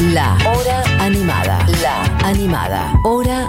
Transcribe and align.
La 0.00 0.38
Hora 0.46 0.84
Animada. 1.00 1.66
La 1.82 2.04
Animada. 2.28 2.92
Hora 3.02 3.48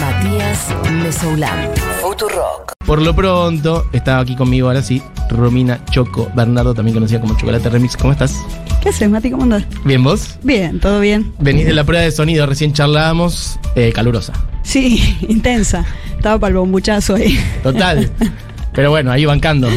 Matías 0.00 0.74
Mesoulán. 0.90 1.70
Futurock. 2.02 2.72
Por 2.84 3.00
lo 3.00 3.14
pronto, 3.14 3.86
estaba 3.92 4.18
aquí 4.18 4.34
conmigo 4.34 4.66
ahora 4.66 4.82
sí, 4.82 5.00
Romina 5.30 5.84
Choco 5.92 6.28
Bernardo, 6.34 6.74
también 6.74 6.94
conocida 6.96 7.20
como 7.20 7.36
Chocolate 7.36 7.70
Remix. 7.70 7.96
¿Cómo 7.96 8.12
estás? 8.12 8.34
¿Qué 8.82 8.88
haces, 8.88 9.08
Mati? 9.08 9.30
¿Cómo 9.30 9.44
andás? 9.44 9.64
¿Bien 9.84 10.02
vos? 10.02 10.36
Bien, 10.42 10.80
todo 10.80 10.98
bien. 10.98 11.32
Venís 11.38 11.66
de 11.66 11.74
la 11.74 11.84
prueba 11.84 12.02
de 12.02 12.10
sonido, 12.10 12.44
recién 12.46 12.72
charlábamos, 12.72 13.60
eh, 13.76 13.92
calurosa. 13.92 14.32
Sí, 14.64 15.16
intensa. 15.28 15.84
Estaba 16.16 16.40
para 16.40 16.50
el 16.50 16.56
bombuchazo 16.56 17.14
ahí. 17.14 17.38
Total. 17.62 18.10
Pero 18.72 18.90
bueno, 18.90 19.12
ahí 19.12 19.24
bancando. 19.24 19.68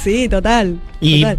Sí, 0.00 0.28
total. 0.28 0.78
Y 1.00 1.22
total. 1.22 1.38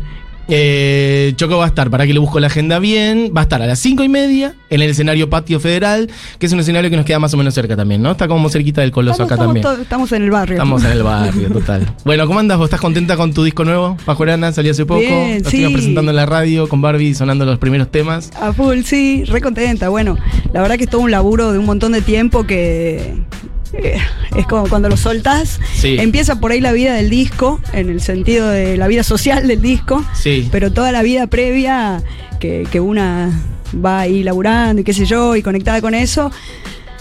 Eh, 0.49 1.33
Choco 1.35 1.57
va 1.57 1.65
a 1.65 1.67
estar, 1.67 1.89
para 1.89 2.05
que 2.07 2.13
le 2.13 2.19
busco 2.19 2.39
la 2.39 2.47
agenda 2.47 2.79
bien, 2.79 3.31
va 3.35 3.41
a 3.41 3.43
estar 3.43 3.61
a 3.61 3.67
las 3.67 3.79
cinco 3.79 4.03
y 4.03 4.09
media 4.09 4.55
en 4.69 4.81
el 4.81 4.89
escenario 4.89 5.29
Patio 5.29 5.59
Federal, 5.59 6.09
que 6.39 6.45
es 6.45 6.51
un 6.53 6.59
escenario 6.59 6.89
que 6.89 6.97
nos 6.97 7.05
queda 7.05 7.19
más 7.19 7.33
o 7.33 7.37
menos 7.37 7.53
cerca 7.53 7.75
también, 7.75 8.01
¿no? 8.01 8.11
Está 8.11 8.27
como 8.27 8.49
cerquita 8.49 8.81
del 8.81 8.91
Coloso 8.91 9.23
Estamos, 9.23 9.31
acá 9.31 9.35
estamos 9.35 9.61
también. 9.61 9.81
estamos 9.83 10.11
en 10.11 10.23
el 10.23 10.31
barrio. 10.31 10.55
Estamos 10.55 10.83
en 10.83 10.91
el 10.91 11.03
barrio, 11.03 11.49
total. 11.49 11.95
Bueno, 12.03 12.27
¿cómo 12.27 12.39
andas? 12.39 12.57
¿Vos 12.57 12.65
estás 12.65 12.81
contenta 12.81 13.15
con 13.15 13.33
tu 13.33 13.43
disco 13.43 13.63
nuevo? 13.63 13.97
Pajorana, 14.05 14.51
salió 14.51 14.71
hace 14.71 14.85
poco. 14.85 14.99
Bien, 15.01 15.41
Lo 15.43 15.49
sí. 15.49 15.67
presentando 15.71 16.11
en 16.11 16.15
la 16.15 16.25
radio 16.25 16.67
con 16.67 16.81
Barbie 16.81 17.13
sonando 17.13 17.45
los 17.45 17.59
primeros 17.59 17.91
temas. 17.91 18.31
A 18.39 18.53
full, 18.53 18.81
sí, 18.83 19.23
re 19.25 19.41
contenta. 19.41 19.89
Bueno, 19.89 20.17
la 20.53 20.61
verdad 20.61 20.77
que 20.77 20.85
es 20.85 20.89
todo 20.89 21.01
un 21.01 21.11
laburo 21.11 21.51
de 21.51 21.59
un 21.59 21.65
montón 21.65 21.91
de 21.91 22.01
tiempo 22.01 22.45
que 22.45 23.13
eh, 23.73 23.97
es 24.35 24.47
como 24.47 24.67
cuando 24.67 24.89
lo 24.89 24.97
soltás, 24.97 25.59
Sí. 25.75 25.97
empieza 25.99 26.39
por 26.39 26.51
ahí 26.51 26.61
la 26.61 26.71
vida 26.71 26.93
del 26.95 27.09
disco, 27.09 27.59
en 27.73 27.89
el 27.89 28.01
sentido 28.01 28.49
de 28.49 28.77
la 28.77 28.87
vida 28.87 29.03
social 29.03 29.47
del 29.47 29.61
disco, 29.61 30.03
Sí. 30.13 30.47
pero 30.51 30.71
toda 30.71 30.91
la 30.91 31.01
vida 31.03 31.27
previa 31.27 32.01
que, 32.39 32.65
que 32.71 32.79
una 32.79 33.31
va 33.73 33.99
ahí 34.01 34.23
laburando 34.23 34.81
y 34.81 34.83
qué 34.83 34.93
sé 34.93 35.05
yo, 35.05 35.35
y 35.35 35.43
conectada 35.43 35.81
con 35.81 35.93
eso, 35.93 36.31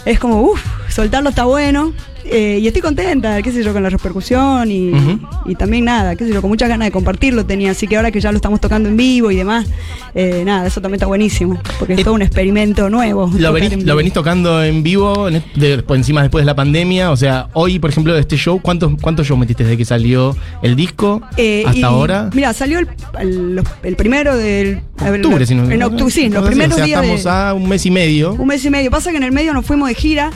es 0.05 0.19
como, 0.19 0.41
uff, 0.41 0.61
soltarlo 0.89 1.29
está 1.29 1.45
bueno. 1.45 1.93
Eh, 2.31 2.59
y 2.61 2.67
estoy 2.67 2.81
contenta, 2.81 3.41
qué 3.41 3.51
sé 3.51 3.63
yo, 3.63 3.73
con 3.73 3.83
la 3.83 3.89
repercusión 3.89 4.69
y, 4.71 4.91
también 5.55 5.85
nada, 5.85 6.15
qué 6.15 6.25
sé 6.25 6.33
yo, 6.33 6.41
con 6.41 6.49
muchas 6.49 6.69
ganas 6.69 6.87
de 6.87 6.91
compartirlo 6.91 7.45
tenía. 7.45 7.71
Así 7.71 7.87
que 7.87 7.97
ahora 7.97 8.11
que 8.11 8.19
ya 8.21 8.31
lo 8.31 8.37
estamos 8.37 8.59
tocando 8.61 8.89
en 8.89 8.97
vivo 8.97 9.31
y 9.31 9.35
demás, 9.35 9.67
eh, 10.15 10.43
nada, 10.45 10.67
eso 10.67 10.81
también 10.81 10.95
está 10.97 11.05
buenísimo, 11.07 11.59
porque 11.77 11.93
es 11.93 12.03
todo 12.03 12.13
un 12.13 12.21
experimento 12.21 12.89
nuevo. 12.89 13.29
Lo 13.37 13.51
venís, 13.53 13.83
lo 13.83 13.95
tocando 14.11 14.63
en 14.63 14.81
vivo, 14.83 15.27
en 15.27 15.43
de- 15.55 15.83
por 15.83 15.97
encima 15.97 16.21
después 16.21 16.41
de 16.43 16.45
la 16.45 16.55
pandemia. 16.55 17.11
O 17.11 17.17
sea, 17.17 17.47
hoy, 17.53 17.79
por 17.79 17.89
ejemplo, 17.89 18.13
de 18.13 18.21
este 18.21 18.37
show, 18.37 18.59
¿cuántos, 18.61 18.93
cuántos 19.01 19.27
shows 19.27 19.39
metiste 19.39 19.63
desde 19.63 19.77
que 19.77 19.85
salió 19.85 20.35
el 20.61 20.75
disco 20.75 21.21
Eh, 21.37 21.63
hasta 21.65 21.79
y, 21.79 21.83
ahora? 21.83 22.29
Mira, 22.33 22.53
salió 22.53 22.79
el, 22.79 22.87
el- 23.83 23.95
primero 23.95 24.35
del. 24.35 24.81
ver, 24.99 25.15
octubre, 25.15 25.45
si 25.45 25.55
no 25.55 25.69
En 25.69 25.83
octubre, 25.83 26.11
sí, 26.11 26.29
los 26.29 26.45
primeros 26.47 26.73
O 26.73 26.75
sea, 26.77 26.85
días. 26.85 27.01
estamos 27.03 27.23
de- 27.23 27.29
a 27.29 27.53
un 27.53 27.67
mes 27.67 27.85
y 27.85 27.91
medio. 27.91 28.33
Un 28.33 28.47
mes 28.47 28.63
y 28.65 28.69
medio. 28.69 28.89
Pasa 28.91 29.11
que 29.11 29.17
en 29.17 29.23
el 29.23 29.31
medio 29.31 29.53
nos 29.53 29.65
fuimos 29.65 29.89
de 29.89 29.95
gira 29.95 30.31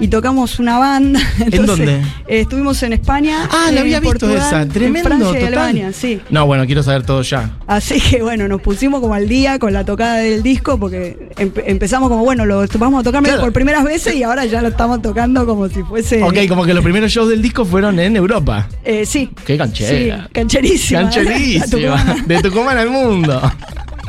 y 0.00 0.08
tocamos 0.08 0.58
una 0.58 0.78
banda. 0.78 1.20
Entonces, 1.40 1.66
dónde? 1.66 1.92
eh, 2.26 2.40
estuvimos 2.40 2.82
en 2.82 2.92
España. 2.94 3.48
Ah, 3.50 3.66
la 3.66 3.72
en 3.72 3.78
había 3.78 4.00
visto 4.00 4.28
esa. 4.34 4.62
en 4.62 4.68
Tremendo, 4.68 5.08
Francia 5.08 5.30
y 5.30 5.32
total. 5.34 5.46
Alemania, 5.46 5.92
sí. 5.92 6.20
No, 6.30 6.46
bueno, 6.46 6.66
quiero 6.66 6.82
saber 6.82 7.04
todo 7.04 7.22
ya. 7.22 7.50
Así 7.66 8.00
que 8.00 8.22
bueno, 8.22 8.48
nos 8.48 8.60
pusimos 8.60 9.00
como 9.00 9.14
al 9.14 9.28
día 9.28 9.58
con 9.58 9.72
la 9.72 9.84
tocada 9.84 10.16
del 10.16 10.42
disco 10.42 10.78
porque 10.78 11.28
empe- 11.36 11.62
empezamos 11.66 12.08
como, 12.08 12.24
bueno, 12.24 12.44
lo 12.46 12.64
vamos 12.78 13.00
a 13.00 13.04
tocar 13.04 13.22
Claro. 13.22 13.40
por 13.40 13.52
primeras 13.52 13.84
veces 13.84 14.14
y 14.16 14.22
ahora 14.22 14.44
ya 14.44 14.60
lo 14.62 14.68
estamos 14.68 15.00
tocando 15.02 15.46
como 15.46 15.68
si 15.68 15.82
fuese... 15.82 16.22
Ok, 16.22 16.38
como 16.48 16.64
que 16.64 16.74
los 16.74 16.82
primeros 16.82 17.10
shows 17.12 17.28
del 17.28 17.40
disco 17.42 17.64
fueron 17.64 17.98
en 18.00 18.16
Europa. 18.16 18.68
Eh, 18.84 19.06
sí. 19.06 19.30
Qué 19.46 19.56
canchera. 19.56 20.24
Sí, 20.26 20.28
cancherísima. 20.32 21.00
Cancherísima. 21.02 22.16
De 22.26 22.42
Tucumán 22.42 22.76
al 22.78 22.90
mundo. 22.90 23.40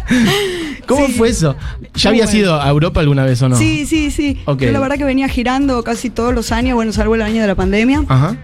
¿Cómo 0.88 1.06
Sí. 1.08 1.14
fue 1.14 1.30
eso? 1.30 1.56
¿Ya 1.96 2.10
habías 2.10 2.28
bueno. 2.28 2.40
ido 2.40 2.62
a 2.62 2.70
Europa 2.70 3.00
alguna 3.00 3.26
vez 3.26 3.42
o 3.42 3.50
no? 3.50 3.56
Sí, 3.58 3.86
sí, 3.86 4.12
sí. 4.12 4.40
Yo 4.46 4.72
la 4.72 4.80
verdad 4.80 4.98
que 4.98 5.04
venía 5.04 5.28
girando 5.28 5.84
casi 5.84 6.10
todos 6.10 6.34
los 6.34 6.52
años, 6.52 6.76
bueno, 6.76 6.92
salvo 6.94 7.16
el 7.16 7.22
año 7.22 7.42
de 7.42 7.48
la 7.48 7.56
pandemia. 7.56 8.04
Ajá. 8.08 8.36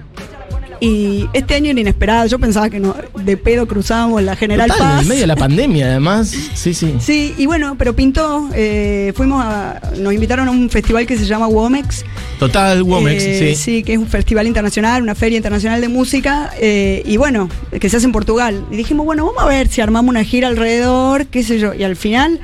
Y 0.84 1.30
este 1.34 1.54
año 1.54 1.70
era 1.70 1.80
inesperado. 1.80 2.26
Yo 2.26 2.40
pensaba 2.40 2.68
que 2.70 2.80
no, 2.80 2.96
de 3.24 3.38
pedo 3.38 3.68
cruzábamos 3.68 4.24
la 4.24 4.36
General 4.36 4.68
Total, 4.68 4.82
en 4.84 4.92
Paz. 4.94 5.02
el 5.04 5.08
medio 5.08 5.22
de 5.22 5.28
la 5.28 5.36
pandemia, 5.36 5.86
además. 5.86 6.34
Sí, 6.56 6.74
sí. 6.74 6.96
Sí, 7.00 7.36
y 7.38 7.46
bueno, 7.46 7.76
pero 7.78 7.96
pintó. 7.96 8.50
eh, 8.56 9.14
fuimos 9.16 9.44
a. 9.46 9.80
Nos 10.00 10.12
invitaron 10.12 10.48
a 10.48 10.52
un 10.52 10.70
festival 10.72 11.06
que 11.06 11.18
se 11.18 11.26
llama 11.26 11.48
Womex. 11.48 12.04
Total, 12.40 12.82
Womex, 12.82 13.24
Eh, 13.24 13.56
sí. 13.56 13.84
que 13.84 13.94
es 13.94 14.00
un 14.00 14.08
festival 14.08 14.48
internacional, 14.48 15.04
una 15.04 15.14
feria 15.14 15.38
internacional 15.38 15.80
de 15.82 15.88
música. 15.88 16.50
eh, 16.60 17.04
y 17.06 17.16
bueno, 17.18 17.48
que 17.80 17.88
se 17.88 17.98
hace 17.98 18.08
en 18.08 18.12
Portugal. 18.12 18.66
Y 18.72 18.76
dijimos, 18.76 19.06
bueno, 19.06 19.26
vamos 19.28 19.44
a 19.44 19.48
ver 19.48 19.68
si 19.68 19.82
armamos 19.82 20.10
una 20.10 20.24
gira 20.24 20.48
alrededor, 20.48 21.28
qué 21.28 21.44
sé 21.44 21.60
yo. 21.60 21.76
Y 21.76 21.84
al 21.84 21.96
final. 21.96 22.40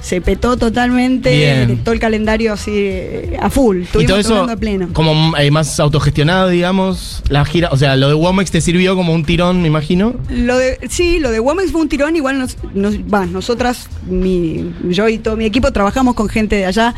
Se 0.00 0.20
petó 0.20 0.56
totalmente 0.56 1.30
Bien. 1.36 1.78
todo 1.84 1.92
el 1.92 2.00
calendario 2.00 2.52
así 2.52 2.70
eh, 2.74 3.36
a 3.40 3.50
full. 3.50 3.78
Y 3.78 3.82
Estuvimos 3.82 4.08
todo 4.10 4.18
eso 4.20 4.42
a 4.50 4.56
pleno. 4.56 4.88
como 4.92 5.36
eh, 5.36 5.50
más 5.50 5.78
autogestionado, 5.80 6.48
digamos, 6.48 7.22
la 7.28 7.44
gira, 7.44 7.68
o 7.72 7.76
sea, 7.76 7.96
lo 7.96 8.08
de 8.08 8.14
Womex 8.14 8.50
te 8.50 8.60
sirvió 8.60 8.94
como 8.96 9.12
un 9.12 9.24
tirón, 9.24 9.60
me 9.60 9.68
imagino. 9.68 10.14
Lo 10.30 10.56
de, 10.56 10.78
sí, 10.88 11.18
lo 11.18 11.30
de 11.30 11.40
Womex 11.40 11.72
fue 11.72 11.80
un 11.82 11.88
tirón, 11.88 12.16
igual 12.16 12.38
nos, 12.38 12.56
nos- 12.74 12.96
va, 12.98 13.26
nosotras, 13.26 13.88
mi, 14.08 14.72
yo 14.88 15.08
y 15.08 15.18
todo 15.18 15.36
mi 15.36 15.44
equipo 15.44 15.72
trabajamos 15.72 16.14
con 16.14 16.28
gente 16.28 16.56
de 16.56 16.66
allá, 16.66 16.94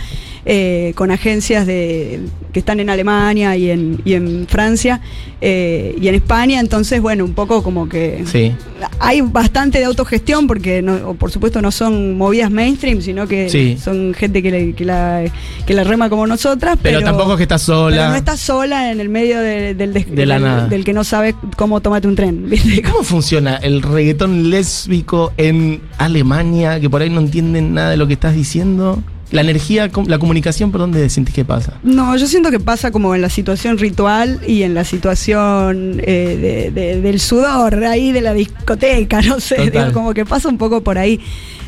eh, 0.47 0.93
con 0.97 1.11
agencias 1.11 1.67
de, 1.67 2.21
que 2.53 2.61
están 2.61 2.81
en 2.81 2.91
Alemania 2.91 3.57
y 3.57 3.71
en, 3.71 4.01
y 4.05 4.15
en 4.15 4.47
Francia 4.49 5.01
eh, 5.41 5.95
y 6.01 6.09
en 6.09 6.15
España, 6.15 6.61
entonces 6.61 7.01
bueno, 7.01 7.25
un 7.25 7.35
poco 7.35 7.63
como 7.63 7.89
que 7.89 8.25
Sí. 8.27 8.53
hay 8.99 9.21
bastante 9.21 9.79
de 9.79 9.85
autogestión 9.85 10.47
porque 10.47 10.83
no, 10.83 11.15
por 11.15 11.31
supuesto 11.31 11.61
no 11.63 11.71
son 11.71 12.17
movidas 12.17 12.51
mainstream, 12.51 13.01
sino 13.03 13.27
que 13.29 13.49
Sí. 13.51 13.77
son 13.83 14.15
gente 14.15 14.43
que, 14.43 14.51
le- 14.51 14.73
que 14.75 14.85
la, 14.85 15.25
que 15.67 15.75
la 15.75 15.85
rema 15.85 16.09
como 16.11 16.27
nosotras. 16.27 16.79
Pero, 16.83 16.99
Pero, 17.01 17.11
tampoco 17.11 17.33
es 17.33 17.37
que 17.39 17.43
estás 17.45 17.63
sola. 17.63 17.97
pero 17.97 18.09
no 18.11 18.17
estás 18.17 18.41
sola 18.41 18.91
en 18.93 19.01
el 19.01 19.09
medio 19.09 19.41
de- 19.41 19.75
del, 19.75 19.93
De 19.93 20.27
la 20.27 20.35
del- 20.35 20.43
nada. 20.45 20.69
del 20.69 20.85
que 20.85 20.93
no 20.93 21.05
sabe 21.05 21.35
cómo 21.57 21.81
tomarte 21.81 22.09
un 22.09 22.17
tren. 22.17 22.49
¿viste? 22.51 22.83
¿Cómo 22.83 23.03
funciona 23.05 23.57
el 23.57 23.83
reggaetón 23.83 24.51
lésbico 24.51 25.33
en 25.37 25.81
Alemania, 25.99 26.81
que 26.81 26.89
por 26.91 27.03
ahí 27.03 27.11
no 27.11 27.21
entienden 27.21 27.75
nada 27.75 27.91
de 27.91 27.97
lo 27.97 28.07
que 28.07 28.15
estás 28.15 28.35
diciendo? 28.35 29.03
La 29.33 29.43
energía, 29.43 29.89
la 30.07 30.19
comunicación, 30.19 30.73
¿por 30.73 30.81
dónde 30.81 31.09
sentís 31.09 31.35
que 31.35 31.45
pasa? 31.45 31.75
No, 31.85 32.17
yo 32.17 32.27
siento 32.27 32.51
que 32.51 32.59
pasa 32.59 32.91
como 32.91 33.15
en 33.15 33.23
la 33.23 33.29
situación 33.29 33.79
ritual 33.79 34.41
y 34.47 34.65
en 34.65 34.75
la 34.75 34.85
situación 34.85 36.01
eh, 36.05 36.71
de- 36.75 36.81
de- 36.81 37.01
del 37.01 37.21
sudor, 37.21 37.85
ahí 37.85 38.11
de 38.13 38.21
la 38.23 38.35
discoteca, 38.35 39.21
no 39.23 39.39
sé, 39.41 39.71
digo, 39.71 39.93
como 39.93 40.15
que 40.15 40.25
pasa 40.25 40.49
un 40.49 40.59
poco 40.59 40.83
por 40.83 40.99
ahí. 40.99 41.21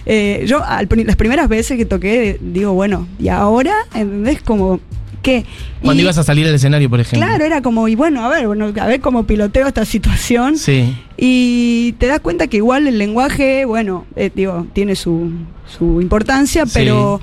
Eh, 0.07 0.45
yo 0.49 0.65
al 0.65 0.89
las 1.05 1.15
primeras 1.17 1.49
veces 1.49 1.77
que 1.77 1.85
toqué, 1.85 2.39
digo, 2.41 2.73
bueno, 2.73 3.07
¿y 3.21 3.29
ahora? 3.29 3.73
¿Entendés? 3.95 4.43
Como, 4.43 4.81
¿qué? 5.23 5.45
Cuando 5.83 6.01
Y- 6.01 6.05
ibas 6.05 6.19
a 6.19 6.25
salir 6.25 6.45
al 6.49 6.55
escenario, 6.57 6.91
por 6.91 6.99
ejemplo. 6.99 7.25
Claro, 7.29 7.45
era 7.45 7.63
como, 7.63 7.87
y 7.87 7.95
bueno, 7.95 8.25
a 8.25 8.29
ver, 8.29 8.49
bueno, 8.49 8.73
a 8.81 8.87
ver 8.89 9.01
cómo 9.01 9.23
piloteo 9.25 9.69
esta 9.69 9.85
situación. 9.95 10.59
Sí. 10.59 10.97
Y 11.17 11.93
te 11.99 12.09
das 12.09 12.19
cuenta 12.19 12.49
que 12.49 12.57
igual 12.57 12.89
el 12.89 12.99
lenguaje, 12.99 13.65
bueno, 13.67 14.05
eh, 14.17 14.31
digo, 14.35 14.67
tiene 14.73 14.97
su, 14.97 15.31
su 15.79 16.01
importancia, 16.01 16.67
Sí. 16.67 16.73
pero 16.75 17.21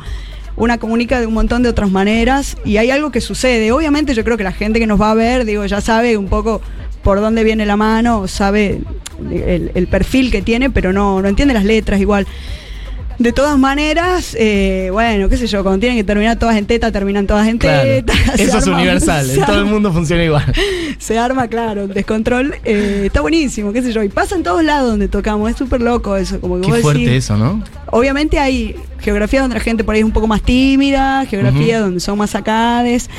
una 0.60 0.78
comunica 0.78 1.20
de 1.20 1.26
un 1.26 1.34
montón 1.34 1.64
de 1.64 1.70
otras 1.70 1.90
maneras 1.90 2.58
y 2.66 2.78
hay 2.78 2.92
algo 2.92 3.12
que 3.12 3.22
sucede. 3.22 3.72
Obviamente 3.72 4.14
yo 4.14 4.24
creo 4.24 4.38
que 4.38 4.44
la 4.44 4.52
gente 4.52 4.80
que 4.80 4.86
nos 4.86 5.02
va 5.02 5.12
a 5.12 5.16
ver, 5.16 5.46
digo, 5.46 5.66
ya 5.66 5.82
sabe 5.82 6.18
un 6.18 6.28
poco 6.28 6.62
por 7.02 7.22
dónde 7.22 7.44
viene 7.44 7.66
la 7.66 7.78
mano, 7.78 8.28
sabe 8.28 8.82
el, 9.32 9.88
perfil 9.88 10.32
que 10.32 10.42
tiene, 10.42 10.70
pero 10.70 10.94
no, 10.94 11.22
no 11.22 11.28
entiende 11.30 11.54
las 11.54 11.64
letras 11.64 12.02
igual. 12.02 12.28
De 13.20 13.34
todas 13.34 13.58
maneras, 13.60 14.34
eh, 14.40 14.90
bueno, 14.94 15.28
qué 15.28 15.36
sé 15.36 15.46
yo, 15.48 15.62
cuando 15.62 15.80
tienen 15.82 15.98
que 15.98 16.06
terminar 16.06 16.40
todas 16.40 16.56
en 16.56 16.66
teta, 16.66 16.90
terminan 16.92 17.28
todas 17.28 17.48
en 17.50 17.58
Claro. 17.58 17.84
teta. 17.84 18.14
Eso 18.38 18.58
es 18.60 18.66
universal, 18.68 19.30
en 19.30 19.42
todo 19.46 19.60
el 19.60 19.66
mundo 19.66 19.92
funciona 19.92 20.24
igual. 20.24 20.46
se 21.00 21.18
arma, 21.20 21.50
claro, 21.50 21.88
descontrol. 21.90 22.56
eh, 22.64 23.04
está 23.08 23.20
buenísimo, 23.20 23.74
qué 23.74 23.82
sé 23.82 23.92
yo. 23.92 24.04
Y 24.04 24.10
pasa 24.10 24.36
en 24.38 24.44
todos 24.44 24.64
lados 24.64 24.90
donde 24.92 25.10
tocamos. 25.10 25.52
Es 25.52 25.58
súper 25.58 25.82
loco 25.82 26.16
eso. 26.16 26.40
Como 26.40 26.56
que 26.56 26.62
Qué 26.62 26.72
vos 26.72 26.80
fuerte 26.82 27.02
decís- 27.04 27.18
eso, 27.18 27.36
¿no? 27.38 27.62
Obviamente 27.92 28.40
hay 28.40 28.76
geografías 29.02 29.42
donde 29.44 29.56
la 29.56 29.62
gente 29.62 29.84
por 29.84 29.96
ahí 29.96 30.00
es 30.02 30.06
un 30.06 30.12
poco 30.12 30.28
más 30.28 30.42
tímida, 30.42 31.26
geografías 31.26 31.82
donde 31.82 32.00
son 32.00 32.18
más 32.18 32.30
sacades. 32.30 33.10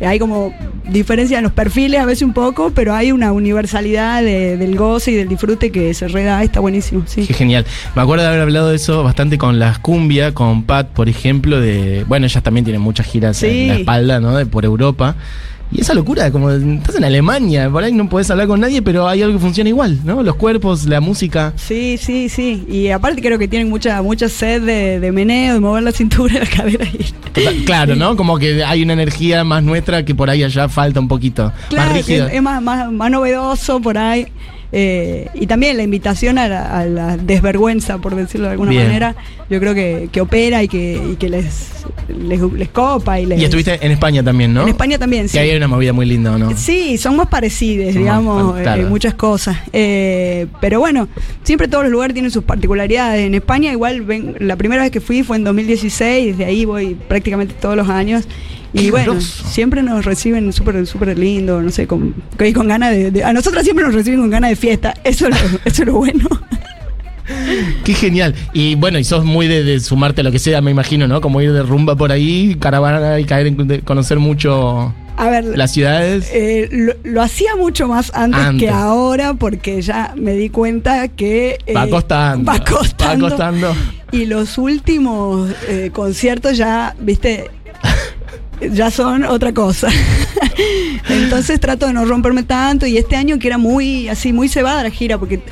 eh, 0.00 0.06
Hay 0.06 0.18
como 0.18 0.54
diferencia 0.88 1.36
en 1.38 1.44
los 1.44 1.52
perfiles 1.52 2.00
a 2.00 2.06
veces 2.06 2.22
un 2.22 2.32
poco, 2.32 2.70
pero 2.74 2.94
hay 2.94 3.12
una 3.12 3.32
universalidad 3.32 4.22
de- 4.22 4.56
del 4.56 4.76
goce 4.76 5.10
y 5.10 5.14
del 5.16 5.28
disfrute 5.28 5.70
que 5.70 5.92
se 5.94 6.08
reda. 6.08 6.42
Está 6.42 6.60
buenísimo, 6.60 7.02
sí. 7.06 7.26
Qué 7.26 7.34
genial. 7.34 7.66
Me 7.94 8.02
acuerdo 8.02 8.22
de 8.22 8.28
haber 8.28 8.40
hablado 8.42 8.70
de 8.70 8.76
eso 8.76 9.02
bastante 9.02 9.36
con 9.36 9.49
las 9.58 9.78
cumbia, 9.78 10.32
con 10.34 10.62
Pat, 10.62 10.88
por 10.88 11.08
ejemplo, 11.08 11.60
de. 11.60 12.04
Bueno, 12.06 12.26
ellas 12.26 12.42
también 12.42 12.64
tienen 12.64 12.82
muchas 12.82 13.06
giras 13.06 13.36
Sí. 13.38 13.46
en 13.46 13.68
la 13.68 13.74
espalda, 13.76 14.20
¿no? 14.20 14.36
De, 14.36 14.46
por 14.46 14.64
Europa. 14.64 15.16
Y 15.72 15.82
esa 15.82 15.94
locura, 15.94 16.32
como 16.32 16.50
estás 16.50 16.96
en 16.96 17.04
Alemania, 17.04 17.70
por 17.70 17.84
ahí 17.84 17.92
no 17.92 18.08
podés 18.08 18.28
hablar 18.28 18.48
con 18.48 18.58
nadie, 18.58 18.82
pero 18.82 19.06
hay 19.06 19.22
algo 19.22 19.34
que 19.36 19.40
funciona 19.40 19.70
igual, 19.70 20.00
¿no? 20.04 20.20
Los 20.24 20.34
cuerpos, 20.34 20.84
la 20.86 21.00
música. 21.00 21.52
Sí, 21.54 21.96
sí, 21.96 22.28
sí. 22.28 22.64
Y 22.68 22.88
aparte 22.88 23.22
creo 23.22 23.38
que 23.38 23.46
tienen 23.46 23.68
mucha 23.70 24.02
mucha 24.02 24.28
sed 24.28 24.62
de, 24.62 24.98
de 24.98 25.12
meneo, 25.12 25.54
de 25.54 25.60
mover 25.60 25.84
la 25.84 25.92
cintura 25.92 26.34
la 26.40 26.46
cadera. 26.46 26.84
Y, 26.86 27.62
Claro, 27.64 27.94
¿no? 27.94 28.16
Como 28.16 28.36
que 28.38 28.64
hay 28.64 28.82
una 28.82 28.94
energía 28.94 29.44
más 29.44 29.62
nuestra 29.62 30.04
que 30.04 30.12
por 30.12 30.28
ahí 30.28 30.42
allá 30.42 30.68
falta 30.68 30.98
un 30.98 31.06
poquito. 31.06 31.52
Claro, 31.68 31.86
más 31.90 31.96
rígida. 31.98 32.26
es, 32.26 32.34
es 32.34 32.42
más, 32.42 32.60
más, 32.60 32.90
más 32.90 33.08
novedoso 33.12 33.80
por 33.80 33.96
ahí. 33.96 34.26
Eh, 34.72 35.26
y 35.34 35.46
también 35.48 35.76
la 35.76 35.82
invitación 35.82 36.38
a 36.38 36.48
la, 36.48 36.78
a 36.78 36.84
la 36.86 37.16
desvergüenza, 37.16 37.98
por 37.98 38.14
decirlo 38.14 38.46
de 38.46 38.52
alguna 38.52 38.70
Bien. 38.70 38.84
manera, 38.86 39.16
yo 39.48 39.58
creo 39.58 39.74
que, 39.74 40.08
que 40.12 40.20
opera 40.20 40.62
y 40.62 40.68
que, 40.68 41.00
y 41.12 41.16
que 41.16 41.28
les, 41.28 41.84
les, 42.08 42.40
les 42.40 42.68
copa 42.68 43.18
y 43.18 43.26
les... 43.26 43.40
Y 43.40 43.44
estuviste 43.44 43.78
en 43.84 43.90
España 43.90 44.22
también, 44.22 44.54
¿no? 44.54 44.62
En 44.62 44.68
España 44.68 44.96
también, 44.98 45.28
sí. 45.28 45.32
Que 45.32 45.40
ahí 45.40 45.50
hay 45.50 45.56
una 45.56 45.66
movida 45.66 45.92
muy 45.92 46.06
linda, 46.06 46.32
¿o 46.32 46.38
no? 46.38 46.56
Sí, 46.56 46.98
son 46.98 47.16
más 47.16 47.26
parecidas, 47.26 47.94
Son 47.94 48.04
más- 48.04 48.18
digamos, 48.20 48.60
claro. 48.60 48.82
eh, 48.82 48.86
muchas 48.86 49.14
cosas. 49.14 49.56
Eh, 49.72 50.46
pero 50.60 50.78
bueno, 50.78 51.08
siempre 51.42 51.66
todos 51.66 51.82
los 51.84 51.92
lugares 51.92 52.14
tienen 52.14 52.30
sus 52.30 52.44
particularidades. 52.44 53.26
En 53.26 53.34
España 53.34 53.72
igual, 53.72 54.02
ven, 54.02 54.36
la 54.38 54.54
primera 54.56 54.82
vez 54.82 54.92
que 54.92 55.00
fui 55.00 55.22
fue 55.24 55.36
en 55.36 55.44
2016, 55.44 56.36
desde 56.38 56.44
ahí 56.48 56.64
voy 56.64 56.94
prácticamente 57.08 57.54
todos 57.60 57.76
los 57.76 57.88
años. 57.88 58.24
Y 58.72 58.90
bueno, 58.90 59.20
siempre 59.20 59.82
nos 59.82 60.04
reciben 60.04 60.52
súper 60.52 60.86
súper 60.86 61.18
lindo, 61.18 61.60
no 61.60 61.70
sé, 61.70 61.86
con, 61.86 62.14
con, 62.38 62.52
con 62.52 62.68
ganas 62.68 62.90
de, 62.92 63.10
de- 63.10 63.24
A 63.24 63.32
nosotras 63.32 63.64
siempre 63.64 63.84
nos 63.84 63.94
reciben 63.94 64.20
con 64.20 64.30
ganas 64.30 64.50
de 64.50 64.56
fiesta, 64.56 64.94
eso 65.04 65.26
es 65.28 65.30
lo, 65.42 65.58
eso 65.64 65.82
es 65.82 65.86
lo 65.86 65.94
bueno. 65.94 66.28
Qué 67.84 67.94
genial. 67.94 68.34
Y 68.52 68.74
bueno, 68.74 68.98
y 68.98 69.04
sos 69.04 69.24
muy 69.24 69.46
de, 69.46 69.62
de 69.62 69.78
sumarte 69.80 70.20
a 70.20 70.24
lo 70.24 70.32
que 70.32 70.38
sea, 70.38 70.60
me 70.60 70.70
imagino, 70.72 71.06
¿no? 71.06 71.20
Como 71.20 71.40
ir 71.40 71.52
de 71.52 71.62
rumba 71.62 71.94
por 71.96 72.10
ahí, 72.12 72.56
caravana 72.58 73.18
y 73.20 73.24
caer 73.24 73.46
en 73.46 73.68
de 73.68 73.80
conocer 73.82 74.18
mucho 74.18 74.92
A 75.16 75.30
ver, 75.30 75.44
las 75.56 75.72
ciudades. 75.72 76.28
Eh, 76.32 76.68
lo, 76.72 76.92
lo 77.04 77.22
hacía 77.22 77.54
mucho 77.56 77.86
más 77.86 78.10
antes, 78.14 78.40
Antes. 78.40 78.68
que 78.68 78.70
ahora 78.74 79.34
porque 79.34 79.80
ya 79.80 80.12
me 80.16 80.34
di 80.34 80.48
cuenta 80.50 81.06
que 81.08 81.58
eh, 81.66 81.72
Va 81.74 81.88
costando, 81.88 82.50
va 82.50 82.64
costando 82.64 83.24
va 83.26 83.30
costando. 83.30 83.74
y 84.10 84.26
los 84.26 84.58
últimos 84.58 85.50
eh, 85.68 85.90
conciertos 85.92 86.56
ya 86.56 86.96
viste 87.00 87.48
ya 88.72 88.90
son 88.90 89.24
otra 89.24 89.52
cosa 89.52 89.88
entonces 91.08 91.60
trato 91.60 91.86
de 91.86 91.92
no 91.92 92.04
romperme 92.04 92.42
tanto 92.42 92.86
y 92.86 92.98
este 92.98 93.16
año 93.16 93.38
que 93.38 93.46
era 93.48 93.58
muy 93.58 94.08
así 94.08 94.32
muy 94.32 94.48
cebada 94.48 94.82
la 94.82 94.90
gira 94.90 95.18
porque 95.18 95.42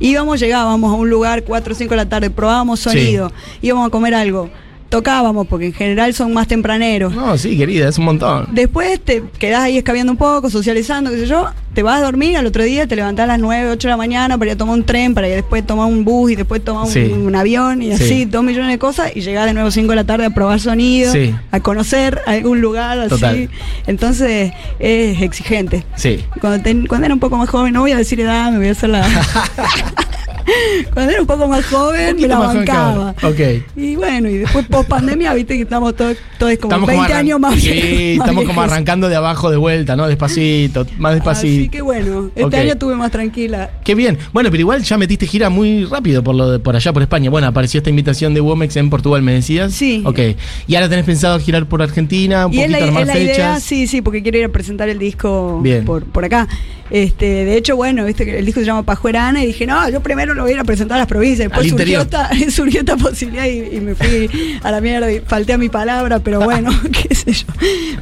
íbamos 0.00 0.40
llegábamos 0.40 0.92
a 0.92 0.96
un 0.96 1.10
lugar 1.10 1.44
4 1.44 1.72
o 1.72 1.76
5 1.76 1.90
de 1.90 1.96
la 1.96 2.08
tarde 2.08 2.30
probábamos 2.30 2.80
Sí. 2.80 2.90
sonido 2.90 3.32
íbamos 3.62 3.86
a 3.86 3.90
comer 3.90 4.14
algo 4.14 4.50
tocábamos 4.94 5.46
porque 5.48 5.66
en 5.66 5.72
general 5.72 6.14
son 6.14 6.32
más 6.32 6.46
tempraneros 6.46 7.12
No, 7.14 7.36
sí, 7.36 7.56
querida, 7.58 7.88
es 7.88 7.98
un 7.98 8.04
montón. 8.04 8.46
Después 8.52 9.00
te 9.00 9.22
quedás 9.38 9.62
ahí 9.64 9.76
escabeando 9.76 10.12
un 10.12 10.18
poco, 10.18 10.50
socializando, 10.50 11.10
qué 11.10 11.18
sé 11.18 11.26
yo. 11.26 11.46
Te 11.74 11.82
vas 11.82 12.00
a 12.00 12.04
dormir, 12.04 12.36
al 12.36 12.46
otro 12.46 12.62
día 12.62 12.86
te 12.86 12.94
levantás 12.94 13.24
a 13.24 13.26
las 13.26 13.40
9, 13.40 13.70
8 13.72 13.88
de 13.88 13.90
la 13.90 13.96
mañana 13.96 14.38
para 14.38 14.52
ir 14.52 14.54
a 14.54 14.58
tomar 14.58 14.76
un 14.76 14.84
tren, 14.84 15.12
para 15.12 15.26
ir 15.28 15.34
después 15.34 15.66
tomar 15.66 15.86
un 15.86 16.04
bus 16.04 16.30
y 16.30 16.36
después 16.36 16.62
tomar 16.64 16.84
un, 16.84 16.90
Sí. 16.92 17.00
un 17.00 17.34
avión 17.34 17.82
y 17.82 17.96
Sí. 17.96 18.04
así, 18.04 18.24
dos 18.26 18.44
millones 18.44 18.70
de 18.70 18.78
cosas. 18.78 19.10
Y 19.16 19.22
llegás 19.22 19.46
de 19.46 19.54
nuevo 19.54 19.72
5 19.72 19.90
de 19.90 19.96
la 19.96 20.04
tarde 20.04 20.26
a 20.26 20.30
probar 20.30 20.60
sonido, 20.60 21.10
Sí. 21.12 21.34
a 21.50 21.58
conocer 21.58 22.20
algún 22.26 22.60
lugar 22.60 23.00
así. 23.00 23.08
Total. 23.08 23.50
Entonces 23.88 24.52
es 24.78 25.20
exigente. 25.22 25.84
Sí. 25.96 26.24
Cuando, 26.40 26.62
ten- 26.62 26.86
cuando 26.86 27.06
era 27.06 27.14
un 27.14 27.20
poco 27.20 27.36
más 27.36 27.48
joven, 27.48 27.72
no 27.74 27.80
voy 27.80 27.90
a 27.90 27.96
decir 27.96 28.20
edad, 28.20 28.52
me 28.52 28.58
voy 28.58 28.68
a 28.68 28.72
hacer 28.72 28.90
la. 28.90 29.04
cuando 30.92 31.12
era 31.12 31.20
un 31.20 31.26
poco 31.26 31.48
más 31.48 31.64
joven, 31.66 32.16
me 32.20 32.28
la 32.28 32.38
bancaba. 32.38 33.14
ahora. 33.20 33.28
Ok. 33.28 33.40
Y 33.76 33.96
bueno, 33.96 34.28
y 34.28 34.38
después 34.38 34.66
post 34.66 34.88
pandemia, 34.88 35.32
viste 35.34 35.56
que 35.56 35.62
estamos 35.62 35.94
todos, 35.96 36.16
todos 36.38 36.52
como 36.58 36.74
Estamos 36.74 36.86
20 36.88 37.04
arran- 37.12 37.16
años 37.18 37.40
más 37.40 37.54
Sí, 37.60 38.14
más 38.18 38.26
estamos 38.28 38.44
como 38.44 38.62
arrancando 38.62 39.08
de 39.08 39.16
abajo 39.16 39.50
de 39.50 39.56
vuelta, 39.56 39.96
¿no? 39.96 40.06
Despacito, 40.06 40.86
más 40.98 41.12
Así 41.12 41.14
despacito. 41.16 41.70
que 41.72 41.82
bueno, 41.82 42.30
este 42.34 42.56
año 42.56 42.72
estuve 42.72 42.96
más 42.96 43.10
tranquila. 43.10 43.70
Qué 43.84 43.94
bien. 43.94 44.18
Bueno, 44.32 44.50
pero 44.50 44.60
igual 44.60 44.82
ya 44.82 44.98
metiste 44.98 45.26
gira 45.26 45.48
muy 45.50 45.84
rápido 45.84 46.22
por 46.22 46.34
lo 46.34 46.50
de, 46.50 46.58
por 46.58 46.76
allá, 46.76 46.92
por 46.92 47.02
España. 47.02 47.30
Bueno, 47.30 47.46
apareció 47.46 47.78
esta 47.78 47.90
invitación 47.90 48.34
de 48.34 48.40
Womex 48.40 48.76
en 48.76 48.90
Portugal, 48.90 49.22
me 49.22 49.32
decías. 49.32 49.72
Sí. 49.72 50.02
Ok. 50.04 50.18
Y 50.66 50.74
ahora 50.74 50.88
tenés 50.88 51.04
pensado 51.04 51.38
girar 51.40 51.66
por 51.66 51.82
Argentina, 51.82 52.46
un 52.46 52.54
Y 52.54 52.58
es 52.60 52.62
poquito 52.66 52.80
la, 52.80 52.86
armar 52.86 53.02
es 53.02 53.08
la 53.08 53.14
fechas. 53.14 53.36
idea, 53.36 53.60
sí, 53.60 53.86
sí, 53.86 54.02
porque 54.02 54.22
quiero 54.22 54.38
ir 54.38 54.44
a 54.44 54.48
presentar 54.50 54.88
el 54.88 54.98
disco 54.98 55.62
por, 55.86 56.04
por 56.04 56.24
acá. 56.24 56.48
Este, 56.90 57.24
de 57.44 57.56
hecho, 57.56 57.76
bueno, 57.76 58.04
viste 58.04 58.24
que 58.26 58.38
el 58.38 58.44
disco 58.44 58.60
se 58.60 58.66
llama 58.66 58.82
Pajuerana 58.82 59.42
y 59.42 59.46
dije, 59.46 59.66
no, 59.66 59.88
yo 59.88 60.00
primero 60.00 60.33
lo 60.34 60.42
voy 60.42 60.52
a 60.52 60.54
ir 60.54 60.60
a 60.60 60.64
presentar 60.64 60.96
a 60.96 61.00
las 61.00 61.08
provincias. 61.08 61.48
Después 61.48 61.68
surgió 61.68 62.02
esta, 62.02 62.30
surgió 62.50 62.80
esta 62.80 62.96
posibilidad 62.96 63.46
y, 63.46 63.76
y 63.76 63.80
me 63.80 63.94
fui 63.94 64.28
a 64.62 64.70
la 64.70 64.80
mierda 64.80 65.10
y 65.10 65.20
falté 65.20 65.52
a 65.52 65.58
mi 65.58 65.68
palabra, 65.68 66.18
pero 66.18 66.40
bueno, 66.44 66.70
qué 66.92 67.14
sé 67.14 67.32
yo. 67.32 67.46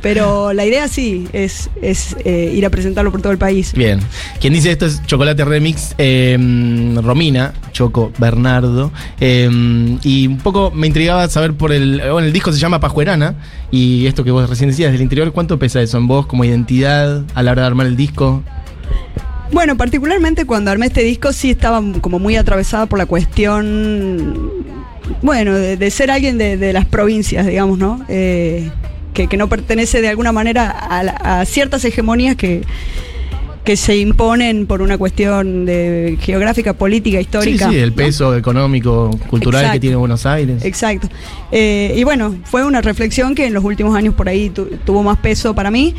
Pero 0.00 0.52
la 0.52 0.64
idea 0.64 0.88
sí 0.88 1.26
es, 1.32 1.70
es 1.81 2.17
eh, 2.25 2.52
ir 2.55 2.67
a 2.67 2.70
presentarlo 2.70 3.11
por 3.12 3.23
todo 3.23 3.32
el 3.32 3.38
país. 3.38 3.73
Bien. 3.73 4.00
Quien 4.40 4.52
dice 4.52 4.70
esto 4.70 4.87
es 4.87 5.02
Chocolate 5.06 5.44
Remix, 5.44 5.94
eh, 5.99 6.37
Romina, 7.02 7.52
Choco 7.73 8.12
Bernardo. 8.19 8.93
eh, 9.20 9.49
y 10.02 10.26
un 10.26 10.38
poco 10.38 10.70
me 10.70 10.87
intrigaba 10.87 11.28
saber 11.28 11.55
por 11.55 11.73
el. 11.73 12.00
Bueno, 12.11 12.26
el 12.26 12.32
disco 12.32 12.52
se 12.52 12.58
llama 12.58 12.81
Pajuerana. 12.81 13.35
Y 13.70 14.06
esto 14.06 14.23
que 14.23 14.31
vos 14.31 14.49
recién 14.49 14.69
decías 14.69 14.93
del 14.93 15.00
interior, 15.00 15.32
¿cuánto 15.32 15.58
pesa 15.58 15.81
eso 15.81 15.96
en 15.96 16.06
vos 16.06 16.26
como 16.26 16.44
identidad 16.44 17.25
a 17.35 17.43
la 17.43 17.52
hora 17.52 17.62
de 17.62 17.69
armar 17.69 17.87
el 17.87 17.96
disco? 17.96 18.43
Bueno, 19.52 19.76
particularmente 19.76 20.46
cuando 20.46 20.70
armé 20.70 20.87
este 20.87 21.02
disco 21.02 21.32
sí 21.32 21.50
estaba 21.50 21.82
como 22.00 22.19
muy 22.19 22.37
atravesada 22.37 22.87
por 22.87 22.99
la 22.99 23.06
cuestión, 23.06 24.50
bueno, 25.20 25.54
de, 25.54 25.90
ser 25.90 26.10
alguien 26.10 26.38
de, 26.38 26.56
de 26.56 26.72
las 26.72 26.87
provincias, 26.87 27.46
digamos, 27.46 27.78
¿no? 27.78 28.04
Eh, 28.08 28.70
que, 29.12 29.26
que 29.28 29.37
no 29.37 29.49
pertenece 29.50 30.00
de 30.00 30.08
alguna 30.08 30.32
manera 30.32 30.70
a, 30.70 31.02
la- 31.02 31.12
a 31.40 31.44
ciertas 31.44 31.84
hegemonías 31.84 32.34
que, 32.37 32.62
que 33.64 33.76
se 33.76 33.97
imponen 33.97 34.67
por 34.67 34.82
una 34.82 34.99
cuestión 34.99 35.64
de 35.67 36.19
geográfica, 36.20 36.73
política, 36.73 37.20
histórica. 37.20 37.69
Sí, 37.69 37.75
sí, 37.75 37.79
el 37.81 37.91
¿no? 37.91 37.97
peso 37.97 38.37
económico, 38.37 39.11
cultural 39.29 39.70
que 39.73 39.79
tiene 39.81 39.97
Buenos 39.97 40.26
Aires. 40.26 40.64
Exacto. 40.64 41.09
Eh, 41.53 41.94
y 41.97 42.03
bueno, 42.05 42.35
fue 42.44 42.64
una 42.64 42.81
reflexión 42.81 43.35
que 43.35 43.47
en 43.47 43.55
los 43.55 43.62
últimos 43.62 43.94
años 43.97 44.14
por 44.14 44.29
ahí 44.29 44.50
tu- 44.50 44.67
tuvo 44.85 45.03
más 45.05 45.19
peso 45.19 45.55
para 45.55 45.70
mí, 45.70 45.94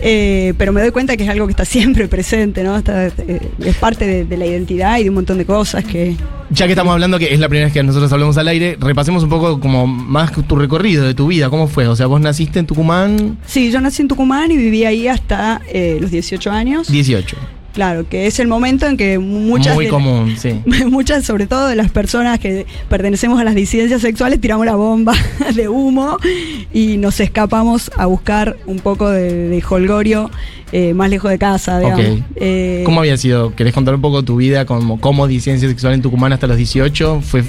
eh, 0.00 0.54
pero 0.58 0.72
me 0.72 0.80
doy 0.80 0.92
cuenta 0.92 1.16
que 1.16 1.24
es 1.24 1.28
algo 1.28 1.46
que 1.46 1.52
está 1.52 1.64
siempre 1.64 2.06
presente, 2.06 2.62
¿no? 2.62 2.76
Está, 2.76 3.06
eh, 3.08 3.40
es 3.64 3.76
parte 3.76 4.06
de, 4.06 4.24
de 4.24 4.36
la 4.36 4.46
identidad 4.46 4.98
y 4.98 5.02
de 5.02 5.08
un 5.08 5.16
montón 5.16 5.38
de 5.38 5.44
cosas 5.44 5.84
que... 5.84 6.14
Ya 6.50 6.64
que 6.64 6.72
estamos 6.72 6.92
hablando 6.94 7.18
que 7.18 7.34
es 7.34 7.40
la 7.40 7.48
primera 7.48 7.66
vez 7.66 7.74
que 7.74 7.82
nosotros 7.82 8.10
hablamos 8.10 8.38
al 8.38 8.48
aire, 8.48 8.78
repasemos 8.80 9.22
un 9.22 9.28
poco 9.28 9.60
como 9.60 9.86
más 9.86 10.32
tu 10.46 10.56
recorrido 10.56 11.04
de 11.04 11.12
tu 11.12 11.26
vida, 11.26 11.50
¿cómo 11.50 11.66
fue? 11.68 11.86
O 11.88 11.94
sea, 11.96 12.06
vos 12.06 12.22
naciste 12.22 12.58
en 12.58 12.66
Tucumán 12.66 13.36
Sí, 13.46 13.70
yo 13.70 13.82
nací 13.82 14.00
en 14.00 14.08
Tucumán 14.08 14.50
y 14.50 14.56
viví 14.56 14.84
ahí 14.86 15.08
hasta 15.08 15.60
eh, 15.70 15.98
los 16.00 16.10
18 16.10 16.50
años. 16.50 16.88
18. 16.90 17.07
Claro, 17.74 18.08
que 18.08 18.26
es 18.26 18.40
el 18.40 18.48
momento 18.48 18.86
en 18.86 18.96
que 18.96 19.20
muchas... 19.20 19.74
Muy 19.76 19.84
de- 19.84 19.90
común, 19.90 20.34
sí. 20.36 20.62
Muchas, 20.86 21.24
sobre 21.24 21.46
todo 21.46 21.68
de 21.68 21.76
las 21.76 21.90
personas 21.92 22.40
que 22.40 22.66
pertenecemos 22.88 23.38
a 23.40 23.44
las 23.44 23.54
disidencias 23.54 24.00
sexuales, 24.00 24.40
tiramos 24.40 24.66
la 24.66 24.74
bomba 24.74 25.14
de 25.54 25.68
humo 25.68 26.16
y 26.72 26.96
nos 26.96 27.20
escapamos 27.20 27.92
a 27.96 28.06
buscar 28.06 28.56
un 28.66 28.80
poco 28.80 29.08
de, 29.10 29.48
de 29.48 29.62
holgorio 29.68 30.28
eh, 30.72 30.92
más 30.92 31.08
lejos 31.08 31.30
de 31.30 31.38
casa, 31.38 31.78
digamos. 31.78 32.20
Eh, 32.34 32.82
¿Cómo 32.84 32.98
había 33.00 33.16
sido? 33.16 33.54
¿Querés 33.54 33.74
contar 33.74 33.94
un 33.94 34.00
poco 34.00 34.24
tu 34.24 34.36
vida 34.36 34.64
como, 34.66 35.00
como 35.00 35.28
disidencia 35.28 35.68
sexual 35.68 35.94
en 35.94 36.02
Tucumán 36.02 36.32
hasta 36.32 36.48
los 36.48 36.56
18? 36.56 37.20
¿Fue 37.20 37.44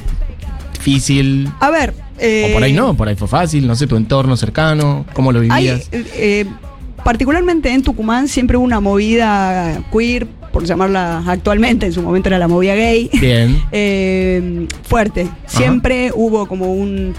difícil? 0.73 1.49
A 1.59 1.71
ver. 1.71 1.93
eh, 2.19 2.47
o 2.49 2.53
por 2.53 2.63
ahí 2.63 2.73
no, 2.73 2.95
por 2.95 3.07
ahí 3.07 3.15
fue 3.15 3.27
fácil, 3.27 3.65
no 3.65 3.75
sé, 3.75 3.87
tu 3.87 3.95
entorno 3.95 4.37
cercano, 4.37 5.05
¿cómo 5.13 5.31
lo 5.31 5.39
hay, 5.39 5.49
vivías? 5.49 5.89
eh, 5.91 6.45
particularmente 7.09 7.73
en 7.73 7.81
Tucumán 7.81 8.27
siempre 8.27 8.55
hubo 8.55 8.63
una 8.63 8.79
movida 8.81 9.81
queer, 9.91 10.27
por 10.27 10.63
llamarla 10.63 11.23
actualmente, 11.25 11.87
en 11.87 11.91
su 11.91 12.03
momento 12.03 12.29
era 12.29 12.37
la 12.37 12.47
movida 12.47 12.75
gay. 12.75 13.09
Bien. 13.19 13.59
eh, 13.71 14.67
fuerte. 14.83 15.27
Siempre 15.47 16.11
hubo 16.13 16.45
como 16.45 16.71
un, 16.71 17.15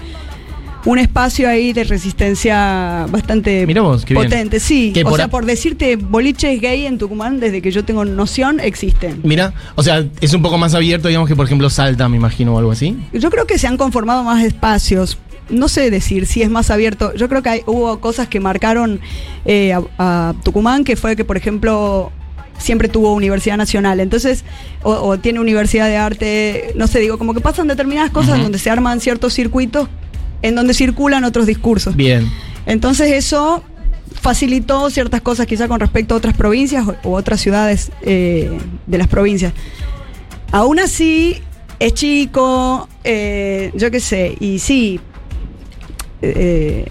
un 0.85 0.97
espacio 0.97 1.49
ahí 1.49 1.73
de 1.73 1.83
resistencia 1.83 3.05
bastante 3.11 3.65
vos, 3.81 4.05
bien. 4.05 4.21
potente. 4.23 4.61
Sí, 4.61 4.93
o 5.03 5.09
por 5.09 5.17
sea, 5.17 5.25
a- 5.25 5.27
por 5.27 5.45
decirte, 5.45 5.97
boliches 5.97 6.61
gay 6.61 6.85
en 6.85 6.97
Tucumán, 6.97 7.41
desde 7.41 7.61
que 7.61 7.71
yo 7.71 7.83
tengo 7.83 8.05
noción, 8.05 8.61
existen. 8.61 9.19
Mira, 9.25 9.53
o 9.75 9.83
sea, 9.83 10.05
es 10.21 10.33
un 10.33 10.41
poco 10.41 10.57
más 10.57 10.73
abierto, 10.73 11.09
digamos, 11.09 11.27
que 11.27 11.35
por 11.35 11.47
ejemplo 11.47 11.69
Salta, 11.69 12.07
me 12.07 12.15
imagino, 12.15 12.55
o 12.55 12.59
algo 12.59 12.71
así. 12.71 12.95
Yo 13.11 13.29
creo 13.29 13.45
que 13.45 13.57
se 13.57 13.67
han 13.67 13.75
conformado 13.75 14.23
más 14.23 14.41
espacios. 14.41 15.17
No 15.51 15.67
sé 15.67 15.89
decir 15.91 16.25
si 16.25 16.41
es 16.41 16.49
más 16.49 16.69
abierto. 16.71 17.13
Yo 17.15 17.27
creo 17.29 17.41
que 17.43 17.49
hay- 17.49 17.63
hubo 17.65 17.99
cosas 17.99 18.27
que 18.27 18.39
marcaron 18.39 18.99
eh, 19.45 19.73
a, 19.73 19.81
a 19.97 20.33
Tucumán, 20.43 20.83
que 20.83 20.95
fue 20.95 21.15
que, 21.15 21.25
por 21.25 21.37
ejemplo, 21.37 22.11
siempre 22.57 22.87
tuvo 22.87 23.13
Universidad 23.13 23.57
Nacional. 23.57 23.99
Entonces, 23.99 24.43
o, 24.83 24.91
o 24.93 25.19
tiene 25.19 25.39
Universidad 25.39 25.87
de 25.87 25.97
Arte, 25.97 26.71
no 26.75 26.87
sé, 26.87 26.99
digo, 26.99 27.17
como 27.17 27.33
que 27.33 27.41
pasan 27.41 27.67
determinadas 27.67 28.11
cosas 28.11 28.33
Ujú. 28.35 28.43
donde 28.43 28.59
se 28.59 28.69
arman 28.69 28.99
ciertos 29.01 29.33
circuitos 29.33 29.89
en 30.41 30.55
donde 30.55 30.73
circulan 30.73 31.23
otros 31.23 31.45
discursos. 31.45 31.95
Bien. 31.95 32.27
Entonces 32.65 33.11
eso 33.11 33.63
facilitó 34.19 34.89
ciertas 34.89 35.21
cosas 35.21 35.47
quizá 35.47 35.67
con 35.67 35.79
respecto 35.79 36.13
a 36.13 36.17
otras 36.17 36.35
provincias 36.35 36.85
o, 37.03 37.11
otras 37.13 37.41
ciudades 37.41 37.91
eh, 38.03 38.51
de 38.87 38.97
las 38.97 39.07
provincias. 39.07 39.53
Aún 40.51 40.79
así, 40.79 41.37
es 41.79 41.93
chico, 41.93 42.87
eh, 43.03 43.71
yo 43.75 43.89
qué 43.89 43.99
sé, 43.99 44.35
y 44.39 44.59
sí, 44.59 44.99
eh, 46.21 46.85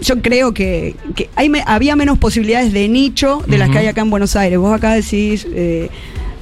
yo 0.00 0.20
creo 0.22 0.54
que, 0.54 0.94
que 1.16 1.28
hay 1.36 1.48
me- 1.48 1.62
había 1.66 1.96
menos 1.96 2.18
posibilidades 2.18 2.72
de 2.72 2.88
nicho 2.88 3.42
de 3.46 3.58
las 3.58 3.70
que 3.70 3.78
hay 3.78 3.86
acá 3.86 4.00
en 4.02 4.10
Buenos 4.10 4.36
Aires. 4.36 4.58
Vos 4.58 4.72
acá 4.74 4.94
decís, 4.94 5.46
eh, 5.52 5.88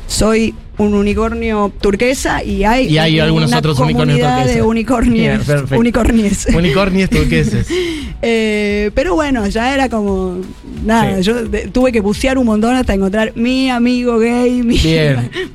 soy 0.07 0.55
un 0.78 0.93
unicornio 0.93 1.73
turquesa 1.81 2.45
y 2.45 2.62
hay, 2.64 2.88
Y 2.88 2.99
hay 2.99 3.14
una 3.14 3.25
algunos 3.25 3.52
otros 3.55 3.78
unicornios 3.81 4.21
turqueses. 4.21 4.55
de 4.57 4.62
unicornios. 4.62 5.49
Unicornies. 5.73 6.47
Unicornios 6.55 7.11
turqueses. 7.11 7.69
Eh, 8.23 8.90
pero 8.95 9.14
bueno, 9.14 9.47
ya 9.47 9.75
era 9.75 9.90
como 9.90 10.38
nada, 10.85 11.19
Sí. 11.19 11.23
yo 11.25 11.45
de- 11.45 11.69
tuve 11.69 11.93
que 11.93 12.00
bucear 12.00 12.38
un 12.38 12.47
montón 12.47 12.75
hasta 12.75 12.95
encontrar 12.95 13.33
mi 13.37 13.69
amigo 13.69 14.19
gay, 14.19 14.62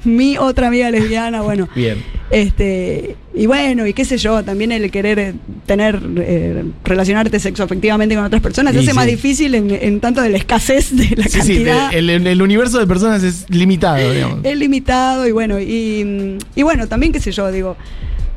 mi 0.06 0.38
otra 0.40 0.68
amiga 0.68 0.92
lesbiana, 0.92 1.42
bueno. 1.42 1.68
Bien. 1.76 1.98
Este, 2.30 3.16
y 3.34 3.46
bueno, 3.46 3.88
y 3.88 3.94
qué 3.94 4.04
sé 4.04 4.18
yo, 4.18 4.44
también 4.44 4.72
el 4.74 4.92
querer 4.92 5.18
eh, 5.20 5.34
tener, 5.66 6.02
eh, 6.18 6.64
relacionarte 6.84 7.40
sexoafectivamente 7.40 8.14
con 8.16 8.26
otras 8.26 8.42
personas, 8.42 8.74
se 8.74 8.80
hace 8.80 8.90
sí. 8.92 8.96
más 8.96 9.06
difícil 9.08 9.56
en, 9.56 9.72
en 9.72 10.00
tanto 10.02 10.22
de 10.22 10.30
la 10.30 10.38
escasez 10.38 10.96
de 10.96 11.16
la 11.16 11.24
Sí, 11.24 11.30
sí, 11.30 11.38
cantidad. 11.64 11.92
de- 11.92 11.98
el, 12.00 12.10
el 12.28 12.42
universo 12.42 12.78
de 12.80 12.88
personas 12.88 13.24
es 13.24 13.46
limitado, 13.50 14.12
digamos. 14.12 14.40
es 14.44 14.58
limitado 14.58 15.28
y 15.28 15.32
bueno, 15.32 15.60
y, 15.60 16.38
y 16.56 16.64
bueno, 16.64 16.88
también 16.88 17.14
qué 17.14 17.20
sé 17.22 17.32
yo, 17.32 17.50
digo, 17.52 17.78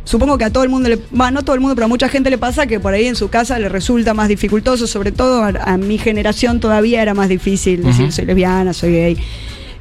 supongo 0.04 0.38
que 0.38 0.44
a 0.44 0.50
todo 0.50 0.62
el 0.62 0.70
mundo 0.70 0.88
le, 0.88 0.98
va, 1.18 1.30
no 1.32 1.42
todo 1.42 1.54
el 1.54 1.60
mundo, 1.60 1.74
pero 1.74 1.86
a 1.86 1.88
mucha 1.88 2.08
gente 2.08 2.30
le 2.30 2.38
pasa 2.38 2.66
que 2.66 2.78
por 2.78 2.92
ahí 2.94 3.06
en 3.06 3.16
su 3.16 3.28
casa 3.30 3.58
le 3.58 3.68
resulta 3.68 4.14
más 4.14 4.28
dificultoso, 4.28 4.86
sobre 4.86 5.10
todo 5.12 5.42
a, 5.42 5.48
a 5.48 5.76
mi 5.76 5.98
generación 5.98 6.60
todavía 6.60 7.02
era 7.02 7.14
más 7.14 7.28
difícil 7.28 7.82
decir 7.82 8.12
soy 8.12 8.26
lesbiana, 8.26 8.72
soy 8.72 8.92
gay. 8.92 9.16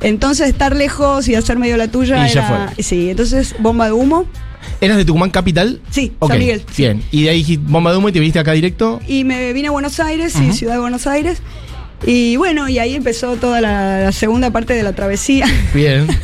Entonces 0.01 0.50
estar 0.50 0.75
lejos 0.75 1.27
y 1.29 1.36
hacer 1.36 1.58
medio 1.58 1.77
la 1.77 1.88
tuya 1.88 2.27
Y 2.27 2.34
ya 2.34 2.46
era, 2.48 2.72
fue. 2.74 2.84
sí, 2.84 3.10
entonces 3.10 3.55
bomba 3.60 3.86
de 3.86 3.91
humo 3.93 4.25
¿Eras 4.82 4.98
de 4.98 5.05
Tucumán 5.05 5.29
Capital? 5.29 5.82
Sí, 5.89 6.12
San 6.27 6.38
Miguel, 6.39 6.62
sí. 6.72 6.84
Bien. 6.84 7.03
Y 7.12 7.24
de 7.24 7.29
ahí 7.29 7.58
bomba 7.58 7.91
de 7.91 7.98
humo 7.98 8.10
y 8.10 8.12
te 8.12 8.20
viniste 8.20 8.39
acá 8.39 8.51
directo. 8.53 9.00
y 9.08 9.24
me 9.24 9.53
vine 9.53 9.67
a 9.70 9.72
Buenos 9.72 10.00
Aires, 10.00 10.36
Ujú. 10.36 10.53
ciudad 10.53 10.74
de 10.74 10.79
Buenos 10.79 11.08
Aires. 11.08 11.41
Y 12.05 12.36
bueno, 12.36 12.67
y 12.67 12.79
ahí 12.79 12.96
empezó 12.96 13.38
toda 13.38 13.62
la, 13.62 14.00
la 14.01 14.12
segunda 14.12 14.51
parte 14.51 14.74
de 14.74 14.84
la 14.84 14.93
travesía. 14.93 15.46
Bien. 15.74 16.08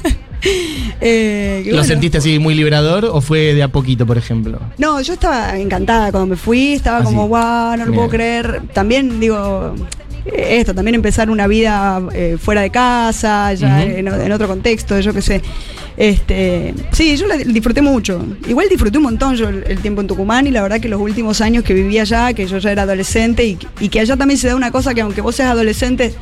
Eh, 1.01 1.63
¿Lo 1.65 1.71
bueno. 1.71 1.83
sentiste 1.83 2.17
así 2.17 2.39
muy 2.39 2.55
liberador 2.55 3.03
o 3.05 3.19
fue 3.21 3.53
de 3.53 3.61
a 3.63 3.67
poquito, 3.67 4.05
por 4.05 4.17
ejemplo? 4.17 4.59
No, 4.77 5.01
yo 5.01 5.13
estaba 5.13 5.57
encantada 5.59 6.11
cuando 6.11 6.27
me 6.27 6.35
fui, 6.35 6.73
estaba 6.73 6.99
Ah, 6.99 7.03
como, 7.03 7.23
sí. 7.23 7.27
guau, 7.27 7.77
no 7.77 7.85
lo 7.85 7.93
puedo 7.93 8.09
creer. 8.09 8.61
También, 8.73 9.19
digo, 9.19 9.75
esto, 10.35 10.73
también 10.73 10.95
empezar 10.95 11.29
una 11.29 11.47
vida 11.47 12.01
eh, 12.13 12.37
fuera 12.39 12.61
de 12.61 12.69
casa, 12.69 13.53
ya 13.53 13.83
en, 13.83 14.07
en 14.07 14.31
otro 14.31 14.47
contexto, 14.47 14.99
yo 14.99 15.13
qué 15.13 15.21
sé. 15.21 15.41
Este, 15.97 16.73
sí, 16.91 17.17
yo 17.17 17.27
la 17.27 17.35
disfruté 17.37 17.81
mucho. 17.81 18.25
Igual 18.47 18.67
disfruté 18.69 18.97
un 18.97 19.03
montón 19.03 19.35
yo 19.35 19.49
el, 19.49 19.63
el 19.67 19.79
tiempo 19.79 20.01
en 20.01 20.07
Tucumán 20.07 20.47
y 20.47 20.51
la 20.51 20.61
verdad 20.61 20.79
que 20.79 20.87
los 20.87 21.01
últimos 21.01 21.41
años 21.41 21.63
que 21.63 21.73
viví 21.73 21.99
allá, 21.99 22.33
que 22.33 22.47
yo 22.47 22.57
ya 22.57 22.71
era 22.71 22.83
adolescente 22.83 23.45
y, 23.45 23.57
y 23.79 23.89
que 23.89 23.99
allá 23.99 24.15
también 24.15 24.37
se 24.37 24.47
da 24.47 24.55
una 24.55 24.71
cosa 24.71 24.93
que 24.93 25.01
aunque 25.01 25.21
vos 25.21 25.35
seas 25.35 25.49
adolescente, 25.51 26.13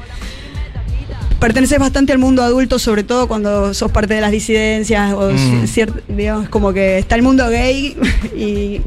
perteneces 1.39 1.77
bastante 1.79 2.11
al 2.11 2.17
mundo 2.17 2.41
adulto, 2.41 2.79
sobre 2.79 3.03
todo 3.03 3.27
cuando 3.27 3.73
sos 3.73 3.91
parte 3.91 4.15
de 4.15 4.21
las 4.21 4.31
disidencias 4.31 5.13
o 5.13 5.29
Mm. 5.31 6.15
digamos, 6.15 6.49
como 6.49 6.73
que 6.73 6.97
está 6.97 7.15
el 7.15 7.21
mundo 7.21 7.47
gay 7.49 7.95
y, 8.35 8.81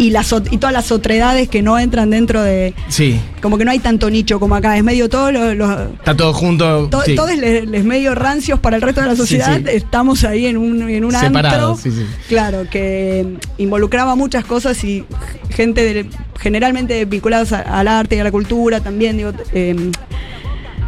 y, 0.00 0.10
las, 0.10 0.34
y 0.50 0.58
todas 0.58 0.72
las 0.72 0.90
otredades 0.92 1.48
que 1.48 1.62
no 1.62 1.78
entran 1.78 2.10
dentro 2.10 2.42
de... 2.42 2.74
Sí. 2.88 3.20
Como 3.42 3.56
que 3.58 3.64
no 3.64 3.70
hay 3.70 3.78
tanto 3.78 4.10
nicho 4.10 4.40
como 4.40 4.54
acá, 4.56 4.76
es 4.76 4.82
medio 4.84 5.08
todo 5.08 5.30
lo- 5.30 5.54
lo- 5.54 5.82
Está 5.92 6.16
todo 6.16 6.32
junto. 6.32 6.88
to- 6.88 7.02
sí. 7.02 7.14
todos 7.14 7.36
les, 7.36 7.66
les 7.68 7.84
medio 7.84 8.14
rancios 8.14 8.58
para 8.58 8.76
el 8.76 8.82
resto 8.82 9.00
de 9.02 9.06
la 9.08 9.16
sociedad, 9.16 9.56
sí. 9.58 9.64
estamos 9.68 10.24
ahí 10.24 10.46
en 10.46 10.56
un, 10.56 10.88
en 10.88 11.04
un 11.04 11.12
Separados, 11.12 11.78
antro, 11.78 11.90
sí, 11.90 11.90
sí. 11.90 12.06
claro, 12.28 12.66
que 12.70 13.26
involucraba 13.58 14.14
muchas 14.16 14.44
cosas 14.44 14.82
y 14.84 15.04
gente 15.50 15.82
de- 15.94 16.10
generalmente 16.40 17.04
vinculadas 17.04 17.52
al 17.52 17.86
arte 17.88 18.16
y 18.16 18.18
a 18.20 18.24
la 18.24 18.32
cultura 18.32 18.80
también, 18.80 19.16
digo, 19.18 19.32
eh, 19.52 19.90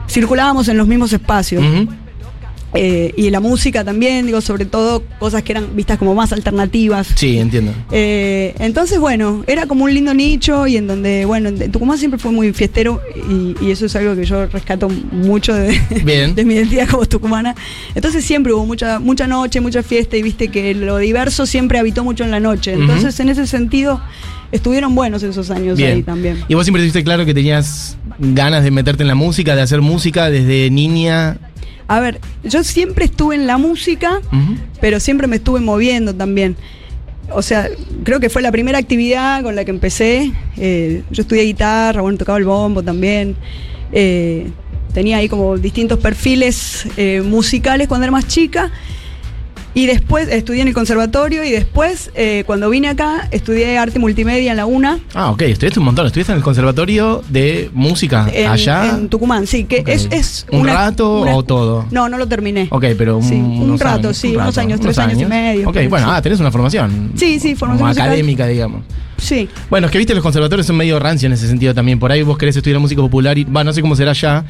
circulábamos 0.08 0.68
en 0.68 0.76
los 0.76 0.86
mismos 0.86 1.12
espacios. 1.12 1.62
Ujú. 1.64 1.88
Eh, 2.74 3.12
y 3.16 3.30
la 3.30 3.40
música 3.40 3.84
también, 3.84 4.26
digo, 4.26 4.40
sobre 4.40 4.64
todo 4.64 5.02
cosas 5.18 5.42
que 5.42 5.52
eran 5.52 5.76
vistas 5.76 5.98
como 5.98 6.14
más 6.14 6.32
alternativas. 6.32 7.08
Sí, 7.14 7.38
entiendo. 7.38 7.72
Eh, 7.90 8.54
entonces, 8.58 8.98
bueno, 8.98 9.44
era 9.46 9.66
como 9.66 9.84
un 9.84 9.92
lindo 9.92 10.14
nicho 10.14 10.66
y 10.66 10.76
en 10.76 10.86
donde, 10.86 11.24
bueno, 11.26 11.50
en 11.50 11.70
Tucumán 11.70 11.98
siempre 11.98 12.18
fue 12.18 12.32
muy 12.32 12.52
fiestero 12.52 13.00
y, 13.28 13.54
y 13.64 13.70
eso 13.70 13.86
es 13.86 13.96
algo 13.96 14.16
que 14.16 14.24
yo 14.24 14.46
rescato 14.46 14.88
mucho 14.88 15.54
de, 15.54 15.78
Bien. 16.04 16.34
de 16.34 16.44
mi 16.44 16.54
identidad 16.54 16.88
como 16.88 17.06
tucumana. 17.06 17.54
Entonces 17.94 18.24
siempre 18.24 18.52
hubo 18.52 18.64
mucha, 18.64 18.98
mucha 18.98 19.26
noche, 19.26 19.60
mucha 19.60 19.82
fiesta 19.82 20.16
y 20.16 20.22
viste 20.22 20.48
que 20.48 20.74
lo 20.74 20.96
diverso 20.98 21.46
siempre 21.46 21.78
habitó 21.78 22.04
mucho 22.04 22.24
en 22.24 22.30
la 22.30 22.40
noche. 22.40 22.72
Entonces, 22.72 23.18
en 23.20 23.28
ese 23.28 23.46
sentido, 23.46 24.00
estuvieron 24.50 24.94
buenos 24.94 25.22
esos 25.22 25.50
años 25.50 25.76
Bien. 25.76 25.92
ahí 25.92 26.02
también. 26.02 26.44
Y 26.48 26.54
vos 26.54 26.64
siempre 26.64 26.82
tuviste 26.82 27.04
claro 27.04 27.24
que 27.24 27.34
tenías 27.34 27.96
ganas 28.18 28.64
de 28.64 28.70
meterte 28.70 29.02
en 29.02 29.08
la 29.08 29.14
música, 29.14 29.56
de 29.56 29.62
hacer 29.62 29.80
música 29.80 30.30
desde 30.30 30.70
niña. 30.70 31.38
A 31.92 32.00
ver, 32.00 32.20
yo 32.42 32.64
siempre 32.64 33.04
estuve 33.04 33.34
en 33.34 33.46
la 33.46 33.58
música. 33.58 34.22
Pero 34.80 34.98
siempre 34.98 35.26
me 35.26 35.36
estuve 35.36 35.60
moviendo 35.60 36.14
también. 36.14 36.56
O 37.30 37.42
sea, 37.42 37.68
creo 38.02 38.18
que 38.18 38.30
fue 38.30 38.40
la 38.40 38.50
primera 38.50 38.78
actividad 38.78 39.42
con 39.42 39.54
la 39.54 39.66
que 39.66 39.72
empecé. 39.72 40.32
Eh, 40.56 41.02
yo 41.10 41.20
estudié 41.20 41.42
guitarra, 41.42 42.00
bueno, 42.00 42.16
tocaba 42.16 42.38
el 42.38 42.44
bombo 42.44 42.82
también. 42.82 43.36
Eh, 43.92 44.46
tenía 44.94 45.18
ahí 45.18 45.28
como 45.28 45.58
distintos 45.58 45.98
perfiles 45.98 46.86
eh, 46.96 47.20
musicales 47.20 47.88
cuando 47.88 48.04
era 48.04 48.10
más 48.10 48.26
chica. 48.26 48.70
Y 49.74 49.86
después 49.86 50.28
estudié 50.28 50.60
en 50.62 50.68
el 50.68 50.74
conservatorio 50.74 51.44
y 51.44 51.50
después, 51.50 52.10
eh, 52.14 52.44
cuando 52.46 52.68
vine 52.68 52.88
acá, 52.88 53.28
estudié 53.30 53.78
arte 53.78 53.98
multimedia 53.98 54.50
en 54.50 54.58
la 54.58 54.66
UNA. 54.66 54.98
Ah, 55.14 55.30
ok, 55.30 55.42
estudiaste 55.42 55.78
un 55.80 55.86
montón. 55.86 56.06
Estuviste 56.06 56.30
en 56.32 56.38
el 56.38 56.44
conservatorio 56.44 57.22
de 57.30 57.70
música 57.72 58.28
En, 58.34 58.48
allá. 58.50 58.90
en 58.90 59.08
Tucumán, 59.08 59.46
sí, 59.46 59.64
que 59.64 59.82
es, 59.86 60.08
es 60.10 60.46
¿Un 60.50 60.60
una- 60.60 60.74
rato 60.74 61.20
una- 61.22 61.34
o 61.36 61.42
todo? 61.42 61.86
No, 61.90 62.08
no 62.10 62.18
lo 62.18 62.26
terminé. 62.28 62.68
Ok, 62.70 62.84
pero 62.98 63.16
un, 63.16 63.22
Sí, 63.26 63.34
un 63.36 63.78
rato, 63.78 64.08
años, 64.08 64.16
sí, 64.18 64.28
un 64.36 64.42
unos 64.42 64.58
años, 64.58 64.78
tres 64.80 64.98
años 64.98 65.18
y 65.20 65.24
medio, 65.24 65.68
Ok, 65.70 65.78
bueno, 65.88 66.06
sí. 66.06 66.12
ah, 66.16 66.20
tenés 66.20 66.38
una 66.40 66.50
formación. 66.50 67.12
Sí, 67.16 67.40
sí, 67.40 67.54
formación 67.54 67.88
como 67.88 67.90
académica, 68.04 68.46
digamos. 68.46 68.82
Sí. 69.22 69.48
Bueno, 69.70 69.86
es 69.86 69.92
que 69.92 69.98
viste, 69.98 70.14
los 70.14 70.22
conservatorios 70.22 70.66
son 70.66 70.76
medio 70.76 70.98
rancios 70.98 71.28
en 71.28 71.32
ese 71.32 71.46
sentido 71.46 71.74
también. 71.74 71.98
Por 71.98 72.10
ahí 72.10 72.22
vos 72.22 72.36
querés 72.36 72.56
estudiar 72.56 72.80
música 72.80 73.00
popular 73.00 73.38
y, 73.38 73.44
va, 73.44 73.62
no 73.62 73.72
sé 73.72 73.80
cómo 73.80 73.94
será 73.94 74.12
ya. 74.12 74.44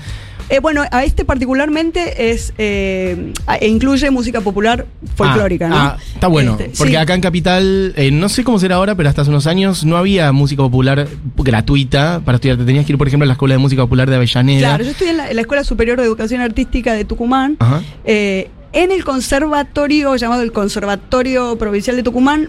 Eh, 0.48 0.58
bueno, 0.60 0.82
a 0.90 1.04
este 1.04 1.24
particularmente 1.24 2.30
es 2.30 2.52
eh, 2.58 3.32
e 3.60 3.68
incluye 3.68 4.10
música 4.10 4.40
popular 4.40 4.86
folclórica, 5.14 5.66
ah, 5.66 5.68
¿no? 5.68 5.76
Ah, 5.76 5.96
está 6.14 6.26
bueno. 6.26 6.52
Este, 6.52 6.76
porque 6.76 6.92
sí. 6.92 6.96
acá 6.96 7.14
en 7.14 7.20
Capital, 7.20 7.92
eh, 7.96 8.10
no 8.10 8.28
sé 8.28 8.44
cómo 8.44 8.58
será 8.58 8.76
ahora, 8.76 8.94
pero 8.94 9.08
hasta 9.08 9.22
hace 9.22 9.30
unos 9.30 9.46
años 9.46 9.84
no 9.84 9.96
había 9.96 10.32
música 10.32 10.62
popular 10.62 11.06
gratuita 11.36 12.22
para 12.24 12.36
estudiar. 12.36 12.56
Te 12.56 12.64
tenías 12.64 12.86
que 12.86 12.92
ir, 12.92 12.98
por 12.98 13.08
ejemplo, 13.08 13.24
a 13.24 13.28
la 13.28 13.34
Escuela 13.34 13.54
de 13.54 13.58
Música 13.58 13.82
Popular 13.82 14.08
de 14.08 14.16
Avellaneda. 14.16 14.68
Claro, 14.68 14.84
yo 14.84 14.90
estudié 14.90 15.10
en 15.12 15.16
la, 15.18 15.30
en 15.30 15.36
la 15.36 15.42
Escuela 15.42 15.64
Superior 15.64 15.98
de 15.98 16.04
Educación 16.04 16.40
Artística 16.40 16.94
de 16.94 17.04
Tucumán. 17.04 17.56
Ajá. 17.60 17.82
Eh, 18.04 18.50
en 18.72 18.90
el 18.90 19.04
conservatorio 19.04 20.16
llamado 20.16 20.42
el 20.42 20.52
Conservatorio 20.52 21.56
Provincial 21.58 21.94
de 21.94 22.02
Tucumán, 22.02 22.48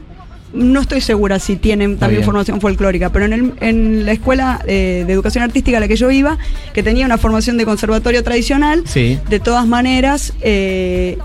no 0.53 0.81
estoy 0.81 1.01
segura 1.01 1.39
si 1.39 1.55
tienen 1.55 1.97
también 1.97 2.23
formación 2.23 2.61
folclórica, 2.61 3.11
pero 3.11 3.25
en, 3.25 3.33
el- 3.33 3.53
en 3.59 4.05
la 4.05 4.11
escuela 4.11 4.61
eh, 4.67 5.03
de 5.07 5.13
educación 5.13 5.43
artística 5.43 5.77
a 5.77 5.79
la 5.79 5.87
que 5.87 5.95
yo 5.95 6.11
iba, 6.11 6.37
que 6.73 6.83
tenía 6.83 7.05
una 7.05 7.17
formación 7.17 7.57
de 7.57 7.65
conservatorio 7.65 8.23
tradicional, 8.23 8.83
Sí. 8.85 9.17
de 9.29 9.39
todas 9.39 9.65
maneras, 9.67 10.33
eh, 10.41 11.17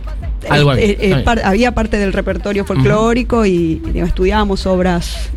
Algo 0.49 0.73
eh, 0.75 1.23
había, 1.45 1.73
par- 1.73 1.75
parte 1.75 1.99
del 1.99 2.13
repertorio 2.13 2.65
folclórico 2.65 3.45
y, 3.45 3.75
digamos, 3.87 4.09
estudiábamos 4.11 4.67
obras. 4.67 5.31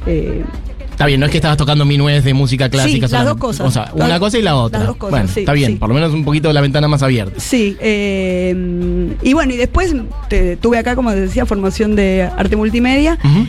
Está 0.91 1.05
bien, 1.07 1.19
no 1.19 1.25
es 1.25 1.31
que 1.31 1.37
estabas 1.39 1.57
tocando 1.57 1.83
minués 1.83 2.23
de 2.23 2.33
música 2.33 2.69
clásica. 2.69 3.07
Sí, 3.07 3.13
las 3.13 3.25
dos 3.25 3.37
cosas. 3.37 3.67
O 3.67 3.71
sea, 3.71 3.91
Las- 3.95 4.07
una 4.07 4.19
cosa 4.19 4.37
y 4.37 4.41
la 4.43 4.55
otra. 4.55 4.79
las 4.79 4.87
dos 4.89 4.97
cosas, 4.97 5.11
Bueno, 5.11 5.27
sí, 5.33 5.39
está 5.39 5.53
bien, 5.53 5.71
sí. 5.71 5.77
por 5.77 5.89
lo 5.89 5.95
menos 5.95 6.13
un 6.13 6.23
poquito 6.23 6.53
la 6.53 6.61
ventana 6.61 6.87
más 6.87 7.01
abierta. 7.01 7.39
Sí, 7.39 7.75
eh, 7.81 9.15
y 9.23 9.33
bueno, 9.33 9.53
y 9.53 9.57
después 9.57 9.93
te- 10.29 10.57
tuve 10.57 10.77
acá, 10.77 10.95
como 10.95 11.11
decía, 11.11 11.45
formación 11.45 11.95
de 11.95 12.29
arte 12.37 12.55
multimedia. 12.55 13.17
Ujú. 13.23 13.47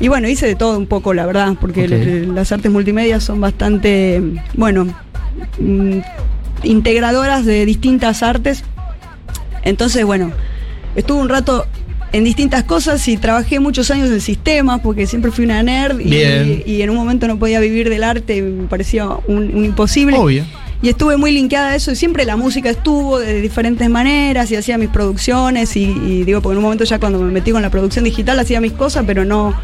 Y 0.00 0.08
bueno, 0.08 0.28
hice 0.28 0.46
de 0.46 0.54
todo 0.54 0.78
un 0.78 0.86
poco, 0.86 1.12
la 1.12 1.26
verdad, 1.26 1.54
porque 1.60 1.86
las 1.86 2.50
artes 2.52 2.72
multimedia 2.72 3.20
son 3.20 3.40
bastante, 3.40 4.22
bueno, 4.54 4.86
mm, 5.58 5.98
integradoras 6.62 7.44
de 7.44 7.66
distintas 7.66 8.22
artes. 8.22 8.64
Entonces, 9.62 10.06
bueno, 10.06 10.32
estuve 10.96 11.20
un 11.20 11.28
rato 11.28 11.66
en 12.12 12.24
distintas 12.24 12.64
cosas 12.64 13.06
y 13.08 13.18
trabajé 13.18 13.60
muchos 13.60 13.90
años 13.90 14.10
en 14.10 14.22
sistemas, 14.22 14.80
porque 14.80 15.06
siempre 15.06 15.30
fui 15.30 15.44
una 15.44 15.62
nerd 15.62 16.00
y, 16.00 16.82
en 16.82 16.90
un 16.90 16.96
momento 16.96 17.28
no 17.28 17.38
podía 17.38 17.60
vivir 17.60 17.90
del 17.90 18.02
arte, 18.02 18.36
y 18.36 18.42
me 18.42 18.68
parecía 18.68 19.06
un, 19.26 19.54
un 19.54 19.64
imposible. 19.66 20.16
Obvio. 20.16 20.44
Y 20.82 20.88
estuve 20.88 21.18
muy 21.18 21.30
linkeada 21.30 21.68
a 21.68 21.74
eso 21.74 21.92
y 21.92 21.96
siempre 21.96 22.24
la 22.24 22.36
música 22.36 22.70
estuvo 22.70 23.18
de 23.18 23.42
diferentes 23.42 23.90
maneras 23.90 24.50
y 24.50 24.56
hacía 24.56 24.78
mis 24.78 24.88
producciones 24.88 25.76
y, 25.76 25.82
y 25.82 26.24
digo, 26.24 26.40
porque 26.40 26.54
en 26.54 26.58
un 26.58 26.64
momento 26.64 26.84
ya 26.84 26.98
cuando 26.98 27.18
me 27.18 27.30
metí 27.30 27.50
con 27.50 27.60
la 27.60 27.68
producción 27.68 28.06
digital 28.06 28.38
hacía 28.38 28.62
mis 28.62 28.72
cosas, 28.72 29.04
pero 29.06 29.26
no, 29.26 29.54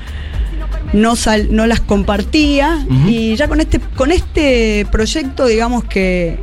no, 0.92 1.16
sal- 1.16 1.48
no 1.50 1.66
las 1.66 1.80
compartía. 1.80 2.84
Y 3.06 3.36
ya 3.36 3.48
con 3.48 3.60
este, 3.60 3.80
con 3.80 4.12
este 4.12 4.86
proyecto, 4.90 5.46
digamos 5.46 5.84
que, 5.84 6.38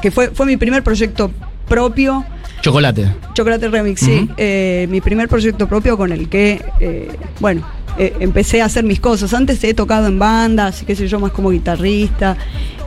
que 0.00 0.10
fue, 0.10 0.30
fue 0.30 0.46
mi 0.46 0.56
primer 0.56 0.82
proyecto 0.82 1.30
propio. 1.68 2.24
Chocolate. 2.60 3.08
Chocolate 3.34 3.68
Remix, 3.68 4.00
sí. 4.00 4.28
Eh, 4.36 4.86
mi 4.90 5.00
primer 5.00 5.28
proyecto 5.28 5.68
propio 5.68 5.96
con 5.96 6.12
el 6.12 6.28
que, 6.28 6.62
eh, 6.80 7.08
bueno, 7.40 7.66
eh, 7.98 8.14
empecé 8.20 8.62
a 8.62 8.66
hacer 8.66 8.84
mis 8.84 9.00
cosas. 9.00 9.32
Antes 9.34 9.62
he 9.64 9.74
tocado 9.74 10.06
en 10.06 10.18
bandas, 10.18 10.82
qué 10.86 10.94
sé 10.96 11.08
yo, 11.08 11.20
más 11.20 11.32
como 11.32 11.50
guitarrista 11.50 12.36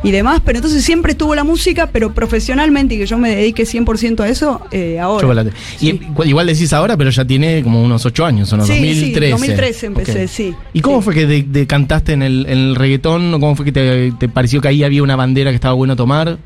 y 0.04 0.12
demás, 0.12 0.42
pero 0.46 0.58
entonces 0.60 0.84
siempre 0.84 1.14
estuvo 1.14 1.34
la 1.34 1.44
música, 1.44 1.90
pero 1.92 2.14
profesionalmente 2.14 2.96
y 2.96 3.00
que 3.00 3.06
yo 3.08 3.18
me 3.18 3.36
dedique 3.36 3.64
100% 3.66 4.20
a 4.24 4.30
eso, 4.30 4.62
eh, 4.72 5.00
ahora. 5.00 5.22
Chocolate. 5.22 5.52
Y 5.80 5.92
Sí. 5.92 6.00
igual- 6.10 6.28
igual 6.30 6.48
decís 6.48 6.74
ahora, 6.74 6.96
pero 6.96 7.10
ya 7.10 7.26
tiene 7.26 7.64
como 7.64 7.82
unos 7.84 8.06
8 8.06 8.26
años, 8.26 8.52
¿o 8.54 8.58
no? 8.58 8.66
Sí, 8.66 8.74
sí, 8.74 8.88
2013. 9.14 9.32
2013 9.32 9.86
empecé, 9.88 10.28
sí. 10.28 10.54
¿Y 10.74 10.82
cómo 10.82 11.00
Sí. 11.00 11.06
fue 11.06 11.14
que 11.16 11.26
de- 11.26 11.44
de- 11.44 11.66
cantaste 11.68 12.14
en 12.14 12.22
el, 12.22 12.46
en 12.48 12.58
el 12.58 12.76
reggaetón? 12.76 13.34
¿O 13.34 13.40
cómo 13.40 13.56
fue 13.56 13.66
que 13.66 13.72
te, 13.72 14.12
te 14.20 14.30
pareció 14.30 14.62
que 14.62 14.68
ahí 14.68 14.84
había 14.84 15.02
una 15.02 15.16
bandera 15.16 15.50
que 15.52 15.56
estaba 15.56 15.74
bueno 15.74 15.96
tomar? 15.96 16.38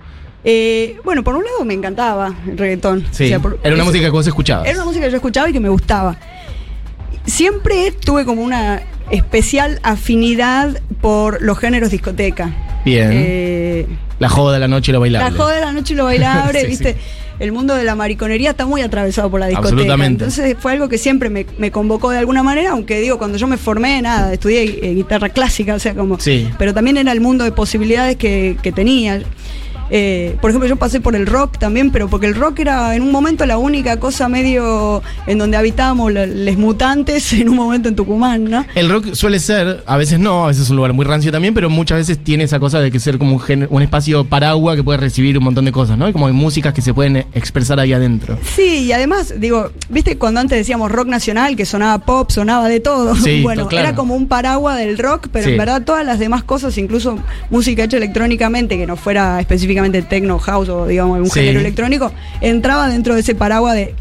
Eh, 0.45 0.95
bueno, 1.03 1.21
por 1.21 1.35
un 1.35 1.43
lado 1.43 1.65
me 1.65 1.73
encantaba 1.73 2.33
el 2.49 2.57
reggaetón. 2.57 3.03
Sí, 3.11 3.25
O 3.25 3.27
sea, 3.27 3.39
por- 3.39 3.59
era 3.61 3.75
una 3.75 3.83
música 3.83 4.05
que 4.05 4.09
vos 4.11 4.25
escuchabas. 4.25 4.67
Era 4.67 4.77
una 4.77 4.85
música 4.85 5.03
que 5.05 5.11
yo 5.11 5.17
escuchaba 5.17 5.49
y 5.49 5.53
que 5.53 5.59
me 5.59 5.67
gustaba. 5.67 6.17
Siempre 7.29 7.91
tuve 7.91 8.25
como 8.25 8.41
una 8.43 8.81
especial 9.12 9.79
afinidad 9.83 10.81
por 11.01 11.41
los 11.41 11.57
géneros 11.57 11.91
discoteca. 11.91 12.53
Bien. 12.86 13.09
Eh, 13.12 13.88
La 14.19 14.29
joda 14.29 14.53
de 14.53 14.59
la 14.59 14.67
noche 14.67 14.91
y 14.91 14.93
lo 14.93 15.00
bailable. 15.00 15.31
la 15.31 15.38
joda 15.38 15.55
de 15.55 15.62
la 15.62 15.71
noche 15.71 15.93
y 15.93 15.98
lo 15.98 16.05
bailable, 16.05 16.62
Sí, 16.62 16.67
viste. 16.67 16.93
sí. 16.93 17.00
El 17.39 17.53
mundo 17.53 17.74
de 17.74 17.86
la 17.86 17.95
mariconería 17.95 18.50
está 18.50 18.65
muy 18.65 18.81
atravesado 18.81 19.31
por 19.31 19.39
la 19.39 19.48
discoteca. 19.48 19.69
Absolutamente. 19.74 20.25
Entonces 20.25 20.57
fue 20.59 20.74
algo 20.74 20.89
que 20.89 20.98
siempre 20.98 21.29
me, 21.29 21.45
me 21.57 21.71
convocó 21.71 22.09
de 22.09 22.17
alguna 22.17 22.43
manera, 22.43 22.71
aunque 22.71 23.00
digo, 23.00 23.17
cuando 23.17 23.38
yo 23.38 23.48
me 23.48 23.55
formé, 23.55 24.01
nada, 24.01 24.33
estudié 24.33 24.63
eh, 24.86 24.93
guitarra 24.93 25.29
clásica, 25.29 25.74
o 25.75 25.79
sea, 25.79 25.95
como. 25.95 26.19
Sí. 26.19 26.50
Pero 26.57 26.74
también 26.74 26.98
era 26.98 27.13
el 27.13 27.21
mundo 27.21 27.45
de 27.45 27.53
posibilidades 27.53 28.17
que, 28.17 28.57
que 28.62 28.74
tenía. 28.74 29.21
Eh, 29.91 30.36
por 30.41 30.51
ejemplo, 30.51 30.67
yo 30.69 30.75
pasé 30.75 31.00
por 31.01 31.15
el 31.15 31.25
rock 31.25 31.58
también, 31.58 31.91
pero 31.91 32.08
porque 32.08 32.27
el 32.27 32.36
rock 32.36 32.60
era 32.60 32.96
en 32.96 33.01
un 33.01 33.12
momento 33.12 33.46
la 33.46 33.58
única 33.58 34.00
cosa 34.00 34.29
medio 34.29 35.01
en 35.27 35.38
donde 35.38 35.58
habitábamos 35.58 36.12
les 36.13 36.58
mutantes 36.58 37.34
en 37.34 37.50
un 37.50 37.55
momento 37.55 37.89
en 37.89 37.96
Tucumán, 37.96 38.43
¿no? 38.46 38.65
El 38.75 38.89
rock 38.89 39.13
suele 39.13 39.39
ser, 39.39 39.84
a 39.86 39.98
veces 39.98 40.19
no, 40.19 40.46
a 40.46 40.48
veces 40.50 40.63
es 40.63 40.69
un 40.69 40.75
lugar 40.77 40.93
muy 40.93 41.05
rancio 41.05 41.31
también, 41.31 41.53
pero 41.53 41.69
muchas 41.69 41.98
veces 41.98 42.19
tiene 42.24 42.43
esa 42.43 42.60
cosa 42.60 42.79
de 42.79 42.91
que 42.91 43.00
ser 43.00 43.17
como 43.17 43.34
un, 43.34 43.39
gen- 43.39 43.67
un 43.69 43.81
espacio 43.81 44.25
paraguas 44.25 44.75
que 44.75 44.84
puede 44.84 44.98
recibir 45.00 45.38
un 45.38 45.43
montón 45.43 45.65
de 45.65 45.72
cosas, 45.72 45.98
¿no? 45.98 46.08
Y 46.08 46.13
como 46.13 46.27
hay 46.27 46.34
músicas 46.34 46.74
que 46.74 46.81
se 46.81 46.93
pueden 46.93 47.17
expresar 47.34 47.79
ahí 47.79 47.93
adentro. 47.93 48.38
Sí, 48.55 48.86
y 48.86 48.91
además, 48.91 49.34
digo, 49.38 49.72
viste 49.89 50.17
cuando 50.17 50.39
antes 50.39 50.58
decíamos 50.58 50.91
rock 50.91 51.08
nacional, 51.08 51.55
que 51.55 51.65
sonaba 51.65 52.00
pop, 52.05 52.29
sonaba 52.31 52.67
de 52.67 52.79
todo. 52.79 53.15
Sí, 53.15 53.41
bueno, 53.43 53.67
claro. 53.67 53.88
era 53.88 53.96
como 53.96 54.15
un 54.15 54.27
paraguas 54.27 54.77
del 54.77 54.98
rock, 54.98 55.27
pero 55.31 55.46
Sí. 55.46 55.51
en 55.51 55.58
verdad 55.58 55.84
todas 55.84 56.05
las 56.05 56.19
demás 56.19 56.43
cosas, 56.43 56.77
incluso 56.77 57.17
música 57.50 57.84
hecha 57.86 57.98
electrónicamente, 57.98 58.77
que 58.77 58.86
no 58.86 58.96
fuera 58.96 59.39
específicamente 59.39 59.78
techno, 60.07 60.39
house 60.39 60.69
o 60.69 60.86
digamos 60.88 61.15
algún 61.15 61.29
Sí. 61.31 61.39
género 61.39 61.59
electrónico, 61.62 62.12
entraba 62.41 62.88
dentro 62.89 63.13
de 63.15 63.21
ese 63.21 63.36
paraguas 63.36 63.75
de 63.75 63.95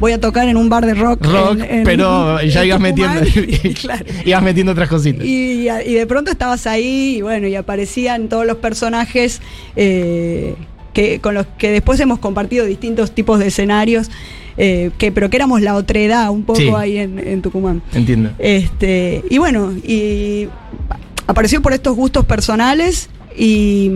voy 0.00 0.10
a 0.12 0.20
tocar 0.20 0.48
en 0.48 0.56
un 0.56 0.68
bar 0.68 0.84
de 0.86 0.94
rock. 0.94 1.24
Rock, 1.24 1.58
en- 1.60 1.64
en- 1.78 1.84
pero 1.84 2.40
ya 2.42 2.64
ibas 2.64 2.80
metiendo, 2.80 3.20
claro. 3.80 4.04
ibas 4.24 4.42
metiendo 4.42 4.72
otras 4.72 4.88
cositas. 4.88 5.24
Y, 5.24 5.68
y 5.68 5.94
de 5.94 6.06
pronto 6.06 6.30
estabas 6.30 6.66
ahí 6.66 7.16
y 7.18 7.22
bueno, 7.22 7.46
y 7.48 7.54
aparecían 7.56 8.28
todos 8.28 8.44
los 8.46 8.56
personajes 8.58 9.40
eh, 9.76 10.54
que, 10.92 11.20
con 11.20 11.34
los 11.34 11.46
que 11.58 11.70
después 11.70 11.98
hemos 12.00 12.18
compartido 12.18 12.64
distintos 12.66 13.12
tipos 13.12 13.38
de 13.38 13.48
escenarios, 13.48 14.10
eh, 14.56 14.90
que, 14.98 15.10
pero 15.10 15.30
que 15.30 15.36
éramos 15.36 15.60
la 15.62 15.74
otredad 15.74 16.30
un 16.30 16.44
poco 16.44 16.60
Sí. 16.60 16.70
ahí 16.76 16.98
en, 16.98 17.18
en 17.18 17.42
Tucumán. 17.42 17.82
Entiendo. 17.92 18.30
Este, 18.38 19.22
y 19.30 19.38
bueno, 19.38 19.72
y 19.72 20.48
apareció 21.26 21.62
por 21.62 21.72
estos 21.72 21.96
gustos 21.96 22.24
personales 22.24 23.08
y 23.36 23.90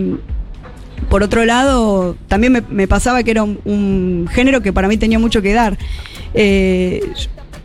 por 1.09 1.23
otro 1.23 1.43
lado, 1.45 2.15
también 2.27 2.53
me, 2.53 2.61
me 2.69 2.87
pasaba 2.87 3.23
que 3.23 3.31
era 3.31 3.43
un, 3.43 3.59
un 3.65 4.27
género 4.31 4.61
que 4.61 4.71
para 4.71 4.87
mí 4.87 4.97
tenía 4.97 5.19
mucho 5.19 5.41
que 5.41 5.53
dar. 5.53 5.77
Eh, 6.33 7.01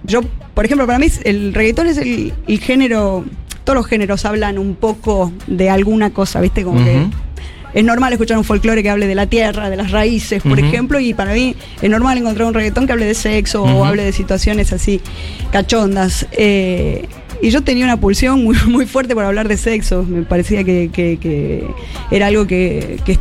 yo, 0.04 0.22
por 0.54 0.64
ejemplo, 0.64 0.86
para 0.86 0.98
mí 0.98 1.06
el 1.24 1.54
reggaetón 1.54 1.86
es 1.86 1.98
el, 1.98 2.32
el 2.46 2.58
género, 2.58 3.24
todos 3.64 3.76
los 3.76 3.86
géneros 3.86 4.24
hablan 4.24 4.58
un 4.58 4.74
poco 4.74 5.32
de 5.46 5.70
alguna 5.70 6.10
cosa, 6.10 6.40
¿viste? 6.40 6.64
Como 6.64 6.82
que 6.84 7.06
es 7.74 7.84
normal 7.84 8.12
escuchar 8.12 8.38
un 8.38 8.44
folclore 8.44 8.82
que 8.82 8.90
hable 8.90 9.06
de 9.08 9.16
la 9.16 9.26
tierra, 9.26 9.68
de 9.68 9.76
las 9.76 9.90
raíces, 9.90 10.42
por 10.42 10.58
ejemplo, 10.58 11.00
y 11.00 11.12
para 11.12 11.32
mí 11.32 11.56
es 11.82 11.90
normal 11.90 12.16
encontrar 12.18 12.46
un 12.46 12.54
reggaetón 12.54 12.86
que 12.86 12.92
hable 12.92 13.04
de 13.04 13.14
sexo 13.14 13.64
o 13.64 13.84
hable 13.84 14.04
de 14.04 14.12
situaciones 14.12 14.72
así 14.72 15.00
cachondas. 15.50 16.26
Eh, 16.32 17.08
y 17.42 17.50
yo 17.50 17.62
tenía 17.62 17.84
una 17.84 17.98
pulsión 18.00 18.42
muy, 18.44 18.56
muy 18.68 18.86
fuerte 18.86 19.14
por 19.14 19.24
hablar 19.24 19.48
de 19.48 19.56
sexo. 19.56 20.02
Me 20.04 20.22
parecía 20.22 20.64
que, 20.64 20.90
que- 20.92 21.18
que 21.20 21.64
era 22.10 22.26
algo 22.28 22.46
que, 22.46 22.98
que 23.04 23.18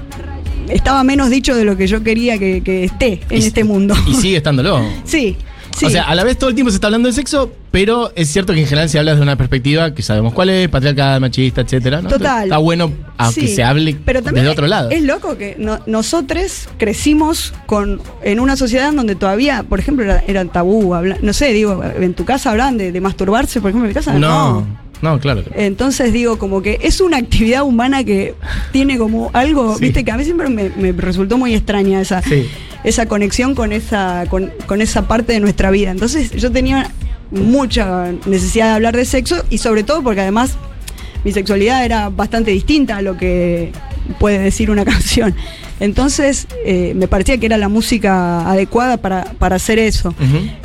estaba 0.70 1.04
menos 1.04 1.30
dicho 1.30 1.56
de 1.56 1.66
lo 1.66 1.76
que 1.78 1.88
yo 1.88 2.04
quería 2.04 2.38
que, 2.38 2.62
que 2.62 2.86
esté 2.86 3.20
en 3.30 3.42
Y- 3.42 3.46
este 3.46 3.64
mundo. 3.64 3.96
Y 4.08 4.14
sigue 4.16 4.38
estándolo. 4.38 4.82
Sí, 5.04 5.36
sí. 5.78 5.86
O 5.86 5.90
sea, 5.90 6.04
a 6.04 6.16
la 6.16 6.24
vez 6.24 6.38
todo 6.38 6.50
el 6.50 6.56
tiempo 6.56 6.72
se 6.72 6.76
está 6.76 6.88
hablando 6.88 7.08
de 7.08 7.14
sexo, 7.14 7.52
pero 7.72 8.12
es 8.16 8.30
cierto 8.30 8.54
que 8.54 8.60
en 8.62 8.68
general 8.68 8.90
se 8.90 9.00
habla 9.00 9.12
desde 9.12 9.24
una 9.24 9.36
perspectiva 9.36 9.94
que 9.94 10.02
sabemos 10.02 10.34
cuál 10.34 10.50
es, 10.50 10.70
patriarcal, 10.70 11.20
machista, 11.22 11.62
etcétera. 11.62 12.02
¿no? 12.02 12.10
Total. 12.10 12.44
Está 12.44 12.58
bueno 12.58 12.92
a 13.18 13.28
que 13.34 13.42
Sí, 13.42 13.48
se 13.56 13.64
hable 13.64 13.96
pero 14.06 14.22
también 14.22 14.44
desde 14.46 14.54
otro 14.54 14.68
lado. 14.68 14.90
Es 14.90 15.04
loco 15.04 15.38
que 15.38 15.56
no- 15.58 15.80
nosotros 15.86 16.68
crecimos 16.78 17.54
con 17.66 18.02
en 18.22 18.40
una 18.40 18.56
sociedad 18.56 18.94
donde 18.94 19.16
todavía, 19.16 19.64
por 19.64 19.80
ejemplo, 19.80 20.04
era, 20.06 20.24
era 20.28 20.46
tabú. 20.46 20.94
habla- 20.94 21.18
no 21.22 21.34
sé, 21.34 21.54
digo, 21.54 21.82
en 21.84 22.14
tu 22.14 22.26
casa 22.26 22.52
hablan 22.52 22.78
de, 22.78 22.92
de 22.92 23.02
masturbarse, 23.02 23.60
por 23.62 23.70
ejemplo, 23.72 23.86
en 23.86 23.90
mi 23.90 23.94
casa 23.96 24.14
no, 24.14 24.20
no, 24.20 24.68
claro. 25.22 25.44
Entonces 25.56 26.14
digo, 26.14 26.38
como 26.38 26.62
que 26.62 26.80
es 26.82 27.02
una 27.02 27.18
actividad 27.18 27.64
humana 27.64 28.04
que 28.04 28.36
tiene 28.72 28.98
como 28.98 29.30
algo, 29.34 29.76
Sí. 29.76 29.82
viste, 29.86 30.04
que 30.04 30.12
a 30.12 30.18
mí 30.18 30.24
siempre 30.24 30.50
me, 30.50 30.70
me 30.78 30.92
resultó 30.94 31.38
muy 31.38 31.54
extraña 31.54 32.02
esa, 32.02 32.22
Sí. 32.22 32.48
esa 32.84 33.06
conexión 33.06 33.54
con 33.56 33.72
esa, 33.74 34.26
con, 34.30 34.52
con 34.66 34.82
esa 34.82 35.08
parte 35.08 35.34
de 35.34 35.40
nuestra 35.40 35.70
vida. 35.72 35.92
Entonces 35.92 36.32
yo 36.32 36.52
tenía 36.52 36.90
mucha 37.32 38.12
necesidad 38.26 38.68
de 38.70 38.74
hablar 38.74 38.96
de 38.96 39.06
sexo 39.06 39.44
y 39.50 39.58
sobre 39.58 39.84
todo 39.84 40.04
porque 40.04 40.22
además 40.22 40.56
mi 41.24 41.32
sexualidad 41.32 41.84
era 41.86 42.10
bastante 42.10 42.52
distinta 42.52 42.98
a 42.98 43.02
lo 43.02 43.18
que 43.18 43.72
puede 44.20 44.40
decir 44.40 44.70
una 44.70 44.86
canción. 44.94 45.34
Entonces 45.80 46.48
eh, 46.66 46.94
me 46.96 47.08
parecía 47.08 47.38
que 47.38 47.46
era 47.48 47.58
la 47.58 47.68
música 47.70 48.50
adecuada 48.50 48.98
para, 48.98 49.24
para 49.40 49.56
hacer 49.56 49.80
eso. 49.80 50.14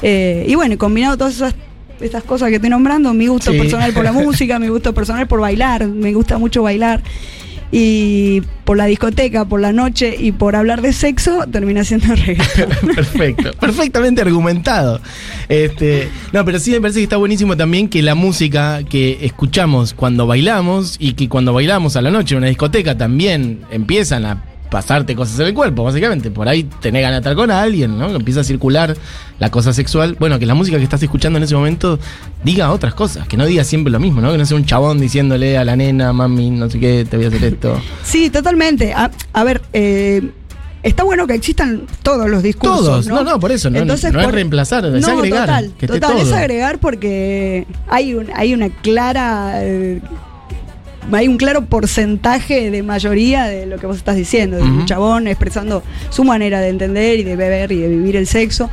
Eh, 0.02 0.44
y 0.48 0.54
bueno, 0.54 0.76
combinado 0.78 1.16
todas 1.16 1.34
esas 1.36 1.54
estas 2.00 2.22
cosas 2.24 2.48
que 2.48 2.56
estoy 2.56 2.70
nombrando, 2.70 3.12
mi 3.14 3.26
gusto 3.26 3.52
Sí. 3.52 3.58
personal 3.58 3.92
por 3.92 4.04
la 4.04 4.12
música, 4.24 4.58
mi 4.58 4.68
gusto 4.68 4.92
personal 4.94 5.26
por 5.26 5.40
bailar, 5.40 5.86
me 5.86 6.12
gusta 6.12 6.38
mucho 6.38 6.62
bailar. 6.62 7.02
Y 7.70 8.40
por 8.64 8.78
la 8.78 8.86
discoteca, 8.86 9.44
por 9.44 9.60
la 9.60 9.74
noche 9.74 10.16
y 10.18 10.32
por 10.32 10.56
hablar 10.56 10.80
de 10.80 10.94
sexo, 10.94 11.44
termina 11.52 11.84
siendo 11.84 12.06
reggaetón. 12.14 12.94
Perfecto, 12.94 13.50
perfectamente 13.60 14.22
argumentado. 14.22 15.02
Este, 15.50 16.08
no, 16.32 16.46
pero 16.46 16.58
sí 16.60 16.70
me 16.70 16.80
parece 16.80 17.00
que 17.00 17.02
está 17.04 17.18
buenísimo 17.18 17.58
también 17.58 17.88
que 17.88 18.00
la 18.00 18.14
música 18.14 18.80
que 18.88 19.18
escuchamos 19.20 19.92
cuando 19.92 20.26
bailamos 20.26 20.96
y 20.98 21.12
que 21.12 21.28
cuando 21.28 21.52
bailamos 21.52 21.96
a 21.96 22.00
la 22.00 22.10
noche 22.10 22.34
en 22.34 22.38
una 22.38 22.46
discoteca 22.46 22.96
también 22.96 23.60
empiezan 23.70 24.24
a 24.24 24.42
pasarte 24.70 25.14
cosas 25.16 25.38
en 25.40 25.46
el 25.46 25.54
cuerpo, 25.54 25.82
básicamente. 25.84 26.30
Por 26.30 26.48
ahí 26.48 26.64
tenés 26.80 27.02
ganas 27.02 27.16
de 27.16 27.20
estar 27.20 27.34
con 27.36 27.50
alguien, 27.50 27.98
¿no? 27.98 28.08
Empieza 28.14 28.40
a 28.40 28.44
circular 28.44 28.96
la 29.38 29.50
cosa 29.50 29.72
sexual. 29.72 30.16
Bueno, 30.18 30.38
que 30.38 30.46
la 30.46 30.54
música 30.54 30.76
que 30.78 30.84
estás 30.84 31.02
escuchando 31.02 31.36
en 31.38 31.42
ese 31.44 31.54
momento 31.54 31.98
diga 32.44 32.70
otras 32.72 32.94
cosas, 32.94 33.26
que 33.28 33.36
no 33.36 33.46
diga 33.46 33.64
siempre 33.64 33.90
lo 33.90 33.98
mismo, 34.00 34.20
¿no? 34.20 34.30
Que 34.32 34.38
no 34.38 34.44
sea 34.46 34.56
un 34.56 34.64
chabón 34.64 35.00
diciéndole 35.00 35.56
a 35.58 35.64
la 35.64 35.76
nena, 35.76 36.12
mami, 36.12 36.50
no 36.50 36.68
sé 36.68 36.78
qué, 36.80 37.06
te 37.08 37.16
voy 37.16 37.26
a 37.26 37.28
hacer 37.28 37.44
esto. 37.44 37.80
Sí, 38.04 38.30
totalmente. 38.30 38.92
A, 38.92 39.10
a 39.32 39.44
ver, 39.44 39.62
eh, 39.72 40.30
está 40.82 41.02
bueno 41.04 41.26
que 41.26 41.34
existan 41.34 41.82
todos 42.02 42.28
los 42.28 42.42
discursos. 42.42 42.84
Todos, 42.86 43.06
no, 43.06 43.16
no, 43.22 43.32
no, 43.32 43.40
por 43.40 43.52
eso, 43.52 43.70
no- 43.70 43.84
no 43.84 43.94
es 43.94 44.02
reemplazar, 44.30 44.84
es 44.86 45.00
no, 45.06 45.12
agregar, 45.18 45.46
Total, 45.46 45.72
que 45.78 45.86
total, 45.86 46.18
es 46.18 46.32
agregar 46.32 46.78
porque 46.78 47.66
hay, 47.88 48.14
un, 48.14 48.26
hay 48.34 48.54
una 48.54 48.68
clara. 48.70 49.52
eh, 49.64 50.00
hay 51.12 51.28
un 51.28 51.36
claro 51.36 51.64
porcentaje 51.64 52.70
de 52.70 52.82
mayoría 52.82 53.44
de 53.44 53.66
lo 53.66 53.78
que 53.78 53.86
vos 53.86 53.96
estás 53.96 54.16
diciendo, 54.16 54.56
de 54.56 54.62
un 54.62 54.86
chabón 54.86 55.26
expresando 55.26 55.82
su 56.10 56.24
manera 56.24 56.60
de 56.60 56.68
entender 56.68 57.18
y 57.18 57.24
de 57.24 57.36
beber 57.36 57.72
y 57.72 57.78
de 57.78 57.88
vivir 57.88 58.16
el 58.16 58.26
sexo. 58.26 58.70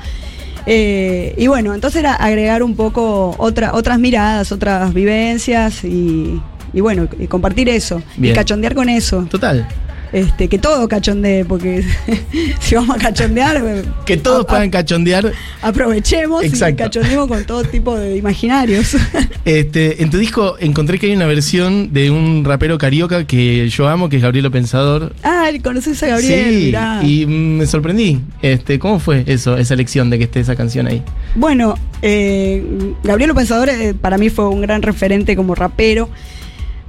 Eh, 0.66 1.36
y 1.38 1.48
bueno, 1.48 1.74
entonces 1.76 2.00
era 2.00 2.14
agregar 2.16 2.64
un 2.64 2.76
poco 2.76 3.36
otra, 3.38 3.74
otras 3.74 4.00
miradas, 4.00 4.52
otras 4.52 4.94
vivencias 4.94 5.84
y, 5.84 6.42
y 6.74 6.82
bueno, 6.82 7.08
y 7.20 7.28
compartir 7.28 7.70
eso. 7.70 8.02
Bien. 8.18 8.34
Y 8.34 8.36
cachondear 8.36 8.74
con 8.74 8.90
eso. 8.90 9.28
Total. 9.30 9.68
Este, 10.14 10.48
que 10.48 10.58
todo 10.60 10.88
cachondee, 10.88 11.44
porque 11.46 11.84
si 12.62 12.76
vamos 12.76 12.96
a 12.96 13.00
cachondear, 13.00 13.58
eh, 13.66 13.84
Que 14.06 14.18
todos 14.18 14.46
a- 14.46 14.48
puedan 14.48 14.70
cachondear. 14.70 15.32
aprovechemos 15.62 16.44
Exacto. 16.44 16.84
y 16.84 16.86
cachondeemos 16.86 17.28
con 17.28 17.44
todo 17.46 17.64
tipo 17.64 17.96
de 17.98 18.18
imaginarios. 18.18 18.96
Este, 19.46 20.02
en 20.02 20.10
tu 20.10 20.18
disco 20.18 20.56
encontré 20.60 20.98
que 20.98 21.06
hay 21.06 21.16
una 21.16 21.28
versión 21.28 21.94
de 21.94 22.10
un 22.10 22.44
rapero 22.46 22.80
carioca 22.80 23.26
que 23.28 23.70
yo 23.70 23.88
amo, 23.88 24.10
que 24.10 24.16
es 24.16 24.22
Gabrielo 24.24 24.50
Pensador. 24.50 25.14
ah, 25.24 25.50
¿conoces 25.64 26.02
a 26.02 26.08
Gabriel? 26.08 26.50
sí, 26.50 26.66
Mirá. 26.66 27.00
y 27.04 27.26
me 27.28 27.66
sorprendí. 27.68 28.22
Este, 28.42 28.80
¿Cómo 28.80 29.00
fue 29.00 29.24
eso, 29.28 29.56
esa 29.58 29.74
elección 29.76 30.10
de 30.10 30.18
que 30.18 30.24
esté 30.24 30.40
esa 30.40 30.56
canción 30.56 30.88
ahí? 30.88 31.04
Bueno, 31.36 31.76
eh, 32.02 32.64
Gabriel 33.04 33.36
Pensador 33.36 33.70
eh, 33.70 33.94
para 33.94 34.18
mí 34.18 34.30
fue 34.32 34.48
un 34.50 34.62
gran 34.62 34.82
referente 34.82 35.36
como 35.36 35.54
rapero. 35.54 36.10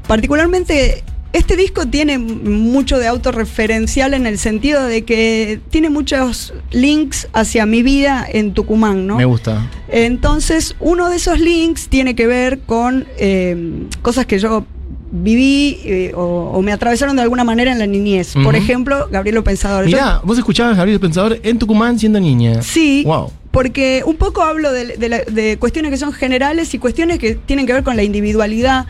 Particularmente, 0.07 1.03
este 1.33 1.57
disco 1.57 1.87
tiene 1.87 2.19
mucho 2.19 2.99
de 2.99 3.07
autorreferencial 3.09 4.15
en 4.15 4.27
el 4.27 4.39
sentido 4.39 4.83
de 4.85 5.05
que 5.05 5.61
tiene 5.71 5.91
muchos 5.91 6.55
links 6.71 7.29
hacia 7.33 7.67
mi 7.67 7.83
vida 7.83 8.27
en 8.31 8.53
Tucumán, 8.55 9.07
¿no? 9.07 9.17
Me 9.17 9.25
gusta. 9.27 9.69
Entonces, 9.89 10.77
uno 10.81 11.11
de 11.11 11.17
esos 11.17 11.39
links 11.41 11.89
tiene 11.89 12.15
que 12.15 12.27
ver 12.27 12.61
con 12.61 13.07
eh, 13.19 13.57
cosas 14.03 14.27
que 14.27 14.39
yo 14.39 14.65
viví 15.13 15.79
eh, 15.85 16.13
o, 16.17 16.51
o 16.55 16.63
me 16.63 16.73
atravesaron 16.73 17.17
de 17.17 17.23
alguna 17.23 17.45
manera 17.45 17.71
en 17.73 17.79
la 17.79 17.87
niñez. 17.87 18.35
Por 18.43 18.57
ejemplo, 18.57 19.09
Gabriel 19.11 19.43
Pensador. 19.43 19.85
Yo- 19.87 19.97
Mirá, 19.97 20.21
vos 20.25 20.37
escuchabas 20.39 20.75
a 20.75 20.77
Gabriel 20.79 21.01
Pensador 21.01 21.39
en 21.43 21.59
Tucumán 21.59 21.99
siendo 21.99 22.19
niña. 22.21 22.63
Sí, 22.63 23.03
Wow. 23.07 23.31
porque 23.51 24.03
un 24.05 24.17
poco 24.17 24.43
hablo 24.43 24.73
de, 24.73 24.97
de 24.97 25.09
la- 25.09 25.23
de 25.25 25.57
cuestiones 25.59 25.91
que 25.91 25.97
son 25.97 26.13
generales 26.13 26.75
y 26.75 26.79
cuestiones 26.79 27.19
que 27.19 27.35
tienen 27.37 27.67
que 27.67 27.73
ver 27.73 27.85
con 27.85 27.97
la 27.97 28.03
individualidad 28.03 28.87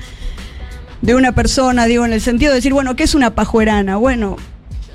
de 1.07 1.15
una 1.15 1.33
persona, 1.33 1.87
digo, 1.87 2.05
en 2.05 2.13
el 2.13 2.21
sentido 2.21 2.51
de 2.51 2.57
decir, 2.57 2.73
bueno, 2.73 2.97
¿qué 2.97 3.05
es 3.05 3.15
una 3.15 3.35
pajuerana? 3.35 3.97
Bueno, 3.97 4.37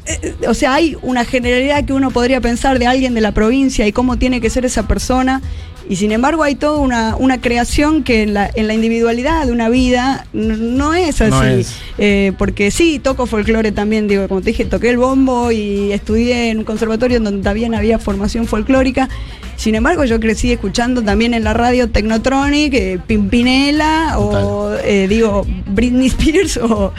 eh, 0.05 0.35
o 0.45 0.53
sea, 0.53 0.73
hay 0.73 0.97
una 1.01 1.23
generalidad 1.23 1.85
que 1.85 1.93
uno 1.93 2.11
podría 2.11 2.41
pensar 2.41 2.79
de 2.79 2.85
alguien 2.85 3.13
de 3.13 3.21
la 3.21 3.31
provincia 3.31 3.87
y 3.87 3.93
cómo 3.93 4.17
tiene 4.17 4.41
que 4.41 4.49
ser 4.49 4.65
esa 4.65 4.89
persona. 4.89 5.41
Y 5.87 5.95
sin 5.95 6.11
embargo 6.11 6.43
hay 6.43 6.55
toda 6.55 6.79
una, 6.79 7.15
una 7.15 7.39
creación 7.39 8.03
que 8.03 8.23
en 8.23 8.33
la, 8.33 8.49
en 8.53 8.67
la 8.67 8.73
individualidad 8.73 9.45
de 9.45 9.53
una 9.53 9.69
vida 9.69 10.27
no 10.33 10.93
es 10.93 11.21
así. 11.21 11.31
No 11.31 11.43
es. 11.43 11.77
Eh, 11.97 12.33
porque 12.37 12.71
sí, 12.71 12.99
toco 12.99 13.25
folclore 13.25 13.71
también, 13.71 14.09
digo, 14.09 14.27
como 14.27 14.41
te 14.41 14.47
dije, 14.47 14.65
toqué 14.65 14.89
el 14.89 14.97
bombo 14.97 15.49
y 15.49 15.93
estudié 15.93 16.49
en 16.49 16.59
un 16.59 16.63
conservatorio 16.65 17.17
en 17.17 17.23
donde 17.23 17.41
también 17.41 17.73
había 17.73 17.99
formación 17.99 18.47
folclórica. 18.47 19.07
Sin 19.61 19.75
embargo, 19.75 20.03
yo 20.05 20.19
crecí 20.19 20.51
escuchando 20.51 21.03
también 21.03 21.35
en 21.35 21.43
la 21.43 21.53
radio 21.53 21.87
Technotronic, 21.87 22.73
eh, 22.73 22.99
Pimpinela 23.05 24.17
o, 24.17 24.73
eh, 24.83 25.05
digo, 25.07 25.45
Britney 25.67 26.07
Spears 26.07 26.57
o... 26.57 26.91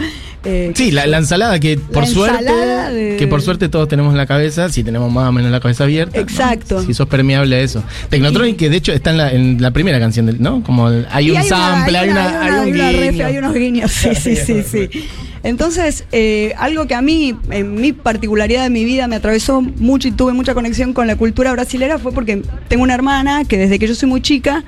eh, 0.45 0.71
Sí, 0.77 0.93
la, 0.93 1.07
la 1.09 1.19
ensalada 1.19 1.59
que 1.59 1.77
por 1.77 2.07
suerte 2.07 2.45
de- 2.45 3.17
que 3.19 3.27
por 3.27 3.43
suerte 3.43 3.69
todos 3.69 3.89
tenemos 3.89 4.13
en 4.13 4.17
la 4.19 4.27
cabeza, 4.27 4.69
si 4.69 4.85
tenemos 4.85 5.11
más 5.11 5.29
o 5.29 5.33
menos 5.33 5.51
la 5.51 5.59
cabeza 5.59 5.83
abierta. 5.83 6.17
¿no? 6.17 6.23
Exacto. 6.23 6.83
Si 6.85 6.95
sos 6.95 7.09
permeable 7.09 7.57
a 7.57 7.61
eso. 7.61 7.83
Technotronic 8.11 8.57
que 8.57 8.71
de 8.71 8.77
hecho 8.77 8.93
está 8.93 9.11
en 9.11 9.17
la, 9.17 9.33
en 9.33 9.61
la 9.61 9.73
primera 9.73 9.99
canción 9.99 10.27
del, 10.27 10.41
¿no? 10.41 10.63
Como 10.63 10.89
el- 10.89 11.07
hay 11.11 11.29
Y 11.29 11.31
un 11.33 11.43
sample, 11.43 11.99
hay, 11.99 12.11
una, 12.11 12.61
ref, 12.71 13.21
hay 13.25 13.39
unos 13.39 13.55
guiños, 13.55 13.91
sí, 13.91 14.11
sí, 14.15 14.37
sí, 14.37 14.63
sí. 14.63 14.89
Entonces, 15.43 16.05
eh, 16.13 16.55
algo 16.59 16.87
que 16.87 16.95
a 16.95 17.03
mí, 17.03 17.37
en 17.51 17.75
mi 17.75 17.93
particularidad 17.93 18.63
de 18.63 18.71
mi 18.71 18.85
vida, 18.85 19.09
me 19.09 19.17
atravesó 19.17 19.61
mucho 19.61 20.09
y 20.09 20.13
tuve 20.13 20.33
mucha 20.33 20.55
conexión 20.55 20.93
con 20.93 21.07
la 21.07 21.17
cultura 21.17 21.53
brasilera 21.53 21.99
fue 21.99 22.13
porque 22.13 22.43
tengo 22.69 22.85
una 22.85 22.95
hermana 22.95 23.45
que 23.45 23.59
desde 23.59 23.79
que 23.79 23.89
yo 23.89 23.95
soy 23.95 24.09
muy 24.09 24.21
chica 24.21 24.65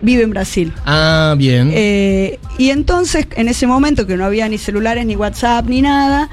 vive 0.00 0.22
en 0.22 0.30
Brasil. 0.30 0.72
Ah, 0.86 1.34
bien. 1.36 1.70
Eh, 1.74 2.38
y 2.56 2.70
entonces, 2.70 3.26
en 3.36 3.48
ese 3.48 3.66
momento 3.66 4.06
que 4.06 4.16
no 4.16 4.24
había 4.24 4.48
ni 4.48 4.56
celulares, 4.56 5.04
ni 5.04 5.16
WhatsApp, 5.16 5.66
ni 5.66 5.82
nada, 5.82 6.30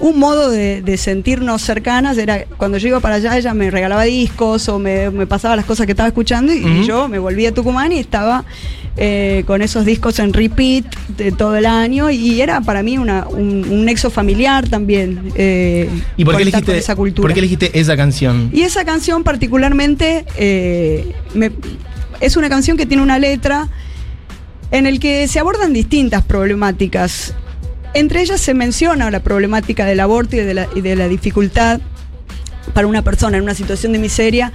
un 0.00 0.18
modo 0.18 0.50
de, 0.50 0.82
de 0.82 0.96
sentirnos 0.96 1.60
cercanas 1.62 2.16
era 2.18 2.44
cuando 2.56 2.78
yo 2.78 2.88
iba 2.88 3.00
para 3.00 3.16
allá, 3.16 3.36
ella 3.36 3.52
me 3.54 3.70
regalaba 3.70 4.04
discos 4.04 4.68
o 4.68 4.78
me, 4.78 5.10
me 5.10 5.26
pasaba 5.26 5.56
las 5.56 5.64
cosas 5.64 5.86
que 5.86 5.92
estaba 5.92 6.06
escuchando 6.06 6.52
y, 6.52 6.58
y 6.58 6.86
yo 6.86 7.08
me 7.08 7.18
volví 7.18 7.46
a 7.46 7.52
Tucumán 7.52 7.90
y 7.92 7.98
estaba 7.98 8.44
eh, 8.98 9.44
con 9.46 9.62
esos 9.62 9.84
discos 9.84 10.18
en 10.18 10.32
repeat 10.32 10.84
de 11.16 11.30
todo 11.32 11.56
el 11.56 11.66
año 11.66 12.10
y 12.10 12.40
era 12.40 12.60
para 12.60 12.82
mí 12.82 12.98
una, 12.98 13.26
un, 13.28 13.64
un 13.70 13.84
nexo 13.84 14.10
familiar 14.10 14.68
también. 14.68 15.32
eh, 15.36 15.88
¿Y 16.16 16.24
por 16.24 16.36
qué, 16.36 16.42
elegiste, 16.42 16.76
esa 16.76 16.96
cultura. 16.96 17.22
por 17.28 17.32
qué 17.32 17.38
elegiste 17.40 17.78
esa 17.78 17.96
canción? 17.96 18.50
Y 18.52 18.62
esa 18.62 18.84
canción 18.84 19.22
particularmente 19.24 20.24
eh, 20.36 21.12
me- 21.34 21.52
es 22.20 22.36
una 22.36 22.48
canción 22.48 22.76
que 22.76 22.86
tiene 22.86 23.02
una 23.02 23.18
letra 23.18 23.68
en 24.70 24.86
el 24.86 24.98
que 25.00 25.28
se 25.28 25.38
abordan 25.38 25.72
distintas 25.72 26.24
problemáticas. 26.24 27.34
Entre 27.94 28.20
ellas 28.20 28.40
se 28.40 28.52
menciona 28.52 29.10
la 29.10 29.20
problemática 29.22 29.86
del 29.86 30.00
aborto 30.00 30.36
y 30.36 30.40
de 30.40 30.54
la, 30.54 30.68
y 30.74 30.80
de 30.82 30.94
la 30.96 31.08
dificultad 31.08 31.80
para 32.74 32.86
una 32.86 33.02
persona 33.02 33.38
en 33.38 33.44
una 33.44 33.54
situación 33.54 33.92
de 33.92 33.98
miseria 33.98 34.52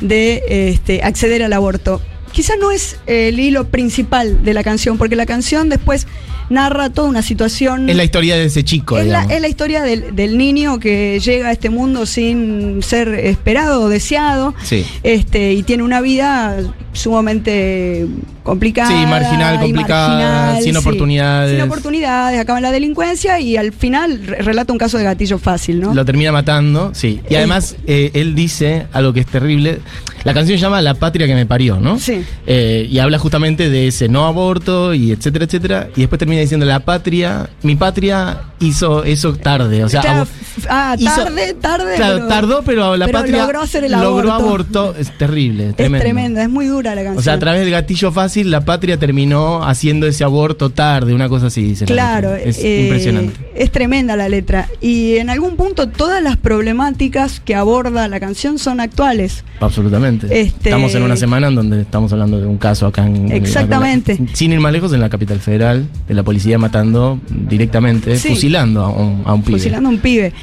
de 0.00 0.42
este, 0.70 1.02
acceder 1.02 1.42
al 1.42 1.52
aborto. 1.52 2.00
Quizás 2.36 2.58
no 2.60 2.70
es 2.70 2.98
el 3.06 3.40
hilo 3.40 3.68
principal 3.68 4.44
de 4.44 4.52
la 4.52 4.62
canción, 4.62 4.98
porque 4.98 5.16
la 5.16 5.24
canción 5.24 5.70
después 5.70 6.06
narra 6.50 6.90
toda 6.90 7.08
una 7.08 7.22
situación... 7.22 7.88
Es 7.90 7.96
la 7.96 8.04
historia 8.04 8.36
de 8.36 8.44
ese 8.44 8.64
chico, 8.64 8.98
Es 8.98 9.06
la, 9.06 9.24
es 9.24 9.40
la 9.40 9.48
historia 9.48 9.82
del, 9.82 10.14
del 10.14 10.38
niño 10.38 10.78
que 10.78 11.20
llega 11.20 11.48
a 11.48 11.52
este 11.52 11.70
mundo 11.70 12.06
sin 12.06 12.82
ser 12.82 13.08
esperado 13.08 13.82
o 13.82 13.88
deseado. 13.88 14.54
Sí. 14.62 14.84
Este, 15.02 15.52
y 15.54 15.62
tiene 15.62 15.82
una 15.82 16.00
vida 16.00 16.56
sumamente 16.92 18.06
complicada. 18.42 18.88
Sí, 18.88 19.06
marginal, 19.06 19.60
complicada, 19.60 20.60
sin 20.60 20.76
oportunidades. 20.76 21.52
Sin 21.52 21.60
oportunidades, 21.62 22.40
acaba 22.40 22.58
en 22.58 22.62
la 22.62 22.72
delincuencia 22.72 23.40
y 23.40 23.56
al 23.56 23.72
final 23.72 24.20
re- 24.24 24.38
relata 24.42 24.72
un 24.72 24.78
caso 24.78 24.98
de 24.98 25.04
gatillo 25.04 25.38
fácil, 25.38 25.80
¿no? 25.80 25.94
Lo 25.94 26.04
termina 26.04 26.32
matando, 26.32 26.92
sí. 26.94 27.20
Y 27.28 27.34
Eh. 27.34 27.38
además, 27.38 27.76
eh, 27.86 28.10
él 28.14 28.34
dice 28.34 28.86
algo 28.92 29.12
que 29.12 29.20
es 29.20 29.26
terrible. 29.26 29.80
La 30.24 30.34
canción 30.34 30.58
se 30.58 30.62
llama 30.62 30.82
La 30.82 30.94
patria 30.94 31.26
que 31.26 31.34
me 31.34 31.46
parió, 31.46 31.78
¿no? 31.80 31.98
Sí. 31.98 32.22
Eh, 32.46 32.86
y 32.90 32.98
habla 32.98 33.18
justamente 33.18 33.70
de 33.70 33.86
ese 33.88 34.08
no 34.08 34.26
aborto 34.26 34.92
y 34.94 35.12
etcétera, 35.12 35.44
etcétera. 35.44 35.88
Y 35.96 36.00
después 36.00 36.18
termina 36.18 36.35
diciendo: 36.42 36.66
La 36.66 36.80
patria, 36.80 37.48
mi 37.62 37.76
patria 37.76 38.40
hizo 38.60 39.04
eso 39.04 39.34
tarde. 39.36 39.84
O 39.84 39.88
sea, 39.88 40.00
Claro, 40.00 40.26
ah, 40.68 40.96
hizo- 40.98 41.24
tarde, 41.24 41.54
tarde. 41.60 41.94
Claro, 41.96 42.14
pero- 42.16 42.28
tardó, 42.28 42.62
pero 42.62 42.96
la 42.96 43.06
pero 43.06 43.18
patria 43.18 43.38
logró 43.42 43.60
hacer 43.60 43.84
el 43.84 43.92
logró 43.92 44.32
aborto. 44.32 44.94
Es 44.98 45.16
terrible, 45.18 45.68
Es 45.70 45.76
tremendo. 45.76 46.02
tremenda, 46.02 46.42
es 46.42 46.48
muy 46.50 46.66
dura 46.66 46.94
la 46.94 47.02
canción. 47.02 47.18
O 47.18 47.22
sea, 47.22 47.34
a 47.34 47.38
través 47.38 47.60
del 47.62 47.70
gatillo 47.70 48.12
fácil, 48.12 48.50
la 48.50 48.64
patria 48.64 48.96
terminó 48.98 49.62
haciendo 49.64 50.06
ese 50.06 50.24
aborto 50.24 50.70
tarde, 50.70 51.12
una 51.14 51.28
cosa 51.28 51.46
así, 51.46 51.62
dice. 51.62 51.84
la 51.86 51.92
Claro. 51.92 52.34
Es 52.34 52.58
eh, 52.58 52.82
impresionante. 52.84 53.34
Es 53.54 53.70
tremenda 53.70 54.16
la 54.16 54.28
letra. 54.28 54.68
Y 54.80 55.16
en 55.16 55.28
algún 55.30 55.56
punto 55.56 55.88
todas 55.88 56.22
las 56.22 56.36
problemáticas 56.36 57.40
que 57.40 57.54
aborda 57.54 58.08
la 58.08 58.20
canción 58.20 58.58
son 58.58 58.80
actuales. 58.80 59.44
Absolutamente. 59.60 60.26
Este- 60.40 60.68
Estamos 60.70 60.94
en 60.94 61.02
una 61.02 61.16
semana 61.16 61.48
en 61.48 61.54
donde 61.54 61.80
estamos 61.82 62.12
hablando 62.12 62.38
de 62.40 62.46
un 62.46 62.58
caso 62.58 62.86
acá 62.86 63.06
en. 63.06 63.30
Exactamente. 63.32 64.12
acá 64.14 64.22
en 64.22 64.28
la- 64.28 64.34
sin 64.36 64.52
ir 64.52 64.60
más 64.60 64.72
lejos, 64.72 64.92
en 64.92 65.00
la 65.00 65.08
capital 65.08 65.40
federal, 65.40 65.86
de 66.08 66.14
la 66.14 66.22
policía 66.26 66.58
matando 66.58 67.18
directamente, 67.30 68.18
Sí. 68.18 68.28
fusilando 68.28 68.82
a 68.84 68.90
un, 68.90 69.22
a 69.24 69.32
un 69.32 69.42
pibe. 69.42 69.56
fusilando 69.58 69.88
a 69.88 69.92
un 69.92 69.98
pibe. 70.00 70.34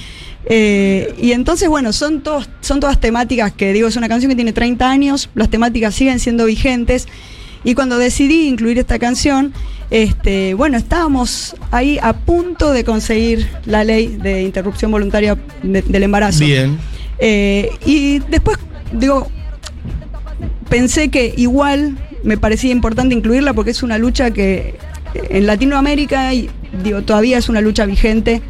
Eh, 0.46 1.14
y 1.22 1.32
entonces, 1.34 1.70
bueno, 1.70 1.94
son, 1.94 2.22
todos, 2.22 2.50
son 2.62 2.80
todas 2.80 3.00
temáticas 3.00 3.52
que, 3.52 3.72
digo, 3.72 3.88
es 3.88 3.96
una 3.96 4.10
canción 4.10 4.30
que 4.32 4.36
tiene 4.36 4.52
30 4.52 4.90
años, 4.90 5.30
las 5.36 5.50
temáticas 5.50 5.94
siguen 5.94 6.20
siendo 6.20 6.46
vigentes. 6.46 7.08
Y 7.64 7.76
cuando 7.76 7.98
decidí 7.98 8.48
incluir 8.48 8.78
esta 8.78 9.00
canción, 9.00 9.54
este, 9.90 10.54
bueno, 10.54 10.76
estábamos 10.78 11.56
ahí 11.72 11.98
a 12.02 12.12
punto 12.12 12.74
de 12.74 12.84
conseguir 12.84 13.48
la 13.66 13.84
ley 13.86 14.08
de 14.22 14.42
interrupción 14.44 14.92
voluntaria 14.92 15.38
de- 15.62 15.82
del 15.84 16.04
embarazo. 16.04 16.44
Bien. 16.44 16.78
Eh, 17.20 17.70
y 17.86 18.20
después, 18.20 18.58
digo, 18.92 19.30
pensé 20.70 21.10
que 21.10 21.34
igual 21.38 21.98
me 22.24 22.38
parecía 22.38 22.72
importante 22.72 23.16
incluirla 23.16 23.54
porque 23.54 23.72
es 23.72 23.82
una 23.84 23.98
lucha 23.98 24.32
que 24.32 24.76
en 25.14 25.48
Latinoamérica, 25.48 26.34
y, 26.34 26.50
digo, 26.84 27.02
todavía 27.02 27.38
es 27.38 27.50
una 27.50 27.62
lucha 27.62 27.86
vigente. 27.86 28.42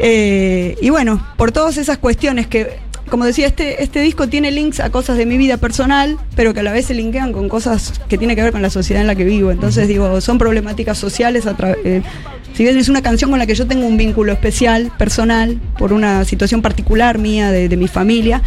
Eh, 0.00 0.76
y 0.80 0.90
bueno, 0.90 1.24
por 1.36 1.52
todas 1.52 1.76
esas 1.76 1.98
cuestiones 1.98 2.46
que, 2.46 2.78
como 3.08 3.24
decía, 3.24 3.46
este, 3.46 3.82
este 3.82 4.00
disco 4.00 4.28
tiene 4.28 4.50
links 4.50 4.80
a 4.80 4.90
cosas 4.90 5.16
de 5.16 5.26
mi 5.26 5.36
vida 5.36 5.58
personal, 5.58 6.18
pero 6.34 6.54
que 6.54 6.60
a 6.60 6.62
la 6.62 6.72
vez 6.72 6.86
se 6.86 6.94
linkean 6.94 7.32
con 7.32 7.48
cosas 7.48 8.00
que 8.08 8.18
tienen 8.18 8.36
que 8.36 8.42
ver 8.42 8.52
con 8.52 8.62
la 8.62 8.70
sociedad 8.70 9.00
en 9.00 9.06
la 9.06 9.14
que 9.14 9.24
vivo. 9.24 9.50
Entonces, 9.50 9.88
digo, 9.88 10.20
son 10.20 10.38
problemáticas 10.38 10.98
sociales. 10.98 11.46
a 11.46 11.54
eh, 11.84 12.02
si 12.54 12.64
bien 12.64 12.76
es 12.76 12.88
una 12.88 13.02
canción 13.02 13.30
con 13.30 13.38
la 13.38 13.46
que 13.46 13.54
yo 13.54 13.66
tengo 13.66 13.86
un 13.86 13.96
vínculo 13.96 14.32
especial, 14.32 14.92
personal, 14.98 15.60
por 15.78 15.92
una 15.92 16.24
situación 16.24 16.62
particular 16.62 17.18
mía, 17.18 17.50
de, 17.50 17.68
de 17.68 17.76
mi 17.76 17.88
familia, 17.88 18.42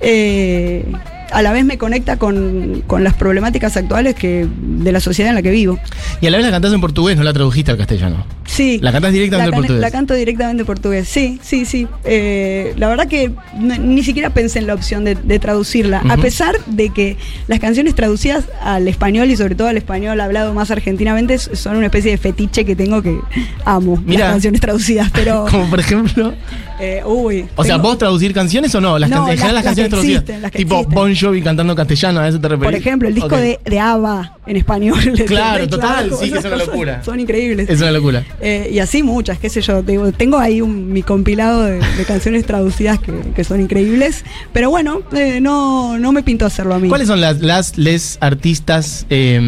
eh, 0.00 0.84
a 1.32 1.42
la 1.42 1.52
vez 1.52 1.64
me 1.64 1.78
conecta 1.78 2.16
con, 2.18 2.82
con 2.86 3.04
las 3.04 3.14
problemáticas 3.14 3.76
actuales 3.76 4.14
que, 4.14 4.46
de 4.58 4.92
la 4.92 5.00
sociedad 5.00 5.30
en 5.30 5.34
la 5.34 5.42
que 5.42 5.50
vivo. 5.50 5.78
Y 6.20 6.26
a 6.26 6.30
la 6.30 6.36
vez 6.38 6.46
la 6.46 6.52
cantás 6.52 6.72
en 6.72 6.80
portugués, 6.80 7.16
no 7.16 7.22
la 7.24 7.32
tradujiste 7.32 7.70
al 7.70 7.76
castellano. 7.78 8.24
Sí. 8.44 8.78
La 8.80 8.92
cantás 8.92 9.12
directamente 9.12 9.46
en 9.48 9.50
can- 9.52 9.60
portugués. 9.60 9.80
La 9.82 9.90
canto 9.90 10.14
directamente 10.14 10.62
en 10.62 10.66
portugués, 10.66 11.08
sí, 11.08 11.38
sí, 11.42 11.64
sí. 11.66 11.86
Eh, 12.04 12.72
la 12.76 12.88
verdad 12.88 13.06
que 13.08 13.32
ni 13.58 14.02
siquiera 14.02 14.30
pensé 14.30 14.60
en 14.60 14.66
la 14.68 14.74
opción 14.74 15.04
de, 15.04 15.14
de 15.16 15.38
traducirla, 15.38 16.02
a 16.08 16.16
pesar 16.16 16.54
de 16.66 16.90
que 16.90 17.16
las 17.48 17.58
canciones 17.60 17.94
traducidas 17.94 18.44
al 18.62 18.86
español 18.88 19.30
y 19.30 19.36
sobre 19.36 19.54
todo 19.56 19.68
al 19.68 19.76
español 19.76 20.20
hablado 20.20 20.54
más 20.54 20.70
argentinamente 20.70 21.38
son 21.38 21.76
una 21.76 21.86
especie 21.86 22.12
de 22.12 22.18
fetiche 22.18 22.64
que 22.64 22.76
tengo 22.76 23.02
que 23.02 23.18
amo, 23.64 24.02
Mira. 24.06 24.24
las 24.26 24.32
canciones 24.34 24.60
traducidas, 24.60 25.10
pero... 25.12 25.46
Como 25.50 25.68
por 25.68 25.80
ejemplo. 25.80 26.32
Eh, 26.80 27.02
uy, 27.04 27.46
O 27.56 27.64
sea, 27.64 27.76
¿vos 27.78 27.96
traducir 27.98 28.32
canciones 28.34 28.74
o 28.74 28.80
no? 28.80 28.98
Las 28.98 29.08
No, 29.10 29.26
can- 29.26 29.36
las- 29.36 29.52
las, 29.52 29.64
canciones 29.64 29.84
que 29.84 29.90
traducidas. 29.90 30.22
existen, 30.22 30.42
las 30.42 30.50
que 30.50 30.58
tipo 30.58 30.74
existen. 30.76 30.94
Bon 30.94 31.14
Jovi 31.14 31.42
cantando 31.42 31.74
castellano, 31.74 32.20
¿a 32.20 32.28
eso 32.28 32.40
te 32.40 32.48
referís? 32.48 32.64
Por 32.64 32.74
ejemplo, 32.74 33.08
el 33.08 33.14
disco 33.14 33.36
de, 33.36 33.58
de 33.64 33.80
ABBA 33.80 34.36
en 34.46 34.56
español. 34.56 34.98
Claro, 35.26 35.66
total, 35.68 36.10
sí, 36.20 36.30
que 36.30 36.38
es 36.38 36.44
una 36.44 36.56
locura. 36.56 37.02
Son 37.04 37.18
increíbles. 37.18 37.68
Es 37.68 37.80
una 37.80 37.90
locura. 37.92 38.24
Eh, 38.40 38.70
y 38.72 38.78
así 38.78 39.02
muchas, 39.02 39.38
qué 39.38 39.48
sé 39.48 39.60
yo. 39.60 39.82
Digo, 39.82 40.12
tengo 40.12 40.38
ahí 40.38 40.60
un- 40.60 40.92
mi 40.92 41.02
compilado 41.02 41.62
de, 41.64 41.78
de 41.80 42.04
canciones 42.06 42.44
traducidas 42.46 42.98
que, 42.98 43.12
que 43.34 43.44
son 43.44 43.60
increíbles. 43.60 44.24
Pero 44.52 44.70
bueno, 44.70 45.02
eh, 45.12 45.40
no, 45.40 45.98
no 45.98 46.12
me 46.12 46.22
pinto 46.22 46.46
hacerlo 46.46 46.74
a 46.74 46.78
mí. 46.78 46.88
¿Cuáles 46.88 47.08
son 47.08 47.20
las, 47.20 47.40
las 47.40 47.76
les 47.78 48.18
artistas 48.20 49.06
eh, 49.10 49.40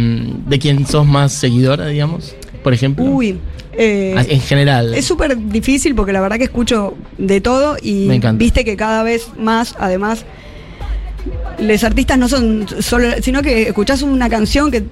de 0.47 0.59
quien 0.59 0.87
sos 0.87 1.07
más 1.07 1.33
seguidora, 1.33 1.87
digamos? 1.87 2.35
Por 2.65 2.73
ejemplo. 2.75 3.05
Uy. 3.05 3.39
Eh, 3.79 4.15
Ah, 4.19 4.25
en 4.29 4.41
general. 4.41 4.93
es 4.95 5.05
súper 5.07 5.37
difícil 5.39 5.95
porque 5.95 6.13
la 6.13 6.21
verdad 6.21 6.37
que 6.37 6.45
escucho 6.45 6.95
de 7.17 7.41
todo 7.41 7.77
y 7.81 8.07
Me 8.07 8.19
viste 8.33 8.65
que 8.65 8.77
cada 8.77 9.03
vez 9.03 9.29
más, 9.39 9.75
además, 9.79 10.25
los 11.59 11.85
artistas 11.85 12.19
no 12.19 12.29
son 12.29 12.67
solo, 12.81 13.09
sino 13.23 13.43
que 13.43 13.63
escuchás 13.69 14.03
una 14.03 14.29
canción 14.29 14.71
que, 14.71 14.85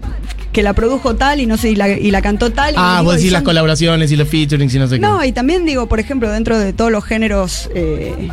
que 0.53 0.63
la 0.63 0.73
produjo 0.73 1.15
tal 1.17 1.41
y 1.41 1.47
no 1.47 1.57
sé, 1.57 1.71
y 1.71 1.77
la, 1.77 1.89
y 1.91 2.11
la 2.11 2.23
cantó 2.23 2.51
tal. 2.53 2.75
y 2.75 2.77
ah, 2.79 2.99
digo, 3.01 3.05
vos 3.11 3.15
y 3.15 3.17
decís 3.19 3.33
las 3.33 3.43
colaboraciones 3.43 4.11
y 4.13 4.17
los 4.17 4.29
featurings 4.29 4.75
y 4.75 4.79
no 4.79 4.87
sé 4.89 4.95
qué. 4.97 5.01
No, 5.01 5.25
y 5.25 5.33
también 5.33 5.65
digo, 5.67 5.87
por 5.87 6.01
ejemplo, 6.01 6.31
dentro 6.31 6.59
de 6.59 6.73
todos 6.73 6.91
los 6.91 7.05
géneros 7.05 7.71
eh, 7.75 8.29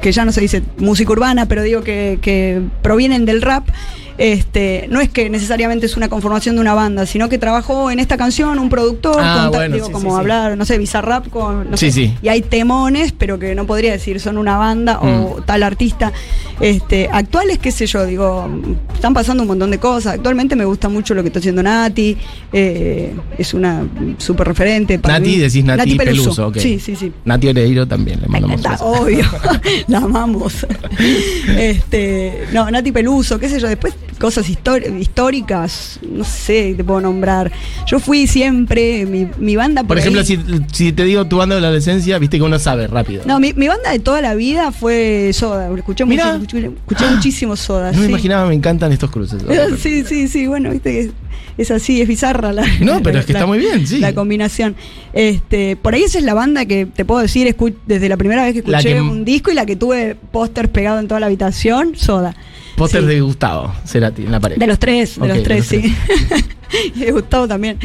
que 0.00 0.12
ya 0.12 0.24
no 0.24 0.32
se 0.32 0.40
dice 0.40 0.62
música 0.78 1.12
urbana, 1.12 1.46
pero 1.46 1.62
digo 1.62 1.82
que, 1.82 2.18
que 2.20 2.60
provienen 2.82 3.24
del 3.24 3.40
rap, 3.42 3.68
Este, 4.16 4.86
no 4.90 5.00
es 5.00 5.08
que 5.08 5.28
necesariamente 5.28 5.86
es 5.86 5.96
una 5.96 6.08
conformación 6.08 6.54
de 6.54 6.60
una 6.60 6.74
banda, 6.74 7.04
sino 7.06 7.28
que 7.28 7.36
trabajó 7.38 7.90
en 7.90 7.98
esta 7.98 8.16
canción 8.16 8.58
un 8.58 8.68
productor, 8.68 9.16
Ah, 9.18 9.48
con 9.50 9.58
bueno, 9.58 9.74
digo, 9.74 9.86
sí, 9.86 9.92
como 9.92 10.10
sí, 10.10 10.14
sí. 10.14 10.20
hablar, 10.20 10.56
no 10.56 10.64
sé, 10.64 10.78
Bizarrap 10.78 11.28
con, 11.30 11.70
no 11.70 11.76
sé, 11.76 12.12
y 12.22 12.28
hay 12.28 12.42
temones, 12.42 13.12
pero 13.12 13.38
que 13.38 13.54
no 13.54 13.66
podría 13.66 13.92
decir 13.92 14.20
son 14.20 14.38
una 14.38 14.56
banda 14.56 14.98
o 15.00 15.40
Mm. 15.40 15.42
tal 15.44 15.62
artista. 15.62 16.12
Este, 16.60 17.08
actuales, 17.10 17.58
qué 17.58 17.72
sé 17.72 17.86
yo, 17.86 18.06
digo, 18.06 18.48
están 18.94 19.12
pasando 19.14 19.42
un 19.42 19.48
montón 19.48 19.70
de 19.72 19.78
cosas. 19.78 20.14
Actualmente 20.14 20.54
me 20.56 20.64
gusta 20.64 20.88
mucho 20.88 21.14
lo 21.14 21.22
que 21.22 21.28
está 21.28 21.40
haciendo 21.40 21.62
Nati, 21.62 22.16
eh, 22.52 23.14
es 23.36 23.52
una 23.54 23.84
súper 24.18 24.46
referente. 24.48 24.98
para 25.00 25.18
Nati, 25.18 25.30
mí. 25.30 25.38
decís 25.38 25.64
Nati, 25.64 25.96
Peluso, 25.96 26.46
ok. 26.48 26.56
Sí, 26.58 26.78
sí, 26.78 26.94
sí. 26.94 27.12
Nati 27.24 27.48
Oreiro 27.48 27.86
también 27.88 28.20
le 28.20 28.28
mandamos 28.28 28.56
Está, 28.60 28.76
obvio, 28.84 29.24
la 29.88 29.98
amamos. 29.98 30.66
este, 31.58 32.44
no, 32.52 32.70
Nati 32.70 32.92
Peluso, 32.92 33.38
qué 33.38 33.48
sé 33.48 33.60
yo, 33.60 33.68
después 33.68 33.94
cosas 34.18 34.48
históricas, 34.48 36.00
no 36.08 36.24
sé, 36.24 36.74
te 36.76 36.84
puedo 36.84 37.00
nombrar. 37.00 37.52
Yo 37.86 37.98
fui 38.00 38.26
siempre, 38.26 39.06
mi, 39.06 39.28
mi 39.38 39.56
banda 39.56 39.82
por, 39.82 39.88
Por 39.88 39.98
ejemplo, 39.98 40.20
ahí- 40.20 40.26
si, 40.26 40.38
si 40.72 40.92
te 40.92 41.04
digo 41.04 41.24
tu 41.26 41.36
banda 41.38 41.54
de 41.54 41.60
la 41.60 41.68
adolescencia, 41.68 42.18
viste 42.18 42.36
que 42.38 42.42
uno 42.42 42.58
sabe 42.58 42.86
rápido. 42.86 43.22
No, 43.26 43.40
mi, 43.40 43.52
mi 43.52 43.68
banda 43.68 43.90
de 43.90 43.98
toda 43.98 44.20
la 44.20 44.34
vida 44.34 44.72
fue 44.72 45.30
Soda. 45.32 45.68
Escuché, 45.76 46.04
mucho- 46.04 46.34
escuché, 46.34 46.66
escuché 46.66 47.06
muchísimo 47.10 47.56
Soda. 47.56 47.92
No 47.92 48.00
me 48.00 48.06
imaginaba, 48.06 48.46
me 48.48 48.54
encantan 48.54 48.92
estos 48.92 49.10
cruces. 49.10 49.42
Sí, 49.78 50.04
sí, 50.06 50.28
sí, 50.28 50.46
bueno, 50.46 50.70
viste 50.70 50.90
que 50.92 51.00
es, 51.00 51.10
es 51.58 51.70
así, 51.70 52.00
es 52.00 52.08
bizarra 52.08 52.52
la. 52.52 52.64
No, 52.80 53.02
pero 53.02 53.18
es 53.20 53.26
que 53.26 53.32
está 53.32 53.46
muy 53.46 53.58
bien, 53.58 53.86
sí. 53.86 53.98
La 53.98 54.14
combinación. 54.14 54.74
Este, 55.12 55.76
por 55.76 55.94
ahí 55.94 56.02
esa 56.04 56.18
es 56.18 56.24
la 56.24 56.34
banda 56.34 56.64
que 56.66 56.86
te 56.86 57.04
puedo 57.04 57.20
decir, 57.20 57.46
escu- 57.46 57.74
desde 57.86 58.08
la 58.08 58.16
primera 58.16 58.44
vez 58.44 58.52
que 58.52 58.58
escuché 58.60 58.94
que- 58.94 59.00
un 59.00 59.24
disco 59.24 59.50
y 59.50 59.54
la 59.54 59.66
que 59.66 59.76
tuve 59.76 60.16
póster 60.32 60.70
pegado 60.70 60.98
en 61.00 61.08
toda 61.08 61.20
la 61.20 61.26
habitación, 61.26 61.94
Soda. 61.96 62.34
Póster 62.76 63.02
Sí. 63.02 63.06
de 63.06 63.20
Gustavo 63.20 63.72
Cerati 63.86 64.22
en 64.24 64.32
la 64.32 64.40
pared. 64.40 64.56
De 64.56 64.66
los 64.66 64.78
tres, 64.78 65.18
de 65.20 65.28
los 65.28 65.36
de 65.38 65.42
tres, 65.42 65.58
los 65.58 65.66
sí. 65.82 65.94
y 66.96 67.00
de 67.00 67.12
Gustavo 67.12 67.46
también. 67.46 67.78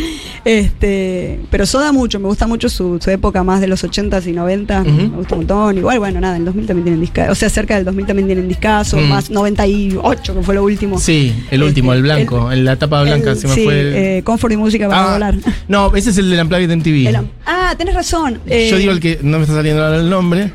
Este, 0.46 1.40
pero 1.52 1.66
Soda 1.68 1.92
mucho, 1.92 2.20
me 2.20 2.26
gusta 2.28 2.48
mucho 2.48 2.70
su, 2.70 2.98
su 3.00 3.10
época 3.12 3.44
más 3.44 3.62
de 3.62 3.68
los 3.68 3.84
80s 3.84 4.26
y 4.28 4.32
90 4.32 4.82
Ujú. 4.82 4.90
me 4.92 5.08
gusta 5.10 5.36
un 5.36 5.40
montón. 5.42 5.78
Igual, 5.78 6.00
bueno, 6.00 6.20
nada, 6.20 6.36
en 6.36 6.42
el 6.42 6.46
2000 6.46 6.66
también 6.66 6.84
tienen 6.86 7.02
discazo, 7.02 7.32
o 7.32 7.36
sea, 7.36 7.50
cerca 7.50 7.76
del 7.76 7.86
2000 7.86 8.06
también 8.08 8.28
tienen 8.28 8.48
discazo, 8.48 8.98
Mm. 8.98 9.10
más 9.10 9.30
98 9.30 10.34
que 10.36 10.42
fue 10.42 10.56
lo 10.56 10.64
último. 10.64 10.98
Sí, 11.00 11.34
el 11.52 11.62
último, 11.64 11.94
Este, 11.94 11.98
el 11.98 12.04
blanco, 12.04 12.52
el- 12.52 12.60
en 12.60 12.66
la 12.66 12.76
tapa 12.78 13.04
blanca 13.04 13.32
El- 13.32 13.38
se 13.38 13.48
me 13.48 13.54
sí, 13.56 13.64
fue. 13.64 14.18
eh, 14.18 14.24
Comfort 14.24 14.54
y 14.54 14.58
música 14.58 14.88
para 14.90 15.10
Ah, 15.10 15.14
volar. 15.14 15.36
no, 15.68 15.96
ese 15.96 16.10
es 16.10 16.18
el 16.18 16.30
del 16.32 16.40
Unplugged 16.42 16.72
MTV. 16.72 17.08
El 17.10 17.16
ah, 17.46 17.76
tenés 17.78 17.94
razón. 17.94 18.40
eh, 18.48 18.70
Yo 18.72 18.78
digo 18.78 18.92
el 18.92 19.00
que 19.00 19.20
no 19.22 19.38
me 19.38 19.44
está 19.44 19.54
saliendo 19.56 19.84
ahora 19.84 19.98
el 19.98 20.10
nombre. 20.10 20.52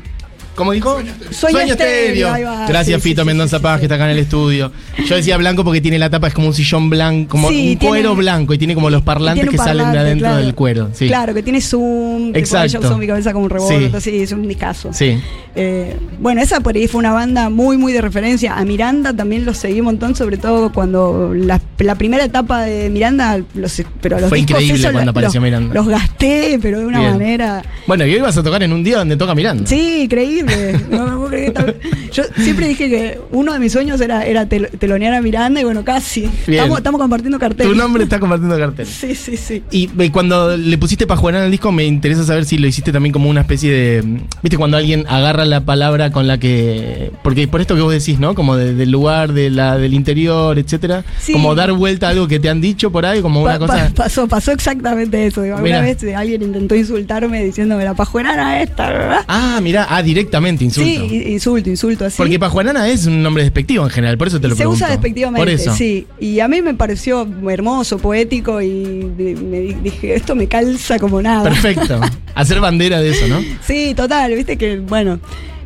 ¿Cómo 0.55 0.71
dijo? 0.71 0.97
Sueño 1.31 1.59
Estéreo, 1.73 2.31
ahí 2.31 2.43
va. 2.43 2.65
Gracias, 2.67 3.01
Sí, 3.01 3.09
Fito 3.09 3.21
sí, 3.23 3.25
Mendoza 3.27 3.57
sí, 3.57 3.63
Paz, 3.63 3.75
sí. 3.75 3.79
que 3.81 3.85
está 3.85 3.95
acá 3.95 4.05
en 4.05 4.11
el 4.11 4.19
estudio. 4.19 4.71
Yo 5.05 5.15
decía 5.17 5.35
blanco 5.37 5.63
porque 5.65 5.81
tiene 5.81 5.99
la 5.99 6.09
tapa, 6.09 6.27
es 6.27 6.33
como 6.33 6.47
un 6.47 6.53
sillón 6.53 6.89
blanco, 6.89 7.29
como 7.31 7.49
Sí, 7.49 7.77
un 7.81 7.87
cuero 7.87 8.15
blanco 8.15 8.53
y 8.53 8.57
tiene 8.57 8.73
como 8.73 8.89
los 8.89 9.01
parlantes 9.01 9.49
que 9.49 9.57
salen 9.57 9.91
de 9.91 9.99
adentro 9.99 10.27
claro. 10.29 10.43
del 10.43 10.55
cuero. 10.55 10.89
Sí. 10.93 11.07
Claro, 11.07 11.33
que 11.33 11.43
tiene 11.43 11.59
zoom. 11.59 12.33
Exacto. 12.35 12.77
Ella 12.77 12.79
usó 12.79 12.97
mi 12.97 13.05
cabeza 13.07 13.33
como 13.33 13.45
un 13.45 13.49
rebote, 13.49 13.91
Sí. 13.99 14.11
sí, 14.11 14.21
es 14.23 14.31
un 14.31 14.47
discazo. 14.47 14.93
Sí. 14.93 15.19
Eh, 15.55 15.95
bueno, 16.19 16.41
esa 16.41 16.61
por 16.61 16.75
ahí 16.75 16.87
fue 16.87 16.99
una 16.99 17.11
banda 17.11 17.49
muy, 17.49 17.77
muy 17.77 17.91
de 17.91 18.01
referencia. 18.01 18.55
A 18.55 18.63
Miranda 18.63 19.13
también 19.13 19.45
los 19.45 19.57
seguí 19.57 19.79
un 19.81 19.85
montón, 19.87 20.15
sobre 20.15 20.37
todo 20.37 20.71
cuando 20.71 21.33
la, 21.35 21.59
la 21.79 21.95
primera 21.95 22.23
etapa 22.23 22.61
de 22.61 22.89
Miranda, 22.89 23.39
los, 23.53 23.81
pero 24.01 24.19
los 24.19 24.29
Fue 24.29 24.39
increíble 24.39 24.75
esos 24.75 24.91
cuando 24.91 25.11
apareció 25.11 25.39
los- 25.41 25.45
Miranda. 25.45 25.73
Los 25.73 25.87
gasté, 25.87 26.57
pero 26.61 26.79
de 26.79 26.85
una 26.85 26.99
Bien. 26.99 27.11
manera. 27.13 27.61
Bueno, 27.87 28.05
y 28.05 28.13
hoy 28.13 28.21
vas 28.21 28.37
a 28.37 28.43
tocar 28.43 28.63
en 28.63 28.71
un 28.73 28.83
día 28.83 28.97
donde 28.99 29.17
toca 29.17 29.35
Miranda. 29.35 29.65
Sí, 29.67 30.03
increíble. 30.03 30.79
No 30.89 31.05
me 31.05 31.11
puedo 31.17 31.27
creer 31.27 31.45
que 31.45 31.51
tal- 31.51 31.75
Yo 32.13 32.23
siempre 32.37 32.67
dije 32.67 32.89
que 32.89 33.19
uno 33.31 33.51
de 33.53 33.59
mis 33.59 33.71
sueños 33.73 33.99
era, 34.01 34.25
era 34.25 34.45
tel- 34.47 34.69
telonear 34.79 35.13
a 35.13 35.21
Miranda 35.21 35.59
y 35.59 35.63
bueno, 35.63 35.83
casi. 35.83 36.29
Estamos, 36.47 36.77
estamos 36.77 37.01
compartiendo 37.01 37.37
cartel. 37.39 37.67
Tu 37.67 37.75
nombre 37.75 38.03
está 38.03 38.19
compartiendo 38.19 38.57
cartel. 38.57 38.85
Sí, 38.85 39.13
sí, 39.15 39.35
sí. 39.35 39.63
Y 39.71 39.89
eh, 39.99 40.11
cuando 40.11 40.55
le 40.55 40.77
pusiste 40.77 41.05
Pajuerán 41.07 41.43
al 41.43 41.51
disco, 41.51 41.71
me 41.71 41.83
interesa 41.85 42.23
saber 42.23 42.45
si 42.45 42.57
lo 42.57 42.67
hiciste 42.67 42.91
también 42.91 43.11
como 43.11 43.29
una 43.29 43.41
especie 43.41 43.71
de. 43.71 44.19
¿Viste 44.41 44.57
cuando 44.57 44.77
alguien 44.77 45.05
agarra 45.09 45.43
la 45.45 45.61
palabra 45.65 46.11
con 46.11 46.27
la 46.27 46.37
que. 46.37 47.11
Porque 47.23 47.47
por 47.47 47.59
esto 47.61 47.75
que 47.75 47.81
vos 47.81 47.91
decís, 47.91 48.19
¿no? 48.19 48.33
Como 48.35 48.55
de- 48.55 48.73
del 48.73 48.91
lugar, 48.91 49.33
de 49.33 49.49
la, 49.49 49.77
del 49.77 49.93
interior, 49.93 50.57
etcétera. 50.57 51.03
Sí. 51.19 51.33
Como 51.33 51.55
dar 51.67 51.73
vuelta 51.77 52.07
a 52.07 52.09
algo 52.11 52.27
que 52.27 52.39
te 52.39 52.49
han 52.49 52.61
dicho 52.61 52.91
por 52.91 53.05
ahí, 53.05 53.21
como 53.21 53.41
una 53.41 53.53
Pa- 53.53 53.59
cosa. 53.59 53.73
pa- 53.89 54.03
pasó, 54.03 54.27
pasó 54.27 54.51
exactamente 54.51 55.25
eso. 55.27 55.41
Digo, 55.41 55.55
alguna 55.57 55.81
vez 55.81 55.97
alguien 56.15 56.41
intentó 56.43 56.75
insultarme 56.75 57.43
diciéndome 57.43 57.83
la 57.83 57.93
pajuerana 57.93 58.61
esta, 58.61 58.89
¿verdad? 58.89 59.19
Ah, 59.27 59.59
mirá, 59.61 59.87
ah, 59.89 60.01
directamente, 60.03 60.63
insulto. 60.63 61.07
Sí, 61.09 61.23
insulto, 61.27 61.69
insulto 61.69 62.05
así. 62.05 62.17
Porque 62.17 62.37
Pajuanana 62.39 62.87
es 62.89 63.05
un 63.05 63.21
nombre 63.23 63.43
despectivo 63.43 63.83
en 63.83 63.89
general, 63.89 64.17
por 64.17 64.27
eso 64.27 64.39
te 64.39 64.47
lo 64.47 64.55
se 64.55 64.59
pregunto. 64.59 64.77
usa 64.77 64.89
despectivamente, 64.89 65.41
Por 65.41 65.49
eso. 65.49 65.73
sí. 65.75 66.07
Y 66.19 66.39
a 66.39 66.47
mí 66.47 66.61
me 66.61 66.73
pareció 66.73 67.27
hermoso, 67.49 67.97
poético 67.97 68.61
y 68.61 69.11
me 69.17 69.59
di- 69.61 69.73
dije, 69.83 70.15
esto 70.15 70.35
me 70.35 70.47
calza 70.47 70.99
como 70.99 71.21
nada. 71.21 71.43
Perfecto. 71.43 71.99
Hacer 72.35 72.59
bandera 72.59 72.99
de 72.99 73.09
eso, 73.11 73.27
¿no? 73.27 73.39
Sí, 73.65 73.93
total, 73.95 74.33
viste 74.35 74.57
que, 74.57 74.77
bueno, 74.79 75.19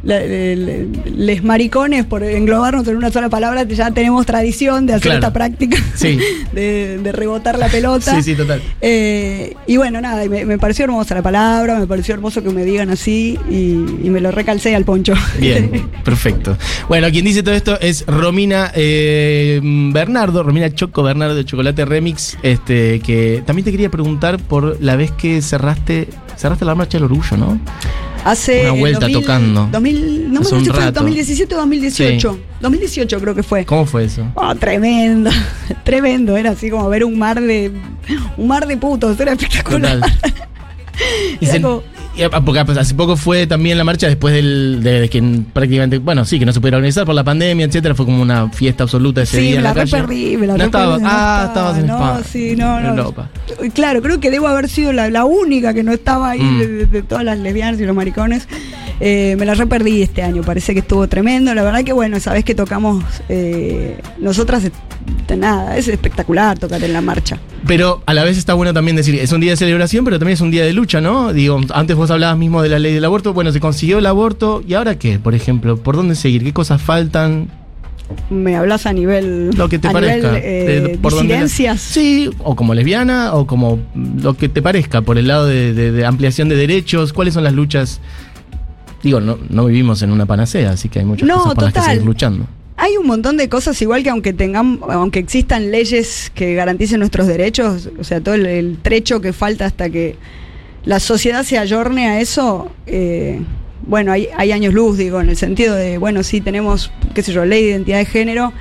la- 0.03 0.19
les 0.19 1.43
maricones, 1.43 2.05
por 2.05 2.23
englobarnos 2.23 2.88
en 2.88 2.97
una 2.97 3.12
sola 3.12 3.29
palabra, 3.29 3.63
ya 3.63 3.91
tenemos 3.91 4.25
tradición 4.25 4.85
de 4.85 4.93
hacer 4.93 5.03
Claro. 5.03 5.17
esta 5.19 5.33
práctica 5.33 5.77
Sí. 5.95 6.19
de, 6.53 6.97
de 6.99 7.12
rebotar 7.12 7.57
la 7.59 7.67
pelota. 7.67 8.15
Sí, 8.15 8.23
sí, 8.23 8.35
total. 8.35 8.62
Eh, 8.81 9.53
y 9.67 9.77
bueno, 9.77 9.99
nada, 10.01 10.25
me, 10.29 10.45
me 10.45 10.57
pareció 10.57 10.85
hermosa 10.85 11.15
la 11.15 11.21
palabra, 11.21 11.79
me 11.79 11.88
pareció 11.88 12.13
hermoso 12.13 12.41
que 12.43 12.49
me 12.49 12.63
digan 12.65 12.89
así 12.89 13.38
y, 13.49 13.71
y 14.05 14.09
me 14.09 14.21
lo 14.21 14.31
recalcé 14.31 14.75
al 14.75 14.85
poncho. 14.85 15.13
Bien, 15.39 15.69
perfecto. 16.03 16.57
Bueno, 16.88 17.09
quien 17.12 17.25
dice 17.25 17.43
todo 17.43 17.55
esto 17.55 17.79
es 17.79 18.05
Romina 18.07 18.71
eh, 18.75 19.59
Bernardo, 19.63 20.43
Romina 20.43 20.73
Choco 20.73 21.03
Bernardo 21.03 21.35
de 21.35 21.45
Chocolate 21.45 21.85
Remix, 21.85 22.38
este, 22.43 22.99
que 23.01 23.43
también 23.45 23.65
te 23.65 23.71
quería 23.71 23.89
preguntar 23.89 24.39
por 24.39 24.77
la 24.81 24.95
vez 24.95 25.12
que 25.12 25.41
cerraste, 25.41 26.07
cerraste 26.39 26.63
la 26.65 26.73
marcha 26.75 26.97
del 26.97 27.06
orgullo, 27.06 27.36
¿no? 27.38 27.60
Hace 28.25 28.62
Una 28.62 28.73
el 28.73 28.80
vuelta 28.80 29.08
tocando. 29.10 29.67
2000, 29.71 30.32
no 30.34 30.41
me 30.41 30.47
un 30.47 30.63
si 30.65 30.69
fue 30.69 30.80
rato. 30.80 30.99
2017 30.99 31.56
o 31.56 31.58
2018. 31.58 32.39
2018 32.62 33.19
creo 33.19 33.36
que 33.36 33.43
fue. 33.43 33.65
¿Cómo 33.65 33.86
fue 33.86 34.06
eso? 34.06 34.25
Oh, 34.36 34.54
tremendo, 34.56 35.30
tremendo, 35.84 36.36
era 36.38 36.52
así 36.52 36.69
como 36.69 36.88
ver 36.89 37.04
un 37.06 37.17
mar 37.17 37.39
de 37.39 37.71
un 38.38 38.47
mar 38.47 38.67
de 38.67 38.78
putos, 38.78 39.19
era 39.19 39.34
espectacular. 39.34 39.99
Total. 39.99 40.19
Y 41.39 41.45
Era 41.45 41.54
se- 41.54 41.62
como- 41.62 41.82
porque 42.45 42.65
pues, 42.65 42.77
hace 42.77 42.93
poco 42.95 43.15
fue 43.15 43.47
también 43.47 43.77
la 43.77 43.83
marcha 43.83 44.07
después 44.07 44.33
del, 44.33 44.79
de, 44.83 45.01
de 45.01 45.09
que 45.09 45.23
prácticamente, 45.53 45.99
bueno, 45.99 46.25
sí, 46.25 46.37
que 46.39 46.45
no 46.45 46.51
se 46.51 46.59
pudiera 46.59 46.77
organizar 46.77 47.05
por 47.05 47.15
la 47.15 47.23
pandemia, 47.23 47.65
etcétera, 47.65 47.95
fue 47.95 48.05
como 48.05 48.21
una 48.21 48.49
fiesta 48.49 48.83
absoluta 48.83 49.21
ese 49.21 49.37
Sí, 49.37 49.43
día 49.47 49.57
en 49.57 49.63
la 49.63 49.73
re 49.73 49.85
me 50.37 50.47
la 50.47 50.53
no 50.53 50.57
re 50.59 50.65
estaba, 50.65 50.95
ah, 50.95 50.97
estaba, 50.97 51.45
estabas 51.45 51.77
en 51.79 51.87
no, 51.87 51.93
España. 51.97 52.23
sí, 52.29 52.55
no, 52.57 52.77
en 52.77 52.83
no. 52.83 52.89
Europa. 52.89 53.29
Claro, 53.73 54.01
creo 54.01 54.19
que 54.19 54.31
debo 54.31 54.47
haber 54.47 54.67
sido 54.69 54.91
la, 54.91 55.09
la 55.09 55.25
única 55.25 55.73
que 55.73 55.83
no 55.83 55.91
estaba 55.93 56.31
ahí 56.31 56.41
Mm. 56.41 56.59
de, 56.59 56.67
de- 56.67 56.85
de 56.87 57.01
todas 57.03 57.23
las 57.23 57.37
lesbianas 57.39 57.79
y 57.79 57.85
los 57.85 57.95
maricones. 57.95 58.47
Eh, 59.01 59.35
me 59.39 59.45
la 59.45 59.53
re 59.53 59.65
perdí 59.65 60.01
este 60.01 60.21
año, 60.23 60.41
parece 60.41 60.73
que 60.73 60.79
estuvo 60.81 61.07
tremendo. 61.07 61.53
La 61.55 61.63
verdad 61.63 61.83
que 61.83 61.93
bueno, 61.93 62.19
sabes 62.19 62.43
que 62.43 62.53
tocamos 62.55 63.03
eh, 63.29 63.97
nosotras, 64.17 64.63
de 65.27 65.38
nada, 65.38 65.77
es 65.77 65.88
espectacular 65.88 66.59
tocar 66.59 66.83
en 66.83 66.91
la 66.93 67.01
marcha. 67.01 67.38
Pero 67.65 68.01
a 68.05 68.13
la 68.13 68.23
vez 68.23 68.38
está 68.38 68.53
bueno 68.55 68.73
también 68.73 68.95
decir, 68.97 69.15
es 69.15 69.31
un 69.31 69.39
día 69.41 69.51
de 69.51 69.57
celebración, 69.57 70.03
pero 70.05 70.19
también 70.19 70.33
es 70.33 70.41
un 70.41 70.51
día 70.51 70.65
de 70.65 70.73
lucha, 70.73 70.99
¿no? 71.01 71.31
Digo, 71.33 71.59
antes 71.73 71.95
vos 71.95 72.12
hablabas 72.12 72.38
mismo 72.38 72.62
de 72.62 72.69
la 72.69 72.79
ley 72.79 72.93
del 72.93 73.05
aborto, 73.05 73.33
bueno, 73.33 73.51
se 73.51 73.59
consiguió 73.59 73.99
el 73.99 74.05
aborto, 74.05 74.62
¿y 74.67 74.73
ahora 74.73 74.97
qué? 74.99 75.17
Por 75.19 75.33
ejemplo, 75.35 75.77
¿por 75.77 75.95
dónde 75.95 76.15
seguir? 76.15 76.43
¿Qué 76.43 76.53
cosas 76.53 76.81
faltan? 76.81 77.47
Me 78.31 78.55
hablas 78.55 78.85
a 78.88 78.93
nivel. 78.93 79.51
Lo 79.55 79.69
que 79.69 79.77
te 79.77 79.88
a 79.88 79.91
parezca. 79.91 80.29
Nivel, 80.31 80.41
eh, 80.43 80.81
De- 80.81 80.97
por 80.97 81.13
disidencias. 81.13 81.79
sí, 81.79 82.29
o 82.39 82.55
como 82.55 82.73
lesbiana, 82.73 83.33
o 83.33 83.45
como 83.45 83.79
lo 84.21 84.33
que 84.35 84.49
te 84.49 84.62
parezca, 84.63 85.01
por 85.03 85.17
el 85.19 85.27
lado 85.27 85.45
de, 85.45 85.73
de- 85.73 85.91
de 85.91 86.05
ampliación 86.05 86.49
de 86.49 86.55
derechos, 86.55 87.13
¿cuáles 87.13 87.35
son 87.35 87.43
las 87.43 87.53
luchas? 87.53 88.01
Digo, 89.03 89.19
no, 89.19 89.38
no 89.49 89.65
vivimos 89.65 90.01
en 90.01 90.12
una 90.12 90.25
panacea, 90.25 90.71
así 90.71 90.89
que 90.89 90.99
hay 90.99 91.05
muchas 91.05 91.27
No, 91.27 91.35
cosas 91.38 91.53
por 91.55 91.63
las 91.63 91.73
que 91.73 91.79
total. 91.79 91.93
seguir 91.95 92.05
luchando. 92.05 92.45
Hay 92.77 92.95
un 92.97 93.07
montón 93.07 93.35
de 93.38 93.49
cosas, 93.49 93.81
igual 93.81 94.03
que 94.03 94.09
aunque 94.09 94.31
tengan, 94.33 94.79
aunque 94.89 95.19
existan 95.19 95.69
leyes 95.71 96.31
que 96.33 96.53
garanticen 96.53 96.99
nuestros 96.99 97.27
derechos, 97.27 97.89
o 97.99 98.03
sea, 98.03 98.21
todo 98.21 98.35
el, 98.35 98.45
el 98.45 98.77
trecho 98.81 99.19
que 99.19 99.33
falta 99.33 99.65
hasta 99.65 99.89
que 99.89 100.15
la 100.85 100.99
sociedad 101.01 101.43
se 101.43 101.57
ayorne 101.57 102.07
a 102.07 102.21
eso, 102.21 102.71
eh, 102.88 103.41
bueno, 103.85 104.12
hay, 104.13 104.27
hay 104.38 104.51
años 104.53 104.73
luz, 104.73 104.97
digo, 104.97 105.19
en 105.19 105.29
el 105.29 105.35
sentido 105.35 105.75
de, 105.75 105.97
bueno, 105.97 106.23
sí 106.23 106.39
tenemos, 106.41 106.91
qué 107.13 107.21
sé 107.21 107.33
yo, 107.33 107.43
ley 107.43 107.63
de 107.63 107.69
identidad 107.71 107.97
de 107.97 108.05
género. 108.05 108.53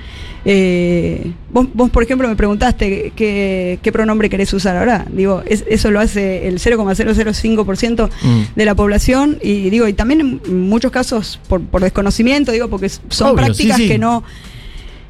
Eh, 0.50 1.30
vos, 1.52 1.66
vos, 1.74 1.90
por 1.90 2.02
ejemplo, 2.02 2.26
me 2.26 2.34
preguntaste 2.34 3.12
qué, 3.14 3.78
qué 3.82 3.92
pronombre 3.92 4.30
querés 4.30 4.50
usar 4.54 4.78
ahora. 4.78 5.04
Digo, 5.12 5.42
es- 5.46 5.62
eso 5.68 5.90
lo 5.90 6.00
hace 6.00 6.48
el 6.48 6.58
0,005% 6.58 8.08
Mm. 8.22 8.40
de 8.56 8.64
la 8.64 8.74
población 8.74 9.38
y 9.42 9.68
digo, 9.68 9.86
y 9.88 9.92
también 9.92 10.40
en 10.46 10.60
muchos 10.68 10.90
casos 10.90 11.38
por, 11.48 11.60
por 11.60 11.82
desconocimiento, 11.82 12.50
digo, 12.52 12.68
porque 12.68 12.88
son 12.88 13.28
Obvio, 13.32 13.44
prácticas 13.44 13.76
sí, 13.76 13.82
sí. 13.82 13.88
que 13.90 13.98
no 13.98 14.24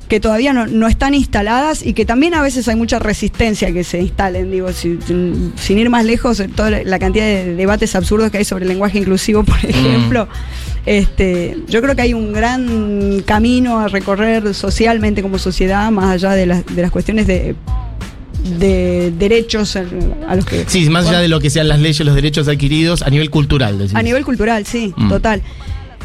que 0.09 0.21
todavía 0.21 0.53
no, 0.53 0.67
no 0.67 0.89
están 0.89 1.15
instaladas 1.15 1.85
y 1.85 1.93
que 1.93 2.05
también 2.07 2.33
a 2.35 2.43
veces 2.43 2.67
hay 2.69 2.77
mucha 2.77 2.99
resistencia 2.99 3.69
a 3.69 3.73
que 3.73 3.85
se 3.85 4.01
instalen. 4.01 4.51
Digo, 4.51 4.73
si- 4.73 4.99
sin, 5.57 5.79
ir 5.79 5.91
más 5.91 6.05
lejos, 6.05 6.43
toda 6.57 6.71
la- 6.71 6.99
cantidad 6.99 7.25
de 7.27 7.55
debates 7.55 7.95
absurdos 7.95 8.31
que 8.31 8.39
hay 8.39 8.45
sobre 8.45 8.65
el 8.65 8.69
lenguaje 8.71 8.99
inclusivo, 8.99 9.45
por 9.45 9.59
ejemplo. 9.65 10.27
Este, 10.87 11.59
yo 11.69 11.83
creo 11.83 11.95
que 11.95 12.03
hay 12.03 12.15
un 12.15 12.33
gran 12.33 13.21
camino 13.27 13.79
a 13.81 13.89
recorrer 13.89 14.55
socialmente 14.55 15.21
como 15.21 15.39
sociedad, 15.39 15.91
más 15.91 16.07
allá 16.15 16.33
de 16.33 16.47
las, 16.47 16.65
de 16.65 16.81
las 16.81 16.91
cuestiones 16.91 17.27
de, 17.27 17.55
de 18.59 19.13
derechos 19.19 19.77
a 19.77 19.85
a 20.29 20.37
los 20.37 20.45
que... 20.47 20.65
Sí, 20.67 20.89
más 20.89 21.07
allá 21.09 21.19
de 21.21 21.29
lo 21.29 21.41
que 21.41 21.51
sean 21.51 21.69
las 21.69 21.81
leyes, 21.81 22.01
los 22.07 22.15
derechos 22.15 22.49
adquiridos, 22.49 23.03
a 23.03 23.11
nivel 23.11 23.29
cultural. 23.31 23.79
decís. 23.79 23.95
A 23.95 24.03
nivel 24.03 24.25
cultural, 24.25 24.65
sí, 24.65 24.95
Mm. 24.97 25.09
total. 25.11 25.43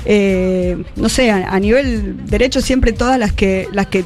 Eh, 0.06 0.84
no 0.96 1.10
sé, 1.10 1.32
a, 1.32 1.54
a 1.54 1.60
nivel 1.60 2.26
derecho 2.26 2.62
siempre 2.62 2.92
todas 2.92 3.18
las 3.20 3.32
que 3.34 3.68
las 3.72 3.88
que 3.88 4.06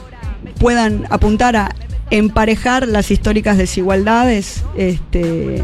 puedan 0.59 1.05
apuntar 1.09 1.55
a 1.55 1.75
emparejar 2.09 2.87
las 2.87 3.11
históricas 3.11 3.57
desigualdades, 3.57 4.63
este, 4.77 5.61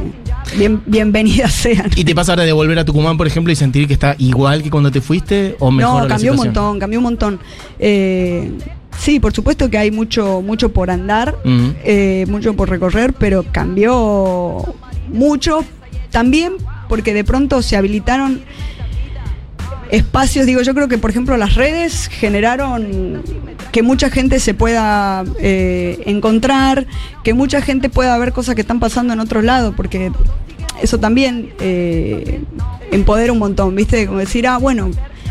bien, 0.57 0.81
bienvenidas 0.85 1.53
sean. 1.53 1.89
¿Y 1.95 2.03
te 2.03 2.13
pasa 2.13 2.33
ahora 2.33 2.43
de 2.43 2.51
volver 2.51 2.79
a 2.79 2.85
Tucumán, 2.85 3.17
por 3.17 3.27
ejemplo, 3.27 3.51
y 3.51 3.55
sentir 3.55 3.87
que 3.87 3.93
está 3.93 4.15
igual 4.17 4.61
que 4.63 4.69
cuando 4.69 4.91
te 4.91 5.01
fuiste 5.01 5.55
o 5.59 5.71
mejor 5.71 6.03
No, 6.03 6.07
cambió 6.07 6.31
un 6.31 6.37
montón, 6.37 6.79
cambió 6.79 6.99
un 6.99 7.03
montón. 7.03 7.39
Eh, 7.79 8.51
sí, 8.97 9.19
por 9.19 9.33
supuesto 9.33 9.69
que 9.69 9.77
hay 9.77 9.91
mucho, 9.91 10.41
mucho 10.41 10.73
por 10.73 10.91
andar, 10.91 11.37
eh, 11.45 12.25
mucho 12.27 12.53
por 12.55 12.69
recorrer, 12.69 13.13
pero 13.13 13.45
cambió 13.51 14.75
mucho 15.11 15.63
también 16.11 16.53
porque 16.89 17.13
de 17.13 17.23
pronto 17.23 17.61
se 17.61 17.77
habilitaron 17.77 18.41
espacios, 19.93 20.47
digo, 20.47 20.61
yo 20.63 20.73
creo 20.73 20.87
que 20.87 20.97
por 20.97 21.11
ejemplo 21.11 21.37
las 21.37 21.53
redes 21.53 22.07
generaron 22.07 23.21
que 23.71 23.83
mucha 23.83 24.09
gente 24.09 24.39
se 24.39 24.55
pueda 24.55 25.23
eh, 25.39 26.01
encontrar, 26.07 26.87
que 27.23 27.35
mucha 27.35 27.61
gente 27.61 27.89
pueda 27.89 28.17
ver 28.17 28.33
cosas 28.33 28.55
que 28.55 28.61
están 28.61 28.79
pasando 28.79 29.13
en 29.13 29.19
otros 29.19 29.43
lados, 29.43 29.75
porque 29.77 30.11
eso 30.81 30.99
también 30.99 31.53
eh, 31.59 32.41
empodera 32.91 33.31
un 33.31 33.37
montón, 33.37 33.75
¿viste? 33.75 34.07
Como 34.07 34.17
decir, 34.17 34.47
ah, 34.47 34.57
bueno, 34.57 34.89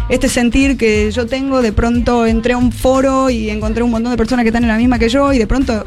este 0.09 0.29
sentir 0.29 0.77
que 0.77 1.11
yo 1.11 1.27
tengo, 1.27 1.61
de 1.61 1.73
pronto 1.73 2.25
entré 2.25 2.53
a 2.53 2.57
un 2.57 2.71
foro 2.71 3.31
y 3.31 3.51
encontré 3.51 3.83
un 3.83 3.91
montón 3.91 4.13
de 4.13 4.17
personas 4.17 4.45
que 4.45 4.51
están 4.51 4.63
en 4.63 4.69
la 4.69 4.79
misma 4.79 4.97
que 5.01 5.09
yo 5.09 5.33
y 5.33 5.39
de 5.39 5.49
pronto 5.49 5.87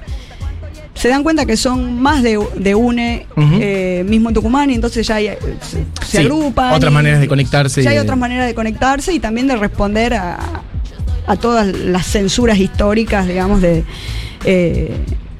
se 0.96 1.10
dan 1.10 1.22
cuenta 1.24 1.46
que 1.46 1.56
son 1.58 2.02
más 2.02 2.24
de, 2.24 2.40
de 2.56 2.74
UNE, 2.74 3.28
eh, 3.38 4.04
mismo 4.08 4.30
en 4.30 4.36
Tucumán, 4.36 4.72
y 4.72 4.76
entonces 4.76 5.06
ya 5.06 5.16
hay- 5.16 5.28
se, 5.62 5.84
se 6.06 6.12
Sí, 6.12 6.18
agrupan. 6.18 6.74
otras 6.74 6.92
y 6.92 6.94
maneras 6.94 7.20
de 7.20 7.28
conectarse 7.28 7.84
Ya 7.84 7.92
hay 7.92 7.98
otras 8.00 8.18
maneras 8.18 8.48
de 8.48 8.56
conectarse 8.56 9.14
y 9.14 9.20
también 9.20 9.46
de 9.48 9.56
responder 9.58 10.14
a, 10.16 10.40
a 11.28 11.36
todas 11.36 11.68
las 11.68 12.06
censuras 12.08 12.58
históricas, 12.58 13.28
digamos, 13.28 13.62
de, 13.62 13.84
eh, 14.46 14.96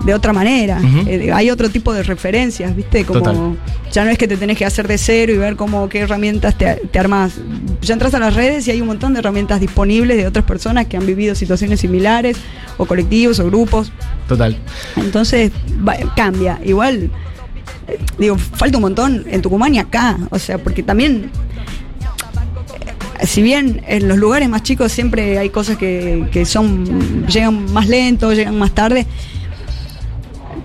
de 0.06 0.14
otra 0.14 0.32
manera. 0.34 0.80
Eh, 1.08 1.32
hay 1.34 1.50
otro 1.50 1.70
tipo 1.70 1.92
de 1.94 2.04
referencias, 2.04 2.76
¿viste? 2.76 3.04
Como 3.06 3.20
Total. 3.22 3.58
ya 3.92 4.06
no 4.06 4.12
es 4.12 4.18
que 4.18 4.28
te 4.28 4.38
tenés 4.38 4.58
que 4.58 4.66
hacer 4.66 4.88
de 4.88 4.98
cero 4.98 5.34
y 5.34 5.38
ver 5.38 5.56
cómo 5.56 5.90
qué 5.90 6.00
herramientas 6.00 6.58
te, 6.58 6.76
te 6.92 7.00
armas. 7.00 7.34
Ya 7.82 7.94
entras 7.94 8.14
a 8.14 8.20
las 8.20 8.36
redes 8.36 8.68
y 8.68 8.72
hay 8.72 8.82
un 8.82 8.88
montón 8.88 9.14
de 9.14 9.20
herramientas 9.20 9.60
disponibles 9.60 10.18
de 10.18 10.28
otras 10.28 10.46
personas 10.46 10.86
que 10.86 10.96
han 10.98 11.06
vivido 11.06 11.34
situaciones 11.36 11.80
similares, 11.80 12.38
o 12.78 12.86
colectivos, 12.86 13.40
o 13.40 13.46
grupos. 13.46 13.92
Total. 14.28 14.58
Entonces 14.98 15.52
va- 15.88 15.98
cambia. 16.16 16.60
Igual, 16.64 17.10
eh, 17.88 17.98
digo, 18.20 18.38
falta 18.38 18.78
un 18.78 18.82
montón 18.84 19.26
en 19.30 19.42
Tucumán 19.42 19.74
y 19.74 19.80
acá. 19.80 20.18
O 20.30 20.38
sea, 20.40 20.58
porque 20.60 20.84
también, 20.84 21.32
eh, 23.20 23.26
si 23.26 23.42
bien 23.42 23.82
en 23.88 24.08
los 24.08 24.18
lugares 24.18 24.50
más 24.50 24.62
chicos 24.64 24.92
siempre 24.92 25.40
hay 25.40 25.50
cosas 25.50 25.78
que, 25.78 26.26
que 26.32 26.46
son 26.46 27.26
llegan 27.28 27.72
más 27.74 27.88
lento, 27.88 28.34
llegan 28.34 28.58
más 28.58 28.72
tarde. 28.74 29.06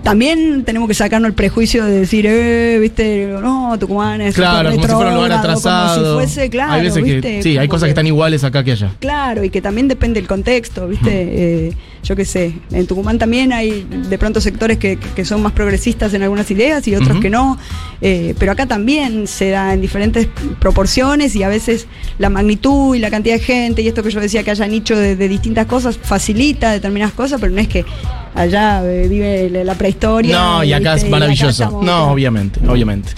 También 0.03 0.63
tenemos 0.63 0.87
que 0.87 0.95
sacarnos 0.95 1.29
el 1.29 1.35
prejuicio 1.35 1.85
de 1.85 1.99
decir, 1.99 2.25
eh, 2.27 2.79
viste, 2.79 3.27
no, 3.39 3.77
Tucumán 3.79 4.21
es 4.21 4.35
Claro, 4.35 4.71
como 4.71 4.81
si 4.81 4.89
fuera 4.89 5.09
un 5.09 5.15
lugar 5.15 5.31
atrasado. 5.33 6.15
Como 6.15 6.27
si 6.27 6.33
fuese, 6.33 6.49
claro, 6.49 6.73
hay 6.73 6.81
veces 6.83 7.03
¿viste? 7.03 7.21
que 7.21 7.43
sí, 7.43 7.57
hay 7.57 7.67
cosas 7.67 7.85
que 7.85 7.91
están 7.91 8.07
iguales 8.07 8.43
acá 8.43 8.63
que 8.63 8.71
allá. 8.71 8.91
Claro, 8.99 9.43
y 9.43 9.49
que 9.49 9.61
también 9.61 9.87
depende 9.87 10.19
del 10.19 10.27
contexto, 10.27 10.87
¿viste? 10.87 11.11
Eh, 11.11 11.73
yo 12.03 12.15
qué 12.15 12.25
sé, 12.25 12.53
en 12.71 12.87
Tucumán 12.87 13.19
también 13.19 13.53
hay 13.53 13.85
de 14.09 14.17
pronto 14.17 14.41
sectores 14.41 14.77
que, 14.77 14.97
que 14.97 15.25
son 15.25 15.41
más 15.41 15.51
progresistas 15.51 16.13
en 16.13 16.23
algunas 16.23 16.49
ideas 16.49 16.87
y 16.87 16.95
otros 16.95 17.19
que 17.19 17.29
no, 17.29 17.57
eh, 18.01 18.35
pero 18.39 18.51
acá 18.51 18.65
también 18.65 19.27
se 19.27 19.49
da 19.49 19.73
en 19.73 19.81
diferentes 19.81 20.27
proporciones 20.59 21.35
y 21.35 21.43
a 21.43 21.49
veces 21.49 21.87
la 22.17 22.29
magnitud 22.29 22.95
y 22.95 22.99
la 22.99 23.09
cantidad 23.09 23.35
de 23.35 23.41
gente 23.41 23.81
y 23.81 23.87
esto 23.87 24.03
que 24.03 24.09
yo 24.09 24.19
decía 24.19 24.43
que 24.43 24.51
haya 24.51 24.67
nicho 24.67 24.95
de, 24.97 25.15
de 25.15 25.27
distintas 25.27 25.67
cosas 25.67 25.97
facilita 25.97 26.71
determinadas 26.71 27.13
cosas, 27.13 27.39
pero 27.39 27.53
no 27.53 27.61
es 27.61 27.67
que 27.67 27.85
allá 28.33 28.83
eh, 28.83 29.07
vive 29.07 29.63
la 29.63 29.75
prehistoria. 29.75 30.37
No, 30.37 30.63
y 30.63 30.73
acá 30.73 30.93
¿viste? 30.93 31.07
es 31.07 31.11
maravilloso. 31.11 31.81
No, 31.83 32.11
obviamente, 32.11 32.59
obviamente. 32.67 33.09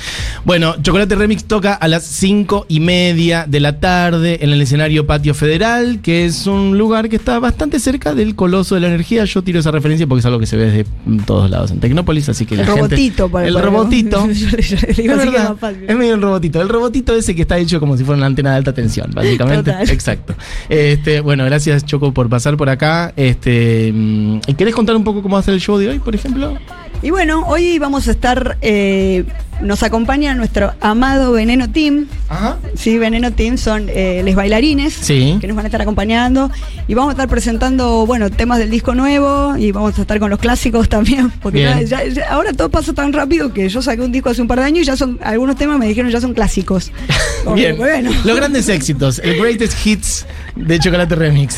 Bueno, 0.44 0.76
Chocolate 0.82 1.16
Remix 1.16 1.46
toca 1.46 1.74
a 1.74 1.88
las 1.88 2.04
cinco 2.04 2.66
y 2.68 2.80
media 2.80 3.46
de 3.48 3.60
la 3.60 3.80
tarde 3.80 4.40
en 4.42 4.52
el 4.52 4.62
escenario 4.62 5.06
Patio 5.06 5.34
Federal, 5.34 6.00
que 6.02 6.26
es 6.26 6.48
un 6.48 6.78
lugar 6.78 7.10
que 7.10 7.16
está 7.16 7.40
bastante 7.40 7.80
cerca 7.80 8.14
del 8.14 8.36
Coloso 8.36 8.73
de 8.74 8.80
la 8.82 8.88
Energía. 8.88 9.26
Yo 9.26 9.42
tiro 9.42 9.60
esa 9.60 9.72
referencia 9.72 10.08
porque 10.08 10.20
es 10.20 10.26
algo 10.26 10.40
que 10.40 10.46
se 10.46 10.58
ve 10.58 10.66
desde 10.72 10.86
todos 11.26 11.50
lados 11.50 11.72
en 11.72 11.80
Tecnópolis, 11.80 12.30
así 12.30 12.46
que 12.46 12.56
El 12.56 12.62
la 12.62 12.66
gente- 12.68 12.80
robotito, 12.82 13.30
por 13.30 13.44
El 13.44 13.54
por- 13.54 13.64
robotito. 13.64 14.28
Yo 14.34 14.58
yo 14.58 14.78
digo 14.96 15.14
Es 15.14 15.18
verdad, 15.18 15.56
es 15.88 15.96
medio 15.96 16.16
el 16.16 16.22
robotito. 16.22 16.62
El 16.62 16.70
robotito 16.70 17.16
ese 17.16 17.36
que 17.36 17.42
está 17.44 17.58
hecho 17.58 17.80
como 17.80 17.98
si 17.98 18.04
fuera 18.04 18.18
una 18.18 18.26
antena 18.28 18.52
de 18.52 18.58
alta 18.58 18.74
tensión, 18.74 19.12
básicamente. 19.14 19.72
Total. 19.72 19.90
Exacto. 19.90 20.36
Este, 20.70 21.22
bueno, 21.22 21.46
gracias 21.46 21.86
Choco 21.86 22.14
por 22.14 22.30
pasar 22.30 22.58
por 22.58 22.70
acá. 22.70 23.14
Este, 23.16 23.92
mm, 23.94 24.40
¿Querés 24.58 24.74
contar 24.76 24.96
un 24.96 25.04
poco 25.04 25.22
cómo 25.22 25.34
va 25.36 25.40
a 25.40 25.44
ser 25.44 25.54
el 25.54 25.60
show 25.62 25.78
de 25.78 25.90
hoy, 25.90 26.00
por 26.00 26.16
ejemplo? 26.16 26.58
Y 27.04 27.12
bueno, 27.12 27.44
hoy 27.48 27.80
vamos 27.80 28.08
a 28.08 28.12
estar, 28.12 28.58
eh, 28.62 29.26
nos 29.62 29.84
acompaña 29.84 30.34
nuestro 30.36 30.74
amado 30.80 31.34
Veneno 31.34 31.70
Team. 31.70 32.08
Ajá. 32.30 32.58
Sí, 32.76 32.98
Veneno 32.98 33.34
Team 33.34 33.58
son 33.58 33.90
eh, 33.90 34.22
les 34.24 34.36
bailarines 34.36 34.94
Sí. 34.94 35.38
que 35.42 35.48
nos 35.48 35.56
van 35.58 35.66
a 35.66 35.68
estar 35.68 35.82
acompañando 35.82 36.50
y 36.88 36.94
vamos 36.94 37.10
a 37.10 37.14
estar 37.14 37.28
presentando, 37.28 38.06
bueno, 38.06 38.30
temas 38.32 38.58
del 38.60 38.70
disco 38.70 38.96
nuevo 38.96 39.58
y 39.58 39.74
vamos 39.74 39.98
a 40.00 40.02
estar 40.02 40.18
con 40.18 40.30
los 40.30 40.40
clásicos 40.40 40.88
también, 40.88 41.30
porque 41.42 41.86
ya- 41.86 42.04
ya- 42.06 42.30
ahora 42.30 42.54
todo 42.54 42.70
pasa 42.70 42.94
tan 42.94 43.12
rápido 43.12 43.54
que 43.54 43.68
yo 43.68 43.82
saqué 43.82 44.02
un 44.02 44.14
disco 44.14 44.30
hace 44.30 44.42
un 44.42 44.48
par 44.48 44.60
de 44.60 44.66
años 44.66 44.84
y 44.84 44.86
ya 44.86 44.96
son, 44.96 45.20
algunos 45.24 45.58
temas 45.58 45.78
me 45.78 45.88
dijeron 45.88 46.10
ya 46.10 46.22
son 46.22 46.34
clásicos. 46.34 46.90
Bien. 47.54 47.76
Bueno, 47.76 48.12
Los 48.24 48.38
grandes 48.38 48.70
éxitos, 48.70 49.20
el 49.20 49.38
greatest 49.38 49.86
hits 49.86 50.26
de 50.56 50.80
Chocolate 50.80 51.16
Remix. 51.16 51.58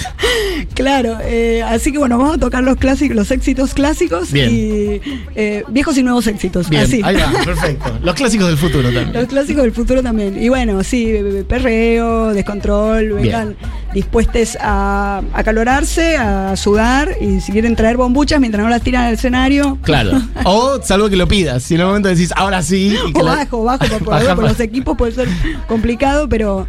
claro, 0.74 1.18
eh, 1.24 1.62
así 1.64 1.92
que 1.92 2.00
bueno, 2.00 2.18
vamos 2.18 2.38
a 2.38 2.40
tocar 2.40 2.64
los 2.64 2.78
clásicos, 2.78 3.16
los 3.16 3.30
éxitos 3.30 3.76
clásicos 3.76 4.32
Bien. 4.32 4.50
y 4.52 5.02
eh, 5.36 5.64
viejos 5.68 5.98
y 5.98 6.04
nuevos 6.04 6.28
éxitos. 6.28 6.70
Bien, 6.70 6.84
así. 6.84 7.02
ahí 7.04 7.16
va, 7.16 7.44
perfecto. 7.44 7.98
Los 8.04 8.16
clásicos 8.16 8.48
del 8.48 8.58
futuro 8.58 8.90
Los 8.90 9.04
también. 9.04 9.26
clásicos 9.26 9.64
del 9.64 9.72
futuro 9.74 10.02
también. 10.02 10.42
Y 10.42 10.50
bueno, 10.50 10.82
sí, 10.84 11.14
perreo, 11.48 12.34
descontrol, 12.34 13.14
vengan 13.14 13.56
dispuestos 13.94 14.58
a 14.62 15.22
acalorarse, 15.34 16.18
a 16.18 16.56
sudar 16.56 17.18
y 17.20 17.42
si 17.42 17.52
quieren 17.52 17.76
traer 17.76 17.98
bombuchas 17.98 18.40
mientras 18.40 18.64
no 18.64 18.70
las 18.70 18.82
tiran 18.82 19.04
al 19.06 19.14
escenario. 19.14 19.78
Claro. 19.82 20.22
O 20.48 20.80
salvo 20.82 21.10
que 21.10 21.16
lo 21.16 21.28
pidas. 21.28 21.64
Si 21.64 21.74
en 21.76 21.82
un 21.82 21.88
momento 21.88 22.08
decís, 22.10 22.32
ahora 22.36 22.62
sí. 22.62 22.96
O 23.16 23.24
bajo, 23.26 23.64
bajo, 23.64 23.86
por, 23.86 24.00
por, 24.00 24.10
Baja 24.14 24.36
por 24.36 24.44
los 24.44 24.60
equipos 24.60 24.96
puede 24.96 25.12
ser 25.12 25.28
complicado, 25.68 26.30
pero 26.30 26.68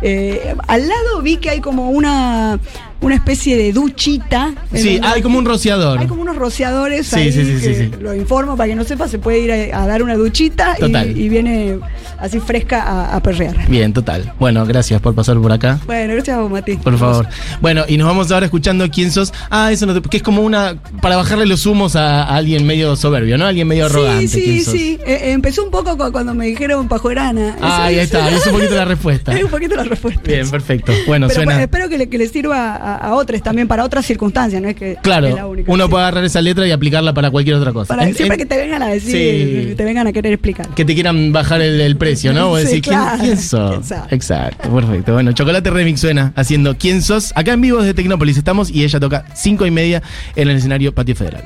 eh, 0.00 0.54
al 0.66 0.88
lado 0.88 1.22
vi 1.22 1.36
que 1.36 1.50
hay 1.50 1.60
como 1.60 1.90
una, 1.90 2.58
una 3.00 3.14
especie 3.14 3.56
de 3.56 3.72
duchita. 3.72 4.52
Sí, 4.74 5.00
hay 5.02 5.22
como 5.22 5.38
un 5.38 5.44
rociador. 5.44 5.98
Hay 5.98 6.06
como 6.06 6.22
unos 6.22 6.36
rociadores 6.36 7.06
Sí, 7.06 7.16
ahí 7.20 7.32
sí, 7.32 7.44
sí, 7.44 7.58
sí, 7.60 7.66
que 7.68 7.74
sí. 7.74 7.90
lo 8.00 8.14
informo 8.14 8.56
para 8.56 8.68
que 8.68 8.74
no 8.74 8.84
sepa, 8.84 9.08
se 9.08 9.18
puede 9.18 9.38
ir 9.40 9.52
a, 9.72 9.82
a 9.82 9.86
dar 9.86 10.02
una 10.02 10.14
duchita 10.16 10.76
y, 10.80 11.28
viene 11.28 11.78
así 12.18 12.40
fresca 12.40 12.82
a, 12.82 13.16
a 13.16 13.22
perrear. 13.22 13.68
Bien, 13.68 13.92
total. 13.92 14.32
Bueno, 14.38 14.64
gracias 14.66 15.00
por 15.00 15.14
pasar 15.14 15.38
por 15.38 15.52
acá. 15.52 15.78
Bueno, 15.86 16.14
gracias 16.14 16.36
a 16.36 16.40
vos, 16.40 16.50
Mati. 16.50 16.76
Por 16.76 16.98
favor. 16.98 17.26
Bueno, 17.60 17.84
y 17.88 17.96
nos 17.98 18.06
vamos 18.08 18.30
ahora 18.32 18.46
escuchando 18.46 18.88
quién 18.90 19.10
sos. 19.12 19.32
Ah, 19.50 19.70
eso 19.72 19.86
no 19.86 20.00
te, 20.00 20.08
que 20.08 20.16
es 20.18 20.22
como 20.22 20.42
una. 20.42 20.76
para 21.00 21.16
bajarle 21.16 21.46
los 21.46 21.66
humos 21.66 21.94
a, 21.96 22.24
a 22.24 22.36
alguien 22.36 22.66
medio 22.66 22.96
soberbio, 22.96 23.38
¿no? 23.38 23.46
Alguien 23.46 23.68
medio 23.68 23.86
arrogante. 23.86 24.28
Sí, 24.28 24.42
¿quién 24.42 24.64
sí, 24.64 24.70
sí. 24.78 24.98
Eh, 25.06 25.12
eh, 25.24 25.32
empezó 25.32 25.64
un 25.64 25.70
poco 25.70 25.96
cu- 25.96 26.10
cuando 26.12 26.34
me 26.34 26.46
dijeron 26.46 26.88
pajuerana. 26.88 27.56
Ah, 27.60 27.84
ahí 27.84 27.98
está, 27.98 28.28
es 28.30 28.44
un 28.46 28.52
poquito 28.54 28.74
la 28.74 28.84
respuesta. 28.84 29.32
Es 29.38 29.44
un 29.44 29.50
poquito 29.50 29.76
la 29.76 29.84
respuesta. 29.84 30.22
Bien, 30.24 30.50
perfecto. 30.50 30.92
Bueno, 31.06 31.28
Pero 31.28 31.42
suena. 31.42 31.62
espero 31.62 31.88
que 31.88 31.96
le, 31.98 32.08
que 32.08 32.18
le 32.18 32.26
sirva 32.28 32.74
a, 32.74 32.87
a 32.96 33.14
otros 33.14 33.42
también 33.42 33.68
para 33.68 33.84
otras 33.84 34.04
circunstancias, 34.06 34.60
no 34.60 34.68
es 34.68 34.74
que 34.76 34.90
es 34.92 34.96
la 34.96 35.02
Claro, 35.02 35.48
única. 35.50 35.70
uno 35.72 35.84
Sí. 35.84 35.90
puede 35.90 36.02
agarrar 36.04 36.24
esa 36.24 36.40
letra 36.40 36.66
y 36.66 36.70
aplicarla 36.70 37.12
para 37.14 37.30
cualquier 37.30 37.56
otra 37.56 37.72
cosa. 37.72 37.88
Para- 37.94 38.08
En- 38.08 38.14
siempre 38.14 38.34
en- 38.34 38.38
que 38.40 38.46
te 38.46 38.56
vengan 38.56 38.82
a 38.82 38.88
decir, 38.88 39.68
Sí. 39.70 39.74
te 39.76 39.84
vengan 39.84 40.06
a 40.06 40.12
querer 40.12 40.32
explicar. 40.32 40.68
que 40.74 40.84
te 40.84 40.94
quieran 40.94 41.32
bajar 41.32 41.60
el, 41.60 41.80
el 41.80 41.96
precio, 41.96 42.32
¿no? 42.32 42.50
O 42.52 42.56
Sí, 42.58 42.64
decir, 42.64 42.82
¿quién, 42.82 42.96
claro. 42.96 43.18
quién 43.22 43.36
sos? 43.38 43.70
¿Quién 43.70 43.84
sos? 43.84 44.12
Exacto, 44.12 44.74
perfecto. 44.74 45.12
Bueno, 45.12 45.32
Chocolate 45.32 45.70
Remix 45.70 46.00
suena 46.00 46.32
haciendo 46.36 46.76
¿Quién 46.76 47.02
sos? 47.02 47.32
Acá 47.34 47.52
en 47.52 47.60
vivo 47.60 47.78
desde 47.78 47.94
Tecnópolis 47.94 48.36
estamos 48.36 48.70
y 48.70 48.84
ella 48.84 49.00
toca 49.00 49.24
cinco 49.34 49.66
y 49.66 49.70
media 49.70 50.02
en 50.36 50.48
el 50.48 50.56
escenario 50.56 50.94
Patio 50.94 51.14
Federal. 51.16 51.44